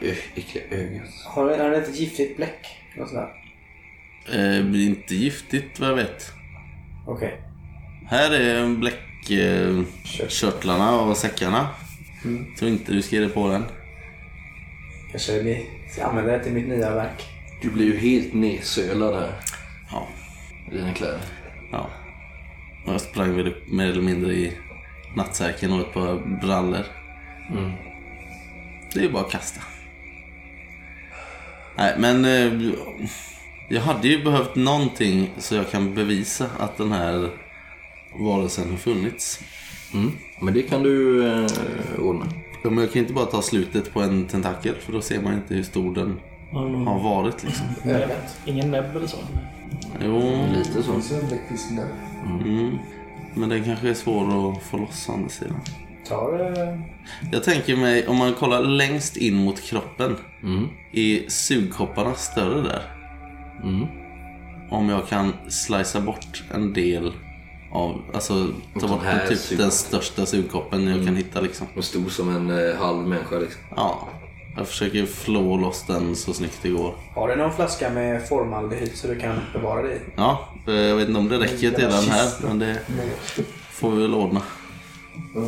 ö- 0.00 0.14
äckliga 0.34 0.64
ögat. 0.70 1.08
Har 1.26 1.46
den, 1.50 1.60
har 1.60 1.70
den 1.70 1.82
ett 1.82 1.96
giftigt 2.00 2.36
bläck? 2.36 2.66
Något 2.96 3.08
sånt 3.08 3.20
där? 4.26 4.58
Eh, 4.58 4.64
blir 4.64 4.88
inte 4.88 5.14
giftigt 5.14 5.80
vad 5.80 5.88
jag 5.88 5.96
vet. 5.96 6.32
Okej. 7.06 7.40
Här 8.12 8.30
är 8.30 8.74
bläckkörtlarna 8.74 10.88
eh, 10.88 11.08
och 11.08 11.16
säckarna. 11.16 11.68
Tror 12.58 12.70
inte 12.70 12.92
du 12.92 13.02
ska 13.02 13.16
ge 13.16 13.22
dig 13.22 13.30
på 13.30 13.48
den. 13.48 13.64
Kanske 15.10 15.42
blir... 15.42 15.62
Ska 15.92 16.04
använda 16.04 16.32
det 16.32 16.44
till 16.44 16.52
mitt 16.52 16.68
nya 16.68 16.94
verk. 16.94 17.26
Du 17.62 17.70
blir 17.70 17.84
ju 17.84 17.98
helt 17.98 18.34
nedsölad 18.34 19.14
här 19.14 19.32
Ja. 19.90 20.08
i 20.72 20.76
dina 20.76 20.94
kläder. 20.94 21.20
ja. 21.72 21.90
Och 22.86 22.92
jag 22.92 23.00
sprang 23.00 23.36
väl 23.36 23.48
upp 23.48 23.68
mer 23.68 23.86
eller 23.86 24.02
mindre 24.02 24.32
i 24.32 24.52
nattsärken 25.16 25.72
och 25.72 25.80
ett 25.80 25.92
par 25.92 26.40
brallor. 26.40 26.84
Det 28.92 29.00
är 29.00 29.04
ju 29.04 29.12
bara 29.12 29.24
att 29.24 29.30
kasta. 29.30 29.60
Nej, 31.76 31.94
men 31.98 32.24
eh, 32.24 32.52
jag 33.68 33.80
hade 33.80 34.08
ju 34.08 34.24
behövt 34.24 34.54
någonting 34.54 35.30
så 35.38 35.54
jag 35.54 35.70
kan 35.70 35.94
bevisa 35.94 36.46
att 36.58 36.76
den 36.76 36.92
här 36.92 37.30
varelsen 38.18 38.70
har 38.70 38.76
funnits. 38.76 39.40
Mm. 39.94 40.12
Men 40.40 40.54
det 40.54 40.62
kan 40.62 40.82
du 40.82 41.26
eh, 41.26 41.46
ordna. 42.00 42.26
Ja, 42.62 42.70
Men 42.70 42.78
jag 42.78 42.92
kan 42.92 43.02
inte 43.02 43.12
bara 43.12 43.26
ta 43.26 43.42
slutet 43.42 43.92
på 43.92 44.00
en 44.00 44.26
tentakel 44.26 44.74
för 44.74 44.92
då 44.92 45.00
ser 45.00 45.22
man 45.22 45.34
inte 45.34 45.54
hur 45.54 45.62
stor 45.62 45.94
den 45.94 46.20
har 46.86 47.02
varit 47.02 47.44
liksom. 47.44 47.66
Ingen 48.44 48.70
näbb 48.70 48.96
eller 48.96 49.06
så? 49.06 49.16
Jo, 50.04 50.46
Lite 50.54 50.82
så. 50.82 50.92
Där? 50.92 51.88
mm. 52.44 52.78
men 53.34 53.48
den 53.48 53.64
kanske 53.64 53.88
är 53.88 53.94
svår 53.94 54.52
att 54.52 54.62
få 54.62 54.76
loss 54.76 55.08
å 55.08 55.12
andra 55.12 55.28
sidan. 55.28 55.60
Det... 56.08 56.82
Jag 57.32 57.44
tänker 57.44 57.76
mig, 57.76 58.08
om 58.08 58.16
man 58.16 58.34
kollar 58.34 58.62
längst 58.62 59.16
in 59.16 59.34
mot 59.34 59.60
kroppen. 59.60 60.16
Mm. 60.42 60.68
Är 60.92 61.28
sugkopparna 61.28 62.14
större 62.14 62.60
där? 62.62 62.82
Mm. 63.62 63.86
Om 64.70 64.88
jag 64.88 65.08
kan 65.08 65.32
slicea 65.48 66.00
bort 66.00 66.42
en 66.54 66.72
del 66.72 67.12
av, 67.72 68.00
alltså 68.14 68.48
ta 68.80 68.88
bort 68.88 69.02
här 69.02 69.18
den, 69.18 69.28
typ 69.28 69.38
sugkoppen. 69.38 69.58
den 69.62 69.70
största 69.70 70.26
sugkoppen 70.26 70.86
jag 70.86 71.06
kan 71.06 71.16
hitta 71.16 71.40
liksom. 71.40 71.66
Och 71.76 71.84
stor 71.84 72.08
som 72.08 72.36
en 72.36 72.68
eh, 72.68 72.76
halv 72.76 73.08
människa 73.08 73.38
liksom. 73.38 73.60
Ja, 73.76 74.08
jag 74.56 74.68
försöker 74.68 75.06
flå 75.06 75.56
loss 75.56 75.84
den 75.86 76.16
så 76.16 76.32
snyggt 76.32 76.58
det 76.62 76.68
går. 76.68 76.94
Har 77.14 77.28
du 77.28 77.36
någon 77.36 77.52
flaska 77.52 77.90
med 77.90 78.28
formaldehyd 78.28 78.92
så 78.94 79.06
du 79.06 79.18
kan 79.20 79.36
bevara 79.52 79.82
det 79.82 79.94
i? 79.94 79.98
Ja, 80.16 80.48
eh, 80.66 80.74
jag 80.74 80.96
vet 80.96 81.08
inte 81.08 81.20
om 81.20 81.28
det 81.28 81.38
räcker 81.38 81.70
till 81.70 81.72
den 81.84 81.92
här, 82.04 82.30
men 82.48 82.58
det 82.58 82.78
får 83.70 83.90
vi 83.90 84.02
väl 84.02 84.14
ordna 84.14 84.42
Ja. 85.34 85.46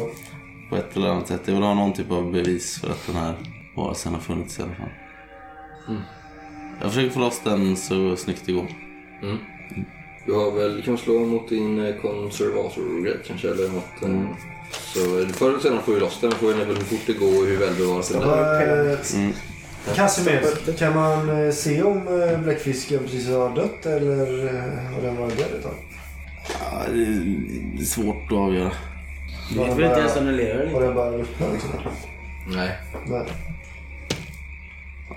på 0.71 0.77
ett 0.77 0.97
eller 0.97 1.09
annat 1.09 1.29
sätt. 1.29 1.41
Jag 1.45 1.55
vill 1.55 1.63
ha 1.63 1.75
någon 1.75 1.93
typ 1.93 2.11
av 2.11 2.33
bevis 2.33 2.81
för 2.81 2.91
att 2.91 3.07
den 3.07 3.17
här 3.17 3.35
varelsen 3.77 4.13
har 4.15 4.21
funnits 4.21 4.59
i 4.59 4.63
alla 4.63 4.75
fall. 4.75 4.89
Jag 6.81 6.89
försöker 6.93 7.11
få 7.11 7.21
loss 7.21 7.41
den 7.45 7.77
så 7.77 8.17
snyggt 8.17 8.43
det 8.47 8.53
går. 8.53 8.67
Du 10.27 10.33
har 10.33 10.51
väl, 10.51 10.83
kan 10.83 10.99
slå 10.99 11.19
mot 11.19 11.49
din 11.49 11.87
eh, 11.87 11.95
conservator 12.03 13.17
kanske 13.27 13.49
eller 13.51 13.69
något. 13.69 14.03
eh, 14.03 14.37
Så 14.71 14.99
förr 15.33 15.49
eller 15.49 15.59
senare 15.59 15.81
får 15.83 15.93
du 15.95 16.01
loss 16.01 16.19
den. 16.21 16.33
Frågan 16.33 16.61
är 16.61 16.65
väl 16.65 16.77
hur 16.77 16.85
fort 16.85 17.01
det 17.07 17.13
går 17.13 17.41
och 17.41 17.47
hur 17.47 17.57
välbevarat 17.59 18.13
den 18.13 18.23
är. 18.23 19.15
Mm. 19.15 19.33
Casimir, 19.95 20.73
kan 20.79 20.95
man 20.95 21.45
eh, 21.47 21.53
se 21.53 21.83
om 21.83 22.21
eh, 22.23 22.39
bläckfisken 22.41 22.99
precis 23.03 23.29
har 23.29 23.55
dött 23.55 23.87
eller 23.87 24.47
eh, 24.47 24.93
har 24.95 25.03
den 25.03 25.17
varit 25.17 25.37
död 25.39 25.47
ett 25.59 25.63
tag? 25.63 25.75
Ja, 26.61 26.83
det 26.93 27.83
är 27.83 27.85
svårt 27.85 28.27
att 28.27 28.33
avgöra. 28.39 28.73
Du 29.53 29.59
vet 29.59 29.77
väl 29.79 29.85
inte 29.85 29.99
ens 30.01 30.17
om 30.17 30.27
den 30.27 30.37
lever 30.37 30.61
eller 30.61 30.73
Har 30.73 30.81
inte? 30.81 30.87
den 30.87 30.95
bara 30.95 31.11
ruttnat 31.11 31.53
liksom? 31.53 31.71
Nej. 32.49 32.79
Nej. 33.07 33.27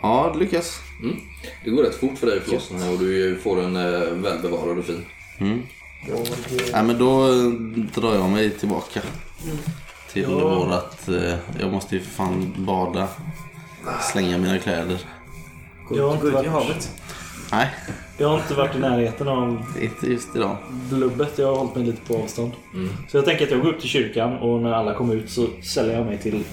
Ja, 0.01 0.29
det 0.33 0.39
lyckas. 0.39 0.81
Mm. 1.03 1.15
Det 1.63 1.69
går 1.69 1.83
rätt 1.83 1.95
fort 1.95 2.17
för 2.17 2.27
dig 2.27 2.37
att 2.37 2.43
få 2.43 2.51
loss 2.51 2.69
den 2.69 2.81
här 2.81 2.93
och 2.93 2.99
du 2.99 3.39
får 3.43 3.55
den 3.55 3.75
eh, 3.75 3.99
välbevarad 4.01 4.77
och 4.77 4.85
fin. 4.85 5.05
Mm. 5.37 5.61
Nej, 6.73 6.83
men 6.83 6.97
då 6.97 7.27
eh, 7.27 7.49
drar 8.01 8.15
jag 8.15 8.29
mig 8.29 8.49
tillbaka 8.49 9.01
till 10.13 10.25
vårat... 10.25 11.09
Eh, 11.09 11.35
jag 11.59 11.71
måste 11.71 11.95
ju 11.95 12.01
för 12.01 12.09
fan 12.09 12.53
bada. 12.57 13.07
Slänga 14.11 14.37
mina 14.37 14.59
kläder. 14.59 14.99
Jag 15.91 16.07
har, 16.07 16.13
inte 16.13 16.27
ut 16.27 16.33
i 16.33 16.35
varit, 16.35 16.49
havet. 16.49 16.91
Nej, 17.51 17.69
jag 18.17 18.29
har 18.29 18.39
inte 18.39 18.53
varit 18.53 18.75
i 18.75 18.79
närheten 18.79 19.27
av 19.27 19.63
inte 19.81 20.07
just 20.07 20.35
idag. 20.35 20.57
blubbet. 20.69 21.37
Jag 21.37 21.47
har 21.47 21.55
hållit 21.55 21.75
mig 21.75 21.85
lite 21.85 22.01
på 22.07 22.17
avstånd. 22.17 22.51
Mm. 22.73 22.89
Så 23.09 23.17
jag 23.17 23.25
tänker 23.25 23.45
att 23.45 23.51
jag 23.51 23.61
går 23.61 23.69
upp 23.69 23.79
till 23.79 23.89
kyrkan 23.89 24.37
och 24.37 24.61
när 24.61 24.71
alla 24.71 24.93
kommer 24.93 25.15
ut 25.15 25.29
så 25.29 25.47
säljer 25.63 25.97
jag 25.97 26.05
mig 26.05 26.17
till 26.17 26.43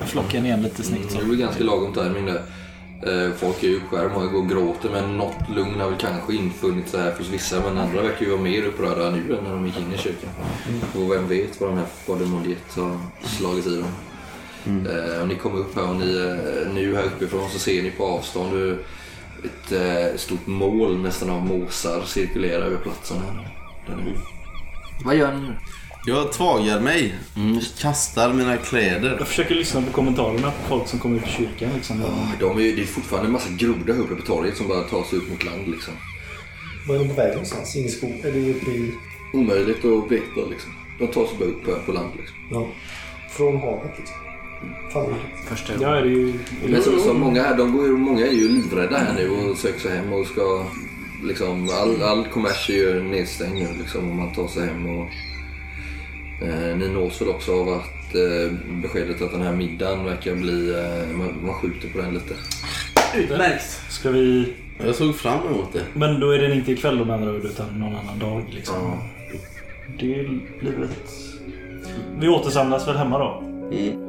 flocken 0.00 0.46
igen 0.46 0.62
lite 0.62 0.82
snyggt. 0.82 1.12
Så. 1.12 1.18
Det 1.18 1.24
blir 1.24 1.38
ganska 1.38 1.64
lagom 1.64 1.92
timing 1.92 2.26
där. 2.26 2.42
Eh, 3.02 3.32
Folk 3.36 3.62
är 3.62 3.68
ju 3.68 3.76
uppskärrade, 3.76 4.08
många 4.14 4.26
går 4.26 4.38
och 4.38 4.48
gråter 4.48 4.90
men 4.90 5.16
något 5.16 5.48
lugn 5.56 5.80
har 5.80 5.90
väl 5.90 5.98
kanske 5.98 6.34
infunnit 6.34 6.88
sig 6.88 7.00
här 7.02 7.14
hos 7.18 7.28
vissa 7.28 7.60
men 7.60 7.78
andra 7.78 8.02
verkar 8.02 8.24
ju 8.24 8.30
vara 8.30 8.40
mer 8.40 8.62
upprörda 8.62 9.10
nu 9.10 9.36
än 9.38 9.44
när 9.44 9.50
de 9.52 9.66
gick 9.66 9.78
in 9.78 9.92
i 9.94 9.98
kyrkan. 9.98 10.30
Och 10.94 11.12
vem 11.12 11.28
vet 11.28 11.60
vad 11.60 11.70
den 11.70 11.78
här 11.78 11.86
Fader 11.86 12.26
Mondiet 12.26 12.76
har 12.76 12.98
slagit 13.22 13.66
i 13.66 13.76
dem. 13.76 13.92
Eh, 14.86 15.22
och 15.22 15.28
ni 15.28 15.34
kommer 15.34 15.58
upp 15.58 15.76
här 15.76 15.88
och 15.88 15.96
ni, 15.96 16.16
eh, 16.16 16.72
nu 16.74 16.94
här 16.96 17.04
uppifrån 17.04 17.50
så 17.50 17.58
ser 17.58 17.82
ni 17.82 17.90
på 17.90 18.06
avstånd 18.06 18.50
hur 18.52 18.78
ett 19.44 19.72
eh, 19.72 20.16
stort 20.16 20.46
mål 20.46 20.98
nästan 20.98 21.30
av 21.30 21.46
måsar 21.46 22.02
cirkulerar 22.04 22.62
över 22.62 22.76
platsen. 22.76 23.16
Här. 23.16 23.52
Vad 25.04 25.16
gör 25.16 25.34
ni 25.34 25.40
nu? 25.40 25.54
Jag 26.06 26.32
tvagar 26.32 26.80
mig. 26.80 27.14
Kastar 27.80 28.32
mina 28.32 28.56
kläder. 28.56 29.16
Jag 29.18 29.28
försöker 29.28 29.54
lyssna 29.54 29.82
på 29.82 29.92
kommentarerna 29.92 30.50
på 30.50 30.68
folk 30.68 30.88
som 30.88 30.98
kommer 30.98 31.16
ut 31.16 31.22
ur 31.22 31.28
kyrkan. 31.28 31.70
Liksom. 31.74 32.02
De 32.40 32.58
är, 32.58 32.62
det 32.76 32.82
är 32.82 32.86
fortfarande 32.86 33.26
en 33.28 33.32
massa 33.32 33.50
groda 33.58 33.92
uppe 33.92 34.14
på 34.14 34.22
torget 34.22 34.56
som 34.56 34.68
bara 34.68 34.82
tar 34.82 35.02
sig 35.04 35.18
ut 35.18 35.30
mot 35.30 35.44
land. 35.44 35.68
Liksom. 35.68 35.94
Var 36.88 36.94
är 36.94 36.98
de 36.98 37.08
på 37.08 37.14
väg 37.14 37.30
någonstans? 37.32 37.76
In 37.76 37.84
i 37.84 37.88
skogen? 37.88 38.18
Eller 38.24 38.50
uppe 38.50 38.70
i... 38.70 38.92
Omöjligt 39.32 39.84
att 39.84 40.10
veta 40.12 40.48
liksom. 40.50 40.72
De 40.98 41.06
tar 41.06 41.26
sig 41.26 41.36
bara 41.38 41.48
upp 41.48 41.64
på, 41.64 41.74
på 41.86 41.92
land 41.92 42.10
liksom. 42.18 42.36
Ja. 42.50 42.66
Från 43.30 43.56
havet 43.60 43.92
liksom. 43.98 44.16
Fan. 44.92 45.14
Första 45.48 45.72
Ja, 45.80 45.96
är 45.96 46.02
det 46.02 46.08
ju... 46.08 46.34
Men 46.66 46.82
så, 46.82 46.98
så 46.98 47.14
många 47.14 47.42
här, 47.42 47.56
de 47.56 47.76
går, 47.76 47.86
ju- 47.86 47.96
många 47.96 48.26
är 48.26 48.32
ju 48.32 48.48
livrädda 48.48 48.98
här 48.98 49.14
nu 49.14 49.30
och 49.30 49.56
söker 49.56 49.80
sig 49.80 49.96
hem 49.96 50.12
och 50.12 50.26
ska... 50.26 50.64
Liksom, 51.24 51.68
all, 51.72 52.02
all 52.02 52.24
kommers 52.24 52.70
är 52.70 52.74
ju 52.74 53.02
nedstängd 53.02 53.54
nu 53.54 53.68
liksom 53.78 54.10
om 54.10 54.16
man 54.16 54.32
tar 54.34 54.48
sig 54.48 54.66
hem 54.66 54.86
och... 54.98 55.08
Eh, 56.42 56.76
ni 56.76 56.88
nås 56.88 57.20
väl 57.20 57.28
också 57.28 57.60
av 57.60 57.68
att 57.68 58.14
eh, 58.14 58.58
beskedet 58.82 59.22
att 59.22 59.32
den 59.32 59.42
här 59.42 59.52
middagen 59.52 60.04
verkar 60.04 60.34
bli... 60.34 60.70
Eh, 60.70 61.16
man, 61.16 61.46
man 61.46 61.54
skjuter 61.54 61.88
på 61.88 61.98
den 61.98 62.14
lite. 62.14 62.34
Utmärkt. 63.16 63.80
Ska 63.88 64.10
vi... 64.10 64.54
Jag 64.84 64.94
såg 64.94 65.16
fram 65.16 65.46
emot 65.46 65.72
det. 65.72 65.82
Men 65.94 66.20
då 66.20 66.30
är 66.30 66.38
den 66.38 66.52
inte 66.52 66.72
ikväll 66.72 66.98
då 66.98 67.04
med 67.04 67.14
andra 67.14 67.30
ord 67.30 67.44
utan 67.44 67.80
någon 67.80 67.96
annan 67.96 68.18
dag 68.18 68.44
liksom. 68.50 68.74
Det 69.98 70.04
är 70.14 70.16
ju 70.16 70.40
livet. 70.60 71.10
Vi 72.18 72.28
återsamlas 72.28 72.88
väl 72.88 72.96
hemma 72.96 73.18
då? 73.18 73.42
Mm. 73.76 74.07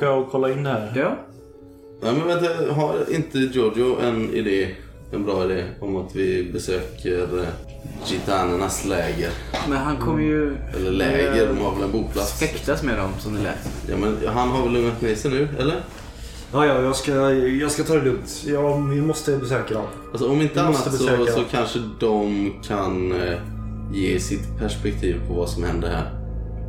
Åka 0.00 0.12
och 0.12 0.30
kolla 0.30 0.52
in 0.52 0.62
det 0.62 0.70
här? 0.70 0.92
Ja. 0.96 1.16
Nej 2.02 2.12
men 2.12 2.26
vänta, 2.26 2.72
har 2.74 2.94
inte 3.10 3.38
Giorgio 3.38 4.00
en 4.00 4.34
idé, 4.34 4.68
en 5.12 5.24
bra 5.24 5.44
idé 5.44 5.64
om 5.80 5.96
att 5.96 6.16
vi 6.16 6.50
besöker 6.52 7.38
eh, 7.38 7.44
gitanernas 8.06 8.84
läger? 8.84 9.30
Men 9.68 9.78
han 9.78 9.96
kommer 9.96 10.22
ju 10.22 10.56
Eller 10.76 10.90
läger, 10.90 11.48
de 11.48 11.58
har 11.58 11.74
väl 11.74 11.82
en 11.82 11.92
boplats? 11.92 12.40
fäktas 12.40 12.82
med 12.82 12.98
dem 12.98 13.10
som 13.18 13.34
det 13.34 13.42
lät. 13.42 13.70
Ja 13.88 13.96
men 13.96 14.16
han 14.34 14.48
har 14.48 14.62
väl 14.62 14.72
lugnat 14.72 15.00
ner 15.00 15.14
sig 15.14 15.30
nu, 15.30 15.48
eller? 15.58 15.76
Ja, 16.52 16.66
ja, 16.66 16.82
jag 16.82 16.96
ska, 16.96 17.32
jag 17.32 17.70
ska 17.70 17.82
ta 17.82 17.94
det 17.94 18.02
lugnt. 18.04 18.44
Ja, 18.46 18.76
vi 18.76 19.02
måste 19.02 19.36
besöka 19.36 19.74
dem. 19.74 19.86
Alltså 20.12 20.30
om 20.30 20.40
inte 20.40 20.54
Vi 20.54 20.60
annat 20.60 20.94
så, 20.94 21.26
så 21.26 21.44
kanske 21.50 21.78
de 22.00 22.52
kan 22.68 23.12
eh, 23.12 23.38
ge 23.92 24.20
sitt 24.20 24.58
perspektiv 24.58 25.20
på 25.28 25.34
vad 25.34 25.48
som 25.48 25.64
hände 25.64 25.88
här. 25.88 26.10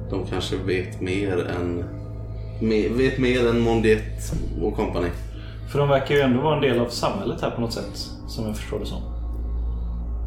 De 0.09 0.25
kanske 0.27 0.55
vet 0.55 1.01
mer 1.01 1.37
än 1.45 1.83
vet 2.69 3.19
mer 3.19 3.49
än 3.49 3.59
Mondiet 3.59 4.33
och 4.61 4.75
company. 4.75 5.07
För 5.71 5.79
de 5.79 5.89
verkar 5.89 6.15
ju 6.15 6.21
ändå 6.21 6.41
vara 6.41 6.55
en 6.55 6.61
del 6.61 6.79
av 6.79 6.87
samhället 6.89 7.41
här 7.41 7.51
på 7.51 7.61
något 7.61 7.73
sätt. 7.73 8.09
Som 8.27 8.45
jag 8.45 8.57
förstår 8.57 8.79
det 8.79 8.85
som. 8.85 9.01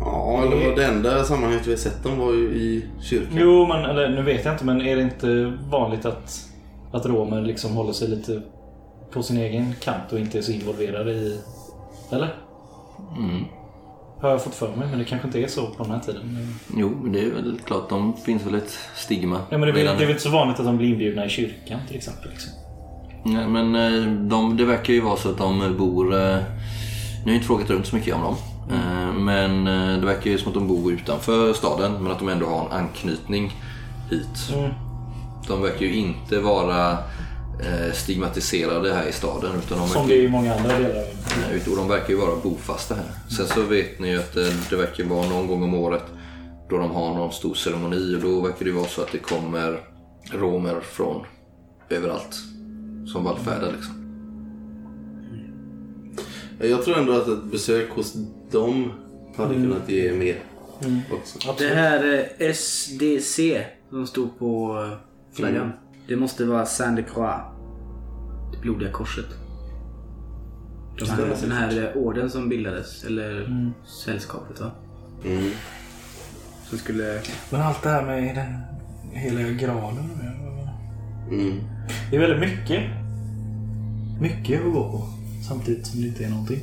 Ja, 0.00 0.42
eller 0.42 0.68
vad 0.68 0.76
det 0.76 0.84
enda 0.84 1.24
sammanhanget 1.24 1.66
vi 1.66 1.70
har 1.70 1.78
sett 1.78 2.02
dem 2.02 2.18
var 2.18 2.32
ju 2.32 2.44
i 2.44 2.84
kyrkan. 3.02 3.32
Jo, 3.32 3.66
men 3.66 3.84
eller, 3.84 4.08
nu 4.08 4.22
vet 4.22 4.44
jag 4.44 4.54
inte 4.54 4.64
men 4.64 4.82
är 4.82 4.96
det 4.96 5.02
inte 5.02 5.52
vanligt 5.70 6.04
att, 6.04 6.50
att 6.92 7.06
romer 7.06 7.42
liksom 7.42 7.76
håller 7.76 7.92
sig 7.92 8.08
lite 8.08 8.42
på 9.12 9.22
sin 9.22 9.36
egen 9.36 9.74
kant 9.80 10.12
och 10.12 10.18
inte 10.18 10.38
är 10.38 10.42
så 10.42 10.52
involverade 10.52 11.12
i... 11.12 11.40
Eller? 12.12 12.34
Mm. 13.18 13.44
Har 14.20 14.30
jag 14.30 14.42
fått 14.44 14.54
för 14.54 14.76
mig, 14.76 14.88
men 14.90 14.98
det 14.98 15.04
kanske 15.04 15.28
inte 15.28 15.38
är 15.42 15.48
så 15.48 15.66
på 15.66 15.82
den 15.82 15.92
här 15.92 16.00
tiden. 16.00 16.48
Jo, 16.76 16.88
det 17.06 17.20
är 17.20 17.30
väl 17.30 17.58
klart. 17.66 17.88
De 17.88 18.16
finns 18.16 18.46
väl 18.46 18.54
ett 18.54 18.78
stigma. 18.96 19.40
Ja, 19.50 19.58
men 19.58 19.60
det, 19.60 19.68
är, 19.68 19.72
väl- 19.72 19.84
det 19.84 19.90
är 19.92 19.96
väl 20.06 20.10
inte 20.10 20.22
så 20.22 20.30
vanligt 20.30 20.58
att 20.60 20.66
de 20.66 20.76
blir 20.76 20.88
inbjudna 20.88 21.26
i 21.26 21.28
kyrkan 21.28 21.80
till 21.88 21.96
exempel. 21.96 22.30
Liksom. 22.30 22.52
Nej, 23.24 23.48
men 23.48 23.74
eh, 23.74 24.12
de, 24.28 24.56
det 24.56 24.64
verkar 24.64 24.92
ju 24.92 25.00
vara 25.00 25.16
så 25.16 25.30
att 25.30 25.38
de 25.38 25.74
bor... 25.78 26.14
eh, 26.14 26.18
Nu 26.20 26.22
har 27.24 27.26
jag 27.26 27.34
inte 27.34 27.46
frågat 27.46 27.70
runt 27.70 27.86
så 27.86 27.96
mycket 27.96 28.14
om 28.14 28.22
dem. 28.22 28.34
Eh, 28.70 29.12
Men 29.12 29.66
eh, 29.66 29.98
det 30.00 30.06
verkar 30.06 30.30
ju 30.30 30.38
som 30.38 30.48
att 30.48 30.54
de 30.54 30.68
bor 30.68 30.92
utanför 30.92 31.52
staden 31.52 31.92
men 32.02 32.12
att 32.12 32.18
de 32.18 32.28
ändå 32.28 32.46
har 32.46 32.66
en 32.66 32.72
anknytning 32.72 33.52
hit. 34.10 34.52
Mm. 34.54 34.70
De 35.48 35.62
verkar 35.62 35.86
ju 35.86 35.94
inte 35.96 36.38
vara 36.40 36.90
eh, 36.90 36.98
stigmatiserade 37.94 38.94
här 38.94 39.08
i 39.08 39.12
staden. 39.12 39.50
Utan 39.66 39.78
de 39.78 39.88
Som 39.88 40.08
det 40.08 40.14
är 40.14 40.22
i 40.22 40.28
många 40.28 40.54
andra 40.54 40.78
delar 40.78 41.04
och 41.70 41.76
de 41.76 41.88
verkar 41.88 42.08
ju 42.08 42.16
vara 42.16 42.36
bofasta 42.36 42.94
här. 42.94 43.04
Sen 43.36 43.46
så 43.46 43.62
vet 43.62 43.98
ni 43.98 44.10
ju 44.10 44.18
att 44.18 44.34
det, 44.34 44.52
det 44.70 44.76
verkar 44.76 45.04
vara 45.04 45.28
någon 45.28 45.46
gång 45.46 45.62
om 45.62 45.74
året 45.74 46.04
då 46.68 46.78
de 46.78 46.90
har 46.90 47.14
någon 47.14 47.32
stor 47.32 47.54
ceremoni 47.54 48.16
och 48.16 48.20
då 48.20 48.40
verkar 48.40 48.64
det 48.64 48.72
vara 48.72 48.86
så 48.86 49.02
att 49.02 49.12
det 49.12 49.18
kommer 49.18 49.80
romer 50.32 50.80
från 50.80 51.26
överallt 51.88 52.34
som 53.06 53.24
vallfärdar 53.24 53.72
liksom. 53.72 54.00
Jag 56.58 56.84
tror 56.84 56.98
ändå 56.98 57.12
att 57.12 57.28
ett 57.28 57.44
besök 57.44 57.90
hos 57.90 58.14
dem 58.50 58.92
hade 59.36 59.54
kunnat 59.54 59.88
ge 59.88 60.12
mer. 60.12 60.42
Också. 61.12 61.54
Det 61.58 61.74
här 61.74 62.28
eh, 62.38 62.52
SDC 62.52 63.64
som 63.90 64.06
stod 64.06 64.38
på 64.38 64.82
eh, 64.92 64.98
flaggan. 65.36 65.72
Det 66.08 66.16
måste 66.16 66.44
vara 66.44 66.66
Saint 66.66 66.96
de 66.96 67.02
Croix. 67.02 67.40
Det 68.52 68.58
blodiga 68.60 68.92
korset. 68.92 69.26
Den 70.98 71.08
här, 71.08 71.36
den 71.40 71.52
här 71.52 71.82
eh, 71.82 72.02
orden 72.02 72.30
som 72.30 72.48
bildades. 72.48 73.04
Eller 73.04 73.48
sällskapet 73.84 74.60
va? 74.60 74.70
Mm. 75.24 75.50
Som 76.64 76.78
skulle... 76.78 77.20
Men 77.50 77.60
allt 77.60 77.82
det 77.82 77.88
här 77.88 78.06
med 78.06 78.34
den 78.34 78.60
heliga 79.12 79.50
graalen. 79.50 80.10
Mm. 81.30 81.60
Det 82.10 82.16
är 82.16 82.20
väldigt 82.20 82.40
mycket. 82.40 82.82
Mycket 84.20 84.66
att 84.66 84.72
gå 84.72 84.90
på. 84.90 85.08
Samtidigt 85.48 85.86
som 85.86 86.00
det 86.00 86.06
inte 86.06 86.24
är 86.24 86.30
någonting. 86.30 86.60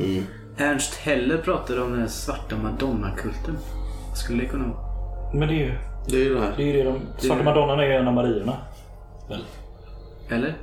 Mm. 0.00 0.24
Ernst 0.56 0.94
Heller 0.94 1.38
pratade 1.38 1.82
om 1.82 1.92
den 1.92 2.08
svarta 2.08 2.56
madonnakulten. 2.56 3.56
Vad 4.08 4.18
skulle 4.18 4.42
det 4.42 4.48
kunna 4.48 4.68
vara? 4.68 5.34
Men 5.34 5.48
det 5.48 5.54
är 5.54 5.66
ju 5.66 5.89
Det 6.06 6.16
är 6.16 6.20
ju 6.24 6.34
det 6.34 6.40
här. 6.40 6.52
det. 6.56 6.62
Är 6.62 6.66
ju 6.66 6.72
det 6.72 6.82
de, 6.82 7.00
Svarta 7.18 7.42
Madonnan 7.42 7.80
är 7.80 7.84
ju 7.84 7.92
en 7.92 8.08
av 8.08 8.14
Marierna. 8.14 8.56
Väl? 9.28 9.44
Eller? 10.28 10.54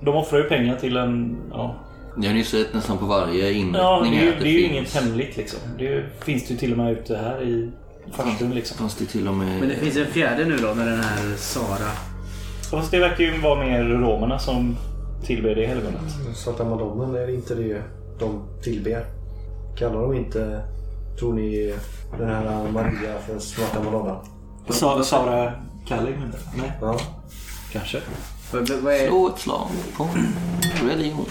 De 0.00 0.16
offrar 0.16 0.38
ju 0.38 0.44
pengar 0.44 0.76
till 0.76 0.96
en... 0.96 1.36
Ja, 1.50 1.74
Ni 2.16 2.26
har 2.26 2.34
ju 2.34 2.44
sett 2.44 2.74
nästan 2.74 2.98
på 2.98 3.06
varje 3.06 3.52
inrättning 3.52 3.82
ja 3.82 4.00
det 4.10 4.16
är 4.16 4.24
ju, 4.24 4.32
att 4.32 4.40
det 4.40 4.48
är 4.48 4.52
ju 4.52 4.62
inget 4.62 4.94
hemligt 4.94 5.36
liksom. 5.36 5.60
Det 5.78 6.04
finns 6.24 6.46
det 6.46 6.54
ju 6.54 6.58
till 6.60 6.72
och 6.72 6.78
med 6.78 6.92
ute 6.92 7.16
här 7.16 7.42
i 7.42 7.70
farstun 8.12 8.50
liksom. 8.50 8.76
Fanns 8.78 8.96
det 8.96 9.04
till 9.04 9.28
och 9.28 9.34
med... 9.34 9.60
Men 9.60 9.68
det 9.68 9.74
finns 9.74 9.96
en 9.96 10.06
fjärde 10.06 10.44
nu 10.44 10.56
då 10.56 10.74
med 10.74 10.86
den 10.86 11.00
här 11.00 11.36
Sara. 11.36 11.90
Fast 12.70 12.90
det 12.90 12.98
verkar 12.98 13.24
ju 13.24 13.40
vara 13.40 13.64
mer 13.64 13.84
romerna 13.84 14.38
som 14.38 14.76
tillber 15.24 15.54
det 15.54 15.66
helgonet. 15.66 16.00
Svarta 16.34 16.64
madonnan 16.64 17.16
är 17.16 17.34
inte 17.34 17.54
det 17.54 17.82
de 18.18 18.42
tillber. 18.62 19.04
Kallar 19.78 20.00
de 20.02 20.14
inte, 20.14 20.62
tror 21.18 21.32
ni, 21.32 21.74
den 22.18 22.28
här 22.28 22.70
Maria 22.72 23.18
för 23.26 23.38
svarta 23.38 23.82
madonnan? 23.82 24.16
Sa, 24.68 25.02
Sara 25.04 25.52
du? 25.86 26.16
Nej, 26.56 26.72
Ja. 26.80 26.98
kanske. 27.72 28.00
Vad, 28.52 28.70
vad 28.70 28.92
är... 28.94 29.06
Slå 29.06 29.28
ett 29.28 29.38
slag 29.40 29.68
på 29.96 30.08
religion. 30.88 31.26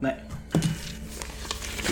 Nej. 0.00 0.16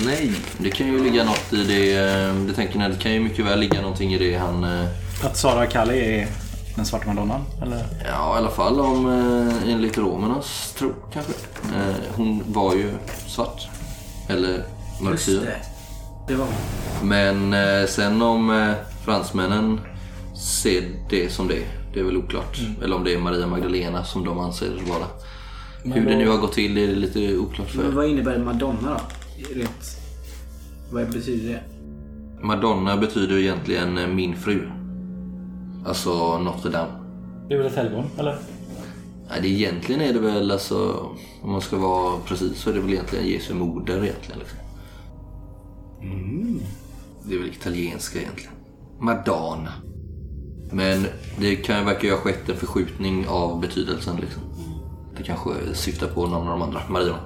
Nej. 0.04 0.32
Det 0.58 0.70
kan 0.70 0.86
ju 0.86 1.02
ligga 1.04 1.24
något 1.24 1.52
i 1.52 1.64
det. 1.64 1.96
eh, 1.98 2.34
Det 2.34 2.52
tänker 2.54 2.78
ni, 2.78 2.88
det 2.88 2.96
kan 2.98 3.12
ju 3.12 3.20
mycket 3.20 3.44
väl 3.46 3.58
ligga 3.60 3.80
någonting 3.80 4.14
i 4.14 4.18
det 4.18 4.34
han... 4.38 4.64
eh, 4.64 4.86
Att 5.24 5.36
Sara 5.36 5.66
Kallig 5.66 5.98
är 6.04 6.28
den 6.76 6.84
svarta 6.86 7.06
madonnan? 7.06 7.40
Eller? 7.62 7.84
Ja, 8.04 8.34
i 8.34 8.38
alla 8.38 8.50
fall 8.50 8.80
om 8.80 9.06
eh, 9.06 9.72
enligt 9.72 9.98
romernas 9.98 10.74
tro 10.78 10.92
kanske. 11.12 11.32
Eh, 11.76 11.94
Hon 12.16 12.42
var 12.46 12.74
ju 12.74 12.90
svart. 13.26 13.68
Eller 14.28 14.50
Just 14.52 15.00
mörkhyad. 15.00 15.44
Det. 16.28 16.34
Var 16.34 16.46
Men 17.02 17.52
eh, 17.52 17.86
sen 17.86 18.22
om 18.22 18.50
eh, 18.50 18.74
fransmännen 19.04 19.80
ser 20.34 20.82
det 21.10 21.28
som 21.32 21.48
det, 21.48 21.64
det 21.94 22.00
är 22.00 22.04
väl 22.04 22.16
oklart. 22.16 22.58
Eller 22.82 22.96
om 22.96 23.04
det 23.04 23.14
är 23.14 23.18
Maria 23.18 23.46
Magdalena 23.46 24.04
som 24.04 24.24
de 24.24 24.38
anser 24.38 24.66
det 24.66 24.90
vara. 24.90 25.06
Hur 25.84 26.06
det 26.06 26.16
nu 26.16 26.28
har 26.28 26.38
gått 26.38 26.52
till 26.52 26.78
är 26.78 26.86
det 26.86 26.94
lite 26.94 27.36
oklart 27.36 27.74
Men 27.74 27.84
för. 27.84 27.92
vad 27.92 28.06
innebär 28.06 28.38
Madonna 28.38 28.88
då? 28.98 29.00
Rent... 29.54 29.96
Vad 30.90 31.10
betyder 31.12 31.48
det? 31.48 31.62
Madonna 32.46 32.96
betyder 32.96 33.38
egentligen 33.38 33.98
eh, 33.98 34.06
min 34.06 34.36
fru. 34.36 34.68
Alltså 35.86 36.38
Notre 36.38 36.70
Dame. 36.70 36.92
Det 37.48 37.54
är 37.54 37.58
väl 37.58 37.66
ett 37.66 37.76
helgon? 37.76 38.04
Eller? 38.18 38.38
Nej, 39.30 39.38
det 39.42 39.48
egentligen 39.48 40.00
är 40.00 40.12
det 40.12 40.18
väl 40.18 40.50
alltså, 40.50 41.06
om 41.42 41.52
man 41.52 41.60
ska 41.60 41.76
vara 41.76 42.18
precis 42.26 42.58
så 42.58 42.70
är 42.70 42.74
det 42.74 42.80
väl 42.80 42.92
egentligen 42.92 43.26
Jesu 43.26 43.54
moder 43.54 44.04
egentligen. 44.04 44.38
Liksom. 44.38 44.58
Det 47.24 47.34
är 47.34 47.38
väl 47.38 47.48
italienska 47.48 48.18
egentligen. 48.18 48.52
Madonna. 49.00 49.72
Men 50.70 51.06
det 51.38 51.56
kan 51.56 51.78
ju 51.78 51.84
verka 51.84 52.06
ju 52.06 52.12
ha 52.12 52.18
skett 52.18 52.48
en 52.48 52.56
förskjutning 52.56 53.26
av 53.28 53.60
betydelsen. 53.60 54.16
Liksom. 54.20 54.42
Det 55.16 55.22
kanske 55.22 55.50
syftar 55.74 56.06
på 56.06 56.26
någon 56.26 56.48
av 56.48 56.58
de 56.58 56.62
andra 56.62 56.80
Marierna. 56.88 57.18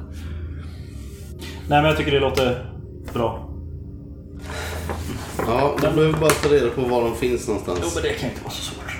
Nej 1.69 1.83
men 1.83 1.85
jag 1.85 1.97
tycker 1.97 2.13
det 2.13 2.21
låter 2.21 2.73
bra. 3.13 3.49
Ja, 5.39 5.77
då 5.83 5.91
behöver 5.91 6.13
vi 6.13 6.21
bara 6.21 6.31
ta 6.31 6.49
reda 6.49 6.71
på 6.71 6.81
var 6.81 7.03
de 7.03 7.17
finns 7.17 7.49
någonstans. 7.49 7.79
Jo 7.83 7.89
men 7.95 8.03
det 8.03 8.09
kan 8.09 8.31
inte 8.31 8.43
vara 8.43 8.53
så 8.53 8.63
svårt. 8.63 8.97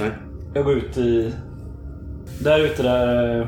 Nej. 0.00 0.10
Jag 0.54 0.64
går 0.64 0.74
ut 0.74 0.96
i... 0.96 1.32
Där 2.40 2.60
ute 2.60 2.82
där 2.82 3.40
eh, 3.40 3.46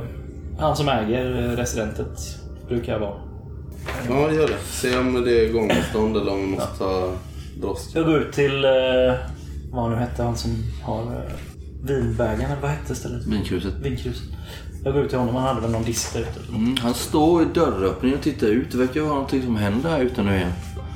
han 0.58 0.76
som 0.76 0.88
äger 0.88 1.42
eh, 1.42 1.56
residentet 1.56 2.38
brukar 2.68 2.92
jag 2.92 3.00
vara. 3.00 3.20
Ja, 4.08 4.32
gör 4.32 4.48
det. 4.48 4.58
Se 4.70 4.98
om 4.98 5.24
det 5.24 5.44
är 5.44 5.52
gångavstånd 5.52 6.16
eller 6.16 6.32
om 6.32 6.40
vi 6.40 6.46
måste 6.46 6.78
ta 6.78 7.12
drosk. 7.60 7.90
Jag 7.92 8.04
går 8.06 8.18
ut 8.18 8.32
till... 8.32 8.64
eh, 8.64 8.70
Vad 9.72 9.90
nu 9.90 9.96
hette 9.96 10.22
han 10.22 10.36
som 10.36 10.50
har 10.82 11.02
eh, 11.02 11.32
vinbägaren 11.82 12.40
eller 12.50 12.60
vad 12.62 12.70
hette 12.70 12.94
stället? 12.94 13.26
Vinkruset. 13.26 13.74
Vinkruset. 13.82 14.22
Jag 14.84 14.94
går 14.94 15.02
ut 15.02 15.08
till 15.10 15.18
honom, 15.18 15.34
han 15.34 15.44
hade 15.44 15.60
väl 15.60 15.70
någon 15.70 15.84
disk 15.84 16.12
där 16.12 16.20
ute. 16.20 16.40
Mm, 16.48 16.76
han 16.80 16.94
står 16.94 17.42
i 17.42 17.46
dörröppningen 17.54 18.18
och 18.18 18.24
tittar 18.24 18.46
ut. 18.46 18.72
Det 18.72 18.78
verkar 18.78 19.00
vara 19.00 19.12
någonting 19.12 19.42
som 19.42 19.56
händer 19.56 19.90
här 19.90 20.00
ute 20.00 20.22
nu 20.22 20.36
igen. 20.36 20.52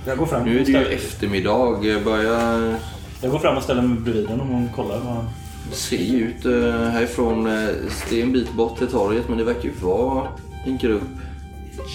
Jag 0.07 0.19
går 0.19 0.27
fram 0.27 0.45
Nu 0.45 0.51
är 0.51 0.55
det 0.55 0.59
ju 0.59 0.65
ställer, 0.65 0.91
eftermiddag. 0.91 1.85
Jag 1.87 2.05
börjar 2.05 2.75
jag 3.23 3.31
går 3.31 3.39
fram 3.39 3.57
och 3.57 3.63
ställer 3.63 3.83
mig 3.83 3.99
bredvid 3.99 4.27
honom 4.29 4.65
och 4.65 4.77
kollar 4.77 4.99
vad 4.99 5.15
han... 5.15 5.25
se 5.73 6.17
ut 6.17 6.47
uh, 6.47 6.73
härifrån. 6.75 7.47
Uh, 7.47 7.69
det 8.11 8.21
är 8.21 8.23
en 8.23 8.33
bit 8.33 8.53
bort 8.53 8.79
till 8.79 8.87
torget 8.87 9.29
men 9.29 9.39
det 9.39 9.45
verkar 9.45 9.63
ju 9.63 9.73
vara 9.83 10.29
en 10.67 10.79
grupp 10.79 11.03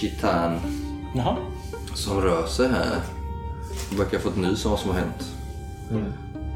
chitan 0.00 0.52
Jaha. 1.16 1.36
som 1.94 2.20
rör 2.20 2.46
sig 2.46 2.68
här. 2.68 3.00
De 3.90 3.96
verkar 3.96 4.16
ha 4.16 4.22
fått 4.22 4.36
nys 4.36 4.64
om 4.64 4.70
vad 4.70 4.80
som 4.80 4.90
har 4.90 4.98
hänt. 4.98 5.34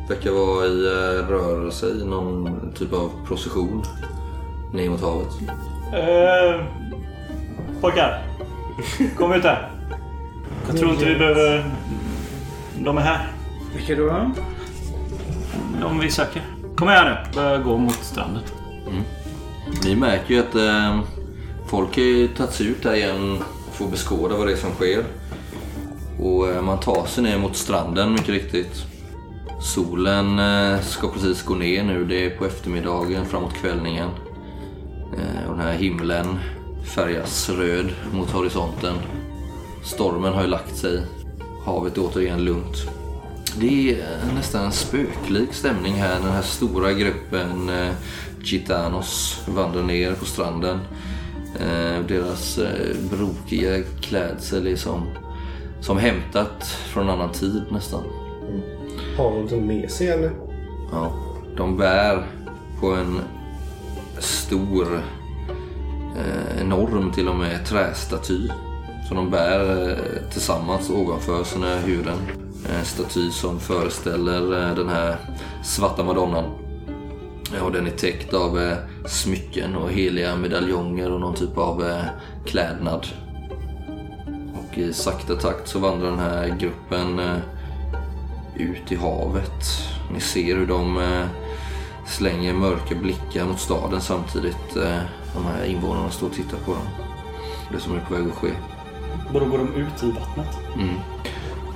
Verkar 0.08 0.30
vara 0.30 0.66
i 0.66 0.70
uh, 0.70 1.28
rörelse 1.28 1.86
i 1.86 2.04
någon 2.04 2.72
typ 2.78 2.92
av 2.92 3.10
procession 3.26 3.84
ner 4.72 4.90
mot 4.90 5.00
havet. 5.00 5.28
Eh, 5.94 6.64
pojkar. 7.80 8.22
Kom 9.16 9.32
ut 9.32 9.44
här. 9.44 9.70
Jag 10.66 10.78
tror 10.78 10.90
inte 10.90 11.04
vi 11.04 11.18
behöver... 11.18 11.74
De 12.78 12.98
är 12.98 13.02
här. 13.02 13.32
Vilka 13.76 13.94
då? 13.94 14.30
De 15.80 15.98
vi 15.98 16.10
söker. 16.10 16.42
Kom 16.76 16.88
här 16.88 17.04
nu. 17.04 17.34
Börja 17.34 17.58
gå 17.58 17.76
mot 17.76 17.94
stranden. 17.94 18.42
Ni 19.84 19.96
märker 19.96 20.34
ju 20.34 20.40
att 20.40 20.54
eh, 20.54 21.00
folk 21.66 21.96
har 21.96 22.02
ju 22.02 22.28
tagit 22.28 22.52
sig 22.52 22.66
ut 22.66 22.82
där 22.82 22.94
igen 22.94 23.38
får 23.78 23.88
beskåda 23.88 24.36
vad 24.36 24.46
det 24.46 24.52
är 24.52 24.56
som 24.56 24.72
sker. 24.72 25.04
Och 26.20 26.48
eh, 26.48 26.62
man 26.62 26.80
tar 26.80 27.06
sig 27.06 27.22
ner 27.22 27.38
mot 27.38 27.56
stranden 27.56 28.12
mycket 28.12 28.28
riktigt. 28.28 28.84
Solen 29.60 30.38
eh, 30.38 30.80
ska 30.80 31.08
precis 31.08 31.42
gå 31.42 31.54
ner 31.54 31.84
nu. 31.84 32.04
Det 32.04 32.24
är 32.24 32.30
på 32.30 32.46
eftermiddagen 32.46 33.26
framåt 33.26 33.54
kvällningen. 33.54 34.08
Eh, 35.18 35.50
och 35.50 35.56
den 35.56 35.66
här 35.66 35.72
himlen 35.72 36.38
färgas 36.94 37.48
röd 37.48 37.90
mot 38.12 38.30
horisonten. 38.30 38.94
Stormen 39.84 40.32
har 40.32 40.42
ju 40.42 40.48
lagt 40.48 40.76
sig. 40.76 41.02
Havet 41.64 41.96
är 41.96 42.02
återigen 42.02 42.44
lugnt. 42.44 42.76
Det 43.60 43.90
är 43.90 44.34
nästan 44.34 44.64
en 44.64 44.72
spöklik 44.72 45.52
stämning 45.52 45.94
här. 45.94 46.20
Den 46.20 46.32
här 46.32 46.42
stora 46.42 46.92
gruppen 46.92 47.70
gitanos 48.42 49.42
vandrar 49.46 49.82
ner 49.82 50.12
på 50.12 50.24
stranden. 50.24 50.78
Eh, 51.60 52.00
deras 52.08 52.58
eh, 52.58 52.96
brokiga 53.10 53.82
klädsel 54.00 54.66
är 54.66 54.76
som, 54.76 55.06
som 55.80 55.98
hämtat 55.98 56.64
från 56.64 57.02
en 57.02 57.10
annan 57.10 57.32
tid 57.32 57.62
nästan. 57.70 58.02
Har 59.16 59.24
de 59.24 59.32
någonting 59.34 59.66
med 59.66 59.90
sig 59.90 60.08
eller? 60.08 60.30
Ja, 60.92 61.12
de 61.56 61.76
bär 61.76 62.26
på 62.80 62.92
en 62.92 63.20
stor, 64.18 65.02
eh, 66.16 66.60
enorm 66.60 67.12
till 67.12 67.28
och 67.28 67.36
med, 67.36 67.66
trästaty. 67.66 68.48
Som 69.08 69.16
de 69.16 69.30
bär 69.30 69.98
tillsammans 70.32 70.90
ovanför 70.90 71.44
sina 71.44 71.76
huvuden. 71.76 72.18
En 72.78 72.84
staty 72.84 73.30
som 73.30 73.60
föreställer 73.60 74.74
den 74.74 74.88
här 74.88 75.16
svarta 75.62 76.04
madonnan. 76.04 76.44
Ja, 77.54 77.62
och 77.62 77.72
den 77.72 77.86
är 77.86 77.90
täckt 77.90 78.34
av 78.34 78.60
eh, 78.60 78.76
smycken 79.06 79.76
och 79.76 79.90
heliga 79.90 80.36
medaljonger 80.36 81.12
och 81.12 81.20
någon 81.20 81.34
typ 81.34 81.58
av 81.58 81.84
eh, 81.84 82.04
klädnad. 82.46 83.06
Och 84.54 84.78
i 84.78 84.92
sakta 84.92 85.34
takt 85.36 85.68
så 85.68 85.78
vandrar 85.78 86.10
den 86.10 86.18
här 86.18 86.56
gruppen 86.60 87.18
eh, 87.18 87.36
ut 88.56 88.92
i 88.92 88.96
havet. 88.96 89.64
Ni 90.12 90.20
ser 90.20 90.56
hur 90.56 90.66
de 90.66 90.98
eh, 90.98 91.26
slänger 92.06 92.52
mörka 92.52 92.94
blickar 92.94 93.44
mot 93.44 93.60
staden 93.60 94.00
samtidigt. 94.00 94.76
Eh, 94.76 95.00
de 95.34 95.44
här 95.44 95.64
invånarna 95.64 96.10
står 96.10 96.26
och 96.26 96.34
tittar 96.34 96.58
på 96.58 96.72
dem. 96.72 96.88
Det 97.72 97.80
som 97.80 97.94
är 97.94 98.00
på 98.00 98.14
väg 98.14 98.26
att 98.26 98.34
ske. 98.34 98.50
Då 99.32 99.44
går 99.44 99.58
de 99.58 99.74
ut 99.74 100.02
i 100.02 100.10
vattnet. 100.10 100.58
Mm. 100.74 100.94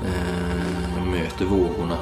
Eh, 0.05 1.05
möter 1.05 1.45
vågorna. 1.45 1.97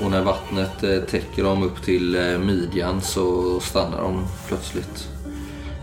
Och 0.00 0.10
när 0.10 0.22
vattnet 0.22 0.82
eh, 0.82 1.00
täcker 1.00 1.44
dem 1.44 1.62
upp 1.62 1.82
till 1.82 2.14
eh, 2.14 2.38
midjan 2.38 3.00
så 3.00 3.60
stannar 3.60 4.02
de 4.02 4.26
plötsligt. 4.48 5.08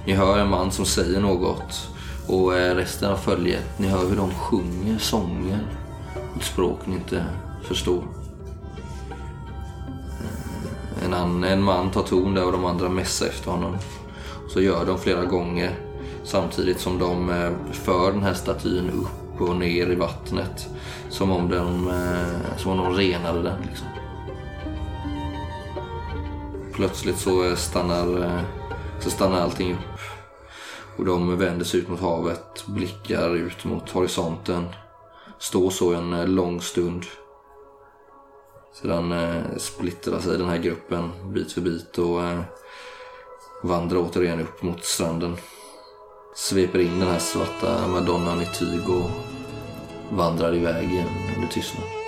Ni 0.06 0.14
hör 0.14 0.40
en 0.40 0.50
man 0.50 0.72
som 0.72 0.86
säger 0.86 1.20
något 1.20 1.90
och 2.28 2.58
eh, 2.58 2.76
resten 2.76 3.12
av 3.12 3.18
följet, 3.18 3.80
ni 3.80 3.88
hör 3.88 4.10
hur 4.10 4.16
de 4.16 4.32
sjunger 4.32 4.98
sånger. 4.98 5.60
Ett 6.38 6.44
språk 6.44 6.80
ni 6.86 6.96
inte 6.96 7.26
förstår. 7.64 8.04
En, 11.06 11.14
annan, 11.14 11.44
en 11.44 11.64
man 11.64 11.92
tar 11.92 12.04
ton 12.04 12.34
där 12.34 12.46
och 12.46 12.52
de 12.52 12.66
andra 12.66 12.90
mässar 12.90 13.26
efter 13.26 13.52
honom. 13.52 13.78
Så 14.50 14.62
gör 14.62 14.86
de 14.86 15.00
flera 15.00 15.26
gånger 15.26 15.76
samtidigt 16.24 16.80
som 16.80 17.00
de 17.00 17.28
för 17.72 18.12
den 18.12 18.24
här 18.24 18.34
statyn 18.34 18.90
upp 18.90 19.42
och 19.42 19.56
ner 19.56 19.92
i 19.92 19.96
vattnet. 19.96 20.70
Som 21.10 21.32
om 21.32 21.50
de, 21.50 21.92
som 22.58 22.72
om 22.72 22.78
de 22.78 22.94
renade 22.94 23.42
den. 23.42 23.62
Liksom. 23.70 23.88
Plötsligt 26.74 27.18
så 27.18 27.46
eh, 27.46 27.56
stannar, 27.56 28.24
eh, 28.24 28.42
så 29.00 29.10
stannar 29.10 29.42
allting 29.42 29.74
upp. 29.74 30.00
Och 30.98 31.06
de 31.06 31.38
vänder 31.38 31.66
sig 31.66 31.80
ut 31.80 31.90
mot 31.90 32.00
havet, 32.00 32.66
blickar 32.68 33.36
ut 33.36 33.66
mot 33.66 33.90
horisonten. 33.90 34.68
Står 35.40 35.70
så 35.70 35.94
en 35.94 36.14
eh, 36.14 36.28
lång 36.28 36.62
stund. 36.62 37.06
Sedan 38.82 39.12
eh, 39.12 39.58
splittrar 39.58 40.20
sig 40.20 40.38
den 40.38 40.50
här 40.50 40.58
gruppen 40.58 41.12
bit 41.34 41.52
för 41.52 41.62
bit 41.62 41.98
och 41.98 42.24
eh, 42.24 42.42
vandrar 43.64 43.98
återigen 43.98 44.40
upp 44.40 44.62
mot 44.62 44.84
stranden. 44.84 45.38
Sveper 46.36 46.80
in 46.80 47.00
den 47.00 47.10
här 47.10 47.20
svarta 47.20 47.88
madonnan 47.88 48.42
i 48.42 48.46
tyg 48.46 48.90
och 48.90 49.10
vandrar 50.18 50.56
iväg 50.56 50.92
igen 50.92 51.10
under 51.36 51.48
tystnad. 51.48 52.03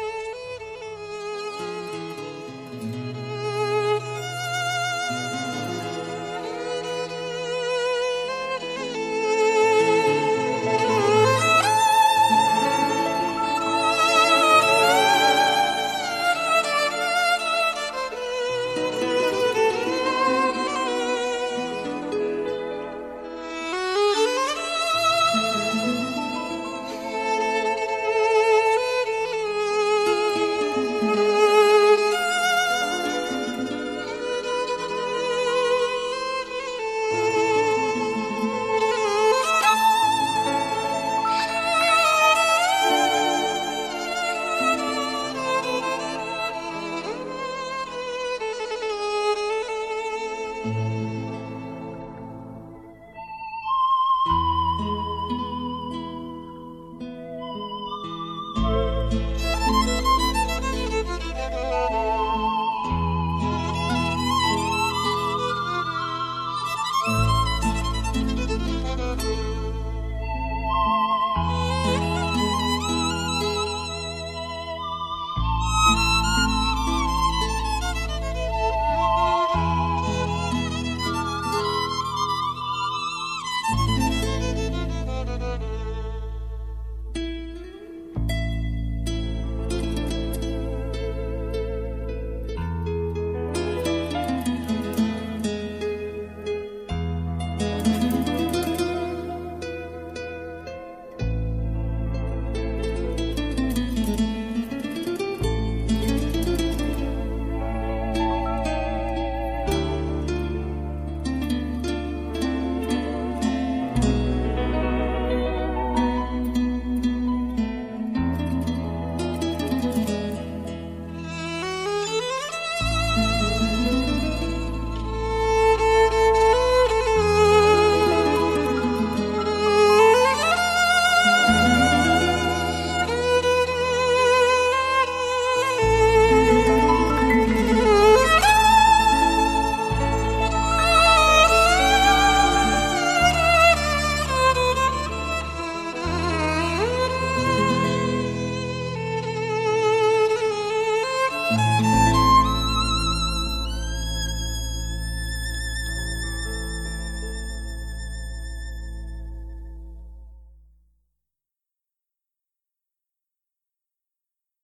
Música 50.65 51.24